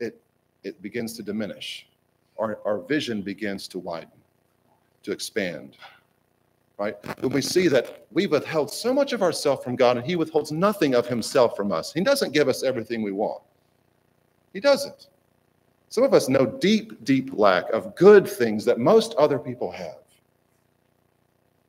it, 0.00 0.20
it 0.64 0.82
begins 0.82 1.14
to 1.14 1.22
diminish. 1.22 1.88
Our, 2.38 2.58
our 2.66 2.80
vision 2.80 3.22
begins 3.22 3.68
to 3.68 3.78
widen, 3.78 4.10
to 5.02 5.12
expand. 5.12 5.78
Right? 6.76 6.96
When 7.20 7.32
we 7.32 7.40
see 7.40 7.68
that 7.68 8.04
we 8.12 8.26
withheld 8.26 8.70
so 8.70 8.92
much 8.92 9.14
of 9.14 9.22
ourselves 9.22 9.64
from 9.64 9.76
God 9.76 9.96
and 9.96 10.04
He 10.04 10.16
withholds 10.16 10.52
nothing 10.52 10.94
of 10.94 11.06
Himself 11.06 11.56
from 11.56 11.72
us, 11.72 11.90
He 11.90 12.02
doesn't 12.02 12.34
give 12.34 12.48
us 12.48 12.62
everything 12.62 13.00
we 13.02 13.12
want. 13.12 13.42
He 14.52 14.60
doesn't. 14.60 15.06
Some 15.88 16.04
of 16.04 16.12
us 16.12 16.28
know 16.28 16.44
deep, 16.44 17.02
deep 17.02 17.30
lack 17.32 17.70
of 17.70 17.96
good 17.96 18.28
things 18.28 18.66
that 18.66 18.78
most 18.78 19.14
other 19.14 19.38
people 19.38 19.70
have. 19.70 19.99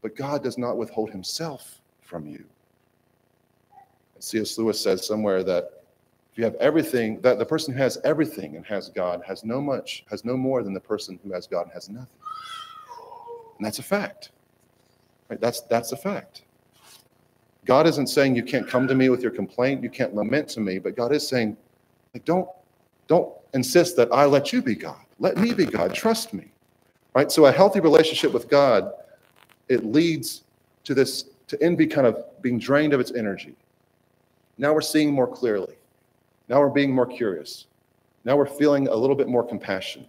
But 0.02 0.16
God 0.16 0.44
does 0.44 0.58
not 0.58 0.78
withhold 0.78 1.12
himself 1.12 1.82
from 2.02 2.26
you. 2.26 2.46
C.S. 4.20 4.58
Lewis 4.58 4.80
says 4.80 5.06
somewhere 5.06 5.44
that 5.44 5.84
if 6.32 6.38
you 6.38 6.44
have 6.44 6.56
everything, 6.56 7.20
that 7.22 7.40
the 7.40 7.46
person 7.46 7.74
who 7.74 7.80
has 7.80 7.98
everything 8.04 8.56
and 8.56 8.66
has 8.66 8.90
God 8.90 9.22
has 9.26 9.44
no 9.44 9.60
much, 9.60 10.06
has 10.10 10.24
no 10.24 10.38
more 10.38 10.64
than 10.64 10.74
the 10.74 10.80
person 10.80 11.20
who 11.24 11.34
has 11.34 11.48
God 11.48 11.64
and 11.64 11.72
has 11.74 11.90
nothing. 11.90 12.08
And 13.58 13.66
that's 13.66 13.80
a 13.80 13.84
fact. 13.84 14.32
Right? 15.30 15.42
That's 15.42 15.62
that's 15.62 15.92
a 15.92 15.98
fact. 15.98 16.44
God 17.66 17.86
isn't 17.86 18.08
saying 18.08 18.36
you 18.36 18.44
can't 18.44 18.68
come 18.68 18.88
to 18.88 18.96
me 18.96 19.10
with 19.10 19.22
your 19.22 19.32
complaint, 19.32 19.84
you 19.84 19.90
can't 19.90 20.16
lament 20.16 20.50
to 20.50 20.60
me, 20.60 20.80
but 20.80 20.96
God 20.96 21.12
is 21.12 21.28
saying, 21.28 21.58
like, 22.14 22.26
don't 22.26 22.48
don't 23.08 23.34
insist 23.54 23.98
that 23.98 24.12
I 24.12 24.26
let 24.26 24.54
you 24.54 24.62
be 24.62 24.76
God. 24.76 25.02
Let 25.20 25.38
me 25.38 25.54
be 25.54 25.66
God. 25.66 25.94
Trust 25.94 26.34
me. 26.34 26.46
Right? 27.14 27.32
So 27.32 27.46
a 27.46 27.52
healthy 27.52 27.82
relationship 27.82 28.32
with 28.32 28.48
God 28.48 28.94
it 29.72 29.86
leads 29.86 30.44
to 30.84 30.94
this, 30.94 31.26
to 31.48 31.62
envy 31.64 31.88
kind 31.88 32.06
of 32.06 32.26
being 32.42 32.60
drained 32.60 32.94
of 32.94 33.00
its 33.00 33.14
energy. 33.14 33.56
Now 34.58 34.74
we're 34.74 34.82
seeing 34.82 35.14
more 35.14 35.28
clearly. 35.28 35.76
Now 36.50 36.60
we're 36.60 36.70
being 36.70 36.94
more 36.94 37.06
curious. 37.06 37.68
Now 38.26 38.36
we're 38.36 38.46
feeling 38.46 38.90
a 38.90 38.96
little 38.96 39.16
bit 39.16 39.30
more 39.30 39.48
compassion. 39.48 40.06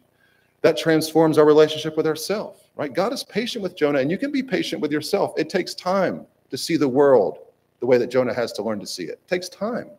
That 0.63 0.77
transforms 0.77 1.39
our 1.39 1.45
relationship 1.45 1.97
with 1.97 2.09
ourselves, 2.09 2.65
right? 2.75 2.93
God 2.93 3.13
is 3.13 3.23
patient 3.23 3.63
with 3.63 3.77
Jonah, 3.77 4.01
and 4.01 4.11
you 4.11 4.19
can 4.19 4.33
be 4.33 4.43
patient 4.43 4.83
with 4.83 4.91
yourself. 4.91 5.33
It 5.37 5.49
takes 5.49 5.75
time 5.75 6.27
to 6.51 6.59
see 6.59 6.77
the 6.77 6.89
world 6.89 7.39
the 7.79 7.87
way 7.87 7.99
that 7.99 8.09
Jonah 8.09 8.35
has 8.35 8.53
to 8.55 8.63
learn 8.63 8.81
to 8.81 8.87
see 8.87 9.05
it. 9.05 9.11
It 9.11 9.29
takes 9.29 9.49
time. 9.49 9.91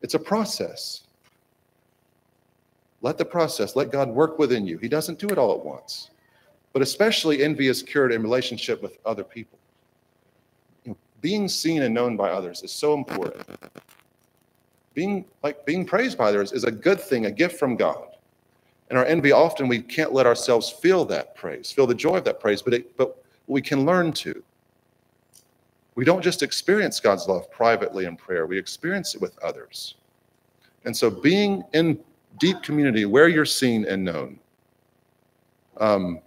It's 0.00 0.14
a 0.14 0.18
process. 0.18 1.02
Let 3.00 3.18
the 3.18 3.24
process, 3.24 3.74
let 3.74 3.90
God 3.90 4.08
work 4.10 4.38
within 4.38 4.64
you. 4.64 4.78
He 4.78 4.88
doesn't 4.88 5.18
do 5.18 5.28
it 5.28 5.38
all 5.38 5.52
at 5.52 5.64
once. 5.64 6.11
But 6.72 6.82
especially 6.82 7.42
envy 7.42 7.68
is 7.68 7.82
cured 7.82 8.12
in 8.12 8.22
relationship 8.22 8.82
with 8.82 8.98
other 9.04 9.24
people. 9.24 9.58
You 10.84 10.92
know, 10.92 10.96
being 11.20 11.48
seen 11.48 11.82
and 11.82 11.94
known 11.94 12.16
by 12.16 12.30
others 12.30 12.62
is 12.62 12.72
so 12.72 12.94
important. 12.94 13.46
Being 14.94 15.24
like 15.42 15.64
being 15.64 15.84
praised 15.84 16.18
by 16.18 16.28
others 16.28 16.52
is 16.52 16.64
a 16.64 16.70
good 16.70 17.00
thing, 17.00 17.26
a 17.26 17.30
gift 17.30 17.58
from 17.58 17.76
God. 17.76 18.08
And 18.90 18.98
our 18.98 19.06
envy 19.06 19.32
often 19.32 19.68
we 19.68 19.80
can't 19.80 20.12
let 20.12 20.26
ourselves 20.26 20.68
feel 20.68 21.04
that 21.06 21.34
praise, 21.34 21.72
feel 21.72 21.86
the 21.86 21.94
joy 21.94 22.16
of 22.16 22.24
that 22.24 22.40
praise, 22.40 22.60
but 22.60 22.74
it, 22.74 22.96
but 22.96 23.22
we 23.46 23.62
can 23.62 23.86
learn 23.86 24.12
to. 24.12 24.42
We 25.94 26.04
don't 26.04 26.22
just 26.22 26.42
experience 26.42 27.00
God's 27.00 27.26
love 27.26 27.50
privately 27.50 28.06
in 28.06 28.16
prayer, 28.16 28.46
we 28.46 28.58
experience 28.58 29.14
it 29.14 29.20
with 29.20 29.38
others. 29.42 29.94
And 30.84 30.96
so 30.96 31.10
being 31.10 31.62
in 31.72 31.98
deep 32.38 32.62
community 32.62 33.04
where 33.04 33.28
you're 33.28 33.44
seen 33.44 33.84
and 33.84 34.04
known 34.04 34.38
um, 35.78 36.20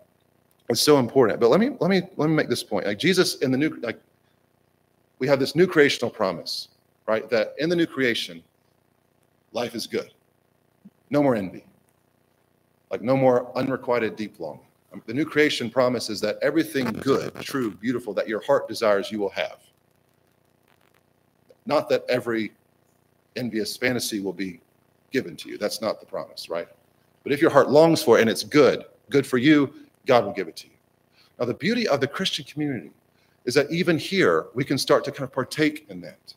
is 0.69 0.81
so 0.81 0.97
important. 0.97 1.39
But 1.39 1.49
let 1.49 1.59
me 1.59 1.71
let 1.79 1.89
me 1.89 2.01
let 2.17 2.29
me 2.29 2.35
make 2.35 2.49
this 2.49 2.63
point. 2.63 2.85
Like 2.85 2.99
Jesus 2.99 3.35
in 3.35 3.51
the 3.51 3.57
new 3.57 3.77
like 3.81 3.99
we 5.19 5.27
have 5.27 5.39
this 5.39 5.55
new 5.55 5.67
creational 5.67 6.09
promise, 6.09 6.69
right? 7.07 7.29
That 7.29 7.53
in 7.57 7.69
the 7.69 7.75
new 7.75 7.85
creation, 7.85 8.43
life 9.53 9.75
is 9.75 9.87
good. 9.87 10.13
No 11.09 11.21
more 11.21 11.35
envy. 11.35 11.65
Like 12.91 13.01
no 13.01 13.15
more 13.15 13.55
unrequited 13.57 14.15
deep 14.15 14.39
longing. 14.39 14.61
Um, 14.93 15.01
the 15.05 15.13
new 15.13 15.25
creation 15.25 15.69
promises 15.69 16.21
that 16.21 16.37
everything 16.41 16.85
good, 16.85 17.33
true, 17.35 17.71
beautiful 17.71 18.13
that 18.13 18.27
your 18.27 18.41
heart 18.41 18.67
desires, 18.67 19.11
you 19.11 19.19
will 19.19 19.29
have. 19.29 19.57
Not 21.65 21.89
that 21.89 22.05
every 22.09 22.51
envious 23.35 23.75
fantasy 23.75 24.19
will 24.19 24.33
be 24.33 24.59
given 25.11 25.35
to 25.37 25.49
you. 25.49 25.57
That's 25.57 25.81
not 25.81 25.99
the 25.99 26.05
promise, 26.05 26.49
right? 26.49 26.67
But 27.23 27.31
if 27.31 27.41
your 27.41 27.49
heart 27.49 27.69
longs 27.69 28.03
for 28.03 28.17
it 28.17 28.21
and 28.21 28.29
it's 28.29 28.43
good, 28.43 28.85
good 29.09 29.25
for 29.25 29.37
you, 29.37 29.73
God 30.05 30.25
will 30.25 30.33
give 30.33 30.47
it 30.47 30.55
to 30.57 30.67
you. 30.67 30.73
Now, 31.39 31.45
the 31.45 31.53
beauty 31.53 31.87
of 31.87 31.99
the 31.99 32.07
Christian 32.07 32.45
community 32.45 32.91
is 33.45 33.53
that 33.53 33.69
even 33.71 33.97
here, 33.97 34.47
we 34.53 34.63
can 34.63 34.77
start 34.77 35.03
to 35.05 35.11
kind 35.11 35.23
of 35.23 35.31
partake 35.31 35.85
in 35.89 36.01
that. 36.01 36.33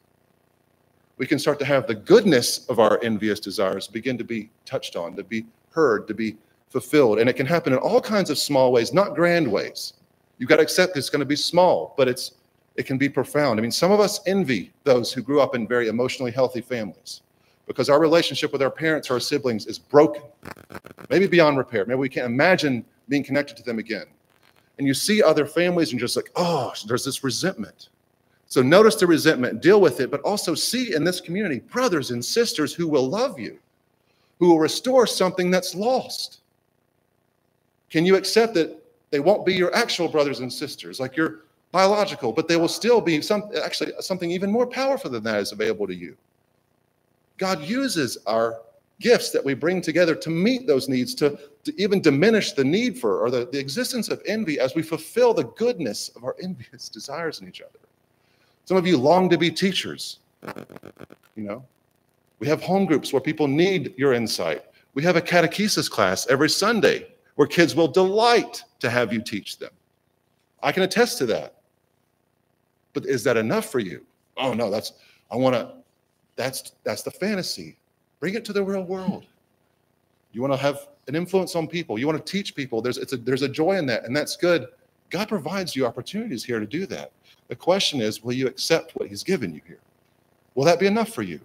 We 1.17 1.27
can 1.27 1.39
start 1.39 1.59
to 1.61 1.65
have 1.65 1.87
the 1.87 1.95
goodness 1.95 2.67
of 2.69 2.79
our 2.79 3.01
envious 3.03 3.41
desires 3.41 3.89
begin 3.89 4.19
to 4.19 4.25
be 4.25 4.51
touched 4.65 4.95
on, 4.95 5.17
to 5.17 5.25
be 5.25 5.47
heard, 5.71 6.07
to 6.09 6.15
be 6.15 6.37
fulfilled. 6.69 7.19
And 7.19 7.29
it 7.29 7.35
can 7.35 7.47
happen 7.47 7.73
in 7.73 7.79
all 7.79 8.01
kinds 8.01 8.31
of 8.31 8.39
small 8.39 8.73
ways, 8.73 8.93
not 8.93 9.15
grand 9.15 9.51
ways. 9.51 9.95
You've 10.39 10.49
got 10.49 10.57
to 10.57 10.63
accept 10.63 10.97
it's 10.97 11.11
going 11.11 11.21
to 11.21 11.27
be 11.27 11.37
small, 11.37 11.95
but 11.97 12.09
it's 12.09 12.33
it 12.77 12.87
can 12.87 12.97
be 12.97 13.09
profound. 13.09 13.59
I 13.59 13.63
mean, 13.63 13.73
some 13.73 13.91
of 13.91 13.99
us 13.99 14.21
envy 14.27 14.73
those 14.85 15.13
who 15.13 15.21
grew 15.21 15.41
up 15.41 15.57
in 15.57 15.67
very 15.67 15.89
emotionally 15.89 16.31
healthy 16.31 16.61
families 16.61 17.23
because 17.67 17.91
our 17.91 17.99
relationship 17.99 18.53
with 18.53 18.63
our 18.63 18.71
parents 18.71 19.11
or 19.11 19.15
our 19.15 19.21
siblings 19.21 19.67
is 19.67 19.81
broken, 19.81 20.23
maybe 21.11 21.27
beyond 21.27 21.59
repair. 21.59 21.85
Maybe 21.87 21.99
we 21.99 22.09
can't 22.09 22.27
imagine 22.27 22.85
being 23.09 23.25
connected 23.25 23.57
to 23.57 23.63
them 23.63 23.79
again. 23.79 24.07
And 24.79 24.87
you 24.87 24.95
see 24.95 25.23
other 25.23 25.47
families 25.47 25.91
and 25.91 26.01
just 26.01 26.17
like, 26.17 26.31
oh, 26.37 26.73
there's 26.87 27.05
this 27.05 27.25
resentment. 27.25 27.89
So 28.47 28.63
notice 28.63 28.95
the 28.95 29.07
resentment, 29.07 29.61
deal 29.61 29.81
with 29.81 30.01
it, 30.01 30.11
but 30.11 30.23
also 30.23 30.55
see 30.55 30.95
in 30.95 31.05
this 31.05 31.21
community 31.21 31.59
brothers 31.59 32.11
and 32.11 32.25
sisters 32.25 32.73
who 32.73 32.89
will 32.89 33.07
love 33.07 33.39
you, 33.39 33.59
who 34.39 34.49
will 34.49 34.59
restore 34.59 35.07
something 35.07 35.51
that's 35.51 35.75
lost. 35.75 36.41
Can 37.91 38.07
you 38.07 38.17
accept 38.17 38.55
that 38.55 38.83
they 39.11 39.21
won't 39.21 39.45
be 39.45 39.55
your 39.55 39.75
actual 39.75 40.09
brothers 40.09 40.41
and 40.41 40.53
sisters, 40.53 41.01
like 41.01 41.17
your 41.17 41.41
biological, 41.73 42.33
but 42.33 42.49
they 42.49 42.57
will 42.57 42.69
still 42.69 43.01
be 43.01 43.21
some 43.21 43.51
actually 43.63 43.93
something 44.01 44.31
even 44.31 44.51
more 44.51 44.67
powerful 44.67 45.11
than 45.11 45.23
that 45.25 45.41
is 45.41 45.53
available 45.53 45.87
to 45.87 45.95
you. 45.95 46.17
God 47.37 47.63
uses 47.63 48.19
our 48.27 48.61
gifts 49.01 49.31
that 49.31 49.45
we 49.45 49.55
bring 49.55 49.81
together 49.81 50.15
to 50.15 50.31
meet 50.31 50.67
those 50.67 50.89
needs, 50.89 51.15
to, 51.17 51.39
to 51.65 51.81
even 51.81 52.01
diminish 52.01 52.53
the 52.53 52.65
need 52.65 52.99
for 52.99 53.21
or 53.21 53.31
the, 53.31 53.49
the 53.53 53.59
existence 53.59 54.09
of 54.09 54.23
envy 54.27 54.59
as 54.59 54.75
we 54.75 54.83
fulfill 54.83 55.35
the 55.35 55.45
goodness 55.45 56.11
of 56.11 56.25
our 56.25 56.37
envious 56.43 56.89
desires 56.89 57.41
in 57.41 57.49
each 57.49 57.61
other. 57.61 57.79
Some 58.65 58.77
of 58.77 58.87
you 58.87 58.99
long 58.99 59.31
to 59.31 59.39
be 59.39 59.51
teachers. 59.51 60.19
You 61.37 61.45
know, 61.45 61.65
we 62.39 62.47
have 62.47 62.63
home 62.63 62.85
groups 62.85 63.13
where 63.13 63.21
people 63.21 63.49
need 63.49 63.95
your 63.97 64.13
insight. 64.13 64.65
We 64.95 65.03
have 65.03 65.17
a 65.17 65.21
catechesis 65.21 65.91
class 65.91 66.27
every 66.29 66.51
Sunday 66.51 67.07
where 67.37 67.47
kids 67.49 67.75
will 67.75 67.89
delight 67.89 68.63
to 68.81 68.91
have 68.91 69.13
you 69.13 69.23
teach 69.23 69.59
them. 69.59 69.71
I 70.63 70.73
can 70.73 70.83
attest 70.83 71.19
to 71.19 71.27
that. 71.27 71.55
But 72.93 73.07
is 73.07 73.23
that 73.25 73.37
enough 73.37 73.71
for 73.71 73.79
you? 73.79 74.05
Oh 74.37 74.55
no, 74.55 74.71
that's 74.71 74.93
I 75.31 75.37
want 75.37 75.55
to 75.55 75.73
that's 76.37 76.73
that's 76.85 77.03
the 77.03 77.11
fantasy. 77.11 77.77
Bring 78.21 78.35
it 78.35 78.45
to 78.47 78.53
the 78.53 78.63
real 78.63 78.83
world. 78.83 79.27
You 80.33 80.41
want 80.41 80.53
to 80.53 80.57
have 80.57 80.89
an 81.09 81.17
influence 81.17 81.57
on 81.57 81.67
people. 81.67 81.99
You 81.99 82.07
want 82.07 82.25
to 82.25 82.33
teach 82.33 82.55
people. 82.55 82.81
There's 82.83 82.99
it's 82.99 83.13
a, 83.13 83.17
there's 83.17 83.43
a 83.43 83.49
joy 83.49 83.77
in 83.77 83.87
that, 83.87 84.05
and 84.05 84.17
that's 84.17 84.37
good. 84.37 84.67
God 85.11 85.29
provides 85.29 85.75
you 85.75 85.87
opportunities 85.87 86.45
here 86.45 86.61
to 86.61 86.67
do 86.67 86.87
that. 86.87 87.13
The 87.49 87.57
question 87.57 88.01
is, 88.01 88.23
will 88.23 88.35
you 88.35 88.47
accept 88.47 88.93
what 88.97 89.09
He's 89.09 89.25
given 89.25 89.55
you 89.55 89.61
here? 89.67 89.81
Will 90.55 90.65
that 90.65 90.79
be 90.79 90.87
enough 90.87 91.11
for 91.11 91.23
you? 91.23 91.41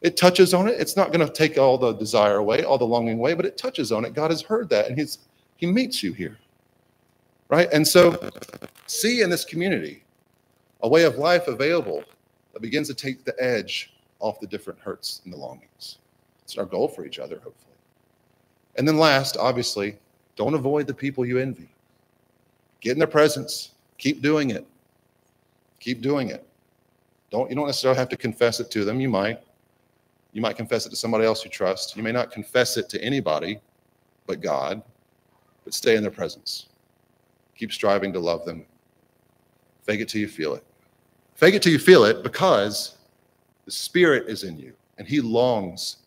It 0.00 0.16
touches 0.16 0.52
on 0.54 0.68
it. 0.68 0.80
It's 0.80 0.96
not 0.96 1.12
going 1.12 1.26
to 1.26 1.32
take 1.32 1.58
all 1.58 1.78
the 1.78 1.92
desire 1.92 2.36
away, 2.36 2.64
all 2.64 2.78
the 2.78 2.86
longing 2.86 3.18
away, 3.18 3.34
but 3.34 3.46
it 3.46 3.56
touches 3.56 3.92
on 3.92 4.04
it. 4.04 4.14
God 4.14 4.30
has 4.30 4.42
heard 4.42 4.68
that, 4.70 4.86
and 4.86 4.98
He's 4.98 5.18
He 5.56 5.66
meets 5.66 6.02
you 6.02 6.12
here, 6.12 6.38
right? 7.48 7.68
And 7.72 7.86
so, 7.86 8.30
see 8.86 9.22
in 9.22 9.30
this 9.30 9.44
community 9.44 10.02
a 10.82 10.88
way 10.88 11.04
of 11.04 11.16
life 11.16 11.48
available 11.48 12.04
that 12.52 12.60
begins 12.60 12.88
to 12.88 12.94
take 12.94 13.24
the 13.24 13.34
edge 13.42 13.94
off 14.18 14.40
the 14.40 14.46
different 14.46 14.78
hurts 14.78 15.20
and 15.24 15.32
the 15.32 15.36
longings. 15.36 15.98
It's 16.44 16.58
our 16.58 16.64
goal 16.64 16.88
for 16.88 17.04
each 17.04 17.18
other, 17.18 17.36
hopefully. 17.36 17.71
And 18.76 18.86
then, 18.86 18.96
last, 18.98 19.36
obviously, 19.36 19.96
don't 20.36 20.54
avoid 20.54 20.86
the 20.86 20.94
people 20.94 21.26
you 21.26 21.38
envy. 21.38 21.68
Get 22.80 22.92
in 22.92 22.98
their 22.98 23.06
presence. 23.06 23.72
Keep 23.98 24.22
doing 24.22 24.50
it. 24.50 24.66
Keep 25.78 26.00
doing 26.00 26.30
it. 26.30 26.46
Don't 27.30 27.48
you 27.48 27.56
don't 27.56 27.66
necessarily 27.66 27.98
have 27.98 28.08
to 28.10 28.16
confess 28.16 28.60
it 28.60 28.70
to 28.72 28.84
them. 28.84 29.00
You 29.00 29.08
might. 29.08 29.40
You 30.32 30.40
might 30.40 30.56
confess 30.56 30.86
it 30.86 30.90
to 30.90 30.96
somebody 30.96 31.24
else 31.24 31.44
you 31.44 31.50
trust. 31.50 31.96
You 31.96 32.02
may 32.02 32.12
not 32.12 32.30
confess 32.30 32.76
it 32.76 32.88
to 32.90 33.02
anybody 33.02 33.60
but 34.26 34.40
God, 34.40 34.82
but 35.64 35.74
stay 35.74 35.96
in 35.96 36.02
their 36.02 36.10
presence. 36.10 36.66
Keep 37.56 37.72
striving 37.72 38.12
to 38.12 38.20
love 38.20 38.44
them. 38.44 38.64
Fake 39.82 40.00
it 40.00 40.08
till 40.08 40.20
you 40.20 40.28
feel 40.28 40.54
it. 40.54 40.64
Fake 41.34 41.54
it 41.54 41.62
till 41.62 41.72
you 41.72 41.78
feel 41.78 42.04
it 42.04 42.22
because 42.22 42.96
the 43.64 43.70
Spirit 43.70 44.28
is 44.28 44.44
in 44.44 44.58
you 44.58 44.72
and 44.98 45.06
He 45.06 45.20
longs 45.20 45.98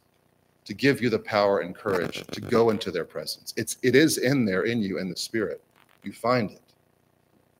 to 0.65 0.73
give 0.73 1.01
you 1.01 1.09
the 1.09 1.19
power 1.19 1.59
and 1.59 1.75
courage 1.75 2.25
to 2.31 2.41
go 2.41 2.71
into 2.71 2.91
their 2.91 3.05
presence. 3.05 3.53
It's, 3.55 3.77
it 3.83 3.95
is 3.95 4.17
in 4.17 4.45
there 4.45 4.63
in 4.63 4.81
you 4.81 4.97
in 4.97 5.09
the 5.09 5.15
Spirit. 5.15 5.61
You 6.03 6.11
find 6.11 6.51
it. 6.51 6.61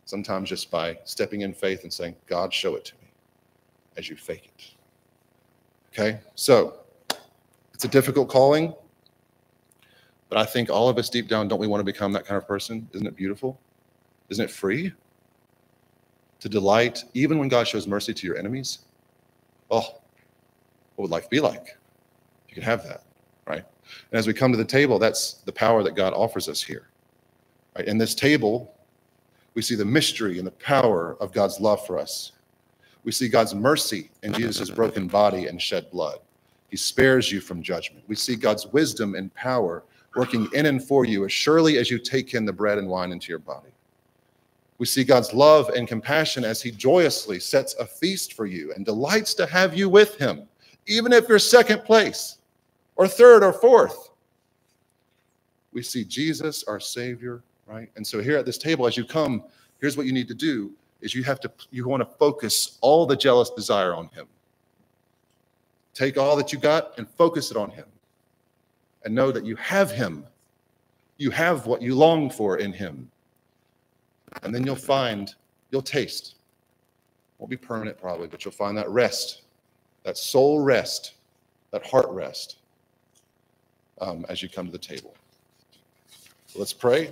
Sometimes 0.05 0.49
just 0.49 0.69
by 0.69 0.97
stepping 1.03 1.41
in 1.41 1.53
faith 1.53 1.83
and 1.83 1.93
saying, 1.93 2.15
God, 2.27 2.53
show 2.53 2.75
it 2.75 2.85
to 2.85 2.93
me 2.95 3.07
as 3.97 4.09
you 4.09 4.15
fake 4.15 4.51
it. 4.57 4.73
Okay? 5.93 6.19
So 6.35 6.77
it's 7.73 7.85
a 7.85 7.87
difficult 7.87 8.27
calling, 8.27 8.73
but 10.29 10.37
I 10.37 10.45
think 10.45 10.69
all 10.69 10.89
of 10.89 10.97
us 10.97 11.09
deep 11.09 11.27
down, 11.27 11.47
don't 11.47 11.59
we 11.59 11.67
want 11.67 11.79
to 11.79 11.85
become 11.85 12.11
that 12.13 12.25
kind 12.25 12.37
of 12.37 12.47
person? 12.47 12.87
Isn't 12.93 13.07
it 13.07 13.15
beautiful? 13.15 13.59
Isn't 14.29 14.45
it 14.45 14.51
free? 14.51 14.91
To 16.41 16.49
delight, 16.49 17.03
even 17.13 17.37
when 17.37 17.49
God 17.49 17.67
shows 17.67 17.87
mercy 17.87 18.13
to 18.13 18.27
your 18.27 18.37
enemies? 18.37 18.79
Oh, 19.71 19.81
what 20.95 21.03
would 21.03 21.11
life 21.11 21.29
be 21.29 21.39
like? 21.39 21.77
You 22.55 22.61
can 22.61 22.69
have 22.69 22.83
that, 22.83 23.03
right? 23.45 23.65
And 24.11 24.17
as 24.17 24.27
we 24.27 24.33
come 24.33 24.51
to 24.53 24.57
the 24.57 24.63
table, 24.63 24.97
that's 24.97 25.33
the 25.45 25.51
power 25.51 25.83
that 25.83 25.93
God 25.93 26.13
offers 26.13 26.47
us 26.47 26.63
here. 26.63 26.87
Right? 27.75 27.85
In 27.85 27.97
this 27.97 28.15
table, 28.15 28.73
we 29.55 29.61
see 29.61 29.75
the 29.75 29.83
mystery 29.83 30.37
and 30.37 30.47
the 30.47 30.51
power 30.51 31.17
of 31.19 31.33
God's 31.33 31.59
love 31.59 31.85
for 31.85 31.99
us. 31.99 32.31
We 33.03 33.11
see 33.11 33.27
God's 33.27 33.53
mercy 33.53 34.09
in 34.23 34.31
Jesus' 34.33 34.69
broken 34.69 35.07
body 35.07 35.47
and 35.47 35.61
shed 35.61 35.91
blood. 35.91 36.19
He 36.69 36.77
spares 36.77 37.29
you 37.29 37.41
from 37.41 37.61
judgment. 37.61 38.05
We 38.07 38.15
see 38.15 38.37
God's 38.37 38.67
wisdom 38.67 39.15
and 39.15 39.33
power 39.33 39.83
working 40.15 40.47
in 40.53 40.65
and 40.65 40.81
for 40.81 41.03
you 41.03 41.25
as 41.25 41.33
surely 41.33 41.77
as 41.77 41.91
you 41.91 41.99
take 41.99 42.33
in 42.33 42.45
the 42.45 42.53
bread 42.53 42.77
and 42.77 42.87
wine 42.87 43.11
into 43.11 43.29
your 43.29 43.39
body. 43.39 43.69
We 44.77 44.85
see 44.85 45.03
God's 45.03 45.33
love 45.33 45.69
and 45.69 45.89
compassion 45.89 46.45
as 46.45 46.61
He 46.61 46.71
joyously 46.71 47.39
sets 47.39 47.75
a 47.75 47.85
feast 47.85 48.33
for 48.33 48.45
you 48.45 48.73
and 48.73 48.85
delights 48.85 49.33
to 49.35 49.45
have 49.45 49.75
you 49.75 49.89
with 49.89 50.15
Him, 50.15 50.47
even 50.87 51.11
if 51.11 51.27
you're 51.27 51.39
second 51.39 51.83
place 51.83 52.37
or 52.95 53.07
third 53.07 53.43
or 53.43 53.53
fourth. 53.53 54.09
We 55.73 55.81
see 55.81 56.05
Jesus, 56.05 56.63
our 56.63 56.79
Savior, 56.79 57.43
right? 57.67 57.89
And 57.95 58.05
so 58.05 58.21
here 58.21 58.37
at 58.37 58.45
this 58.45 58.57
table, 58.57 58.87
as 58.87 58.95
you 58.95 59.05
come, 59.05 59.43
here's 59.79 59.97
what 59.97 60.05
you 60.05 60.13
need 60.13 60.27
to 60.29 60.33
do 60.33 60.71
is 61.01 61.13
you 61.13 61.23
have 61.23 61.39
to 61.41 61.51
you 61.71 61.87
want 61.87 62.01
to 62.01 62.17
focus 62.17 62.77
all 62.81 63.05
the 63.05 63.15
jealous 63.15 63.49
desire 63.49 63.93
on 63.93 64.07
him 64.07 64.27
Take 65.95 66.17
all 66.17 66.35
that 66.35 66.51
you 66.51 66.59
got 66.59 66.91
and 66.97 67.09
focus 67.09 67.49
it 67.49 67.57
on 67.57 67.71
Him. 67.71 67.85
And 69.05 69.15
know 69.15 69.31
that 69.31 69.45
you 69.45 69.55
have 69.55 69.89
Him. 69.89 70.25
You 71.17 71.31
have 71.31 71.65
what 71.65 71.81
you 71.81 71.95
long 71.95 72.29
for 72.29 72.57
in 72.57 72.73
Him. 72.73 73.09
And 74.43 74.53
then 74.53 74.65
you'll 74.65 74.75
find, 74.75 75.33
you'll 75.71 75.81
taste. 75.81 76.35
Won't 77.39 77.49
be 77.49 77.57
permanent 77.57 77.97
probably, 77.97 78.27
but 78.27 78.43
you'll 78.43 78.51
find 78.51 78.77
that 78.77 78.89
rest, 78.89 79.43
that 80.03 80.17
soul 80.17 80.59
rest, 80.59 81.13
that 81.71 81.85
heart 81.85 82.09
rest 82.09 82.57
um, 84.01 84.25
as 84.29 84.41
you 84.41 84.49
come 84.49 84.65
to 84.65 84.71
the 84.71 84.77
table. 84.77 85.13
Let's 86.55 86.73
pray. 86.73 87.09